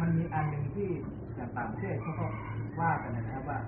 [0.00, 0.88] มันมีอันหนึ่งที่
[1.36, 2.26] อย่างต่างประเทศเขาก็
[2.80, 3.58] ว่ากันนะครับว่า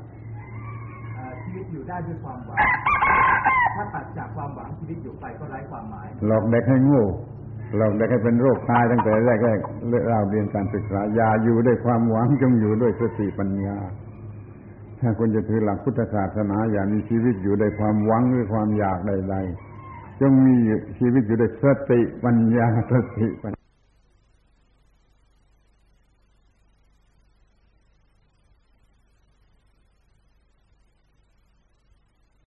[1.43, 2.59] ชีวิตอยู่ได้ด้วยความหวัง
[3.77, 7.03] ถ้าตัดจากความหวังชีวิตอยู่ไปก็ไร้ความหมาย หลอกเด็กให้โง่
[7.79, 9.59] เราได้ให้เป็นโรคตายตั้งแต่แรกแรก
[10.09, 13.77] เราเรียนการศึกษาอย่าอยู่ด้วยความหวังจงอยู่ด้วยสติปัญญา
[15.01, 19.37] ถ้าคุณจะถือหลักพุทธศาสนาอย่ามีชีวิตอยู่ด้วยความหวังหรือความอยากใด
[19.79, 20.57] ๆ จงมี
[20.99, 23.60] ชีวิตอยู่ด้วยสติปัญญาสติปัญ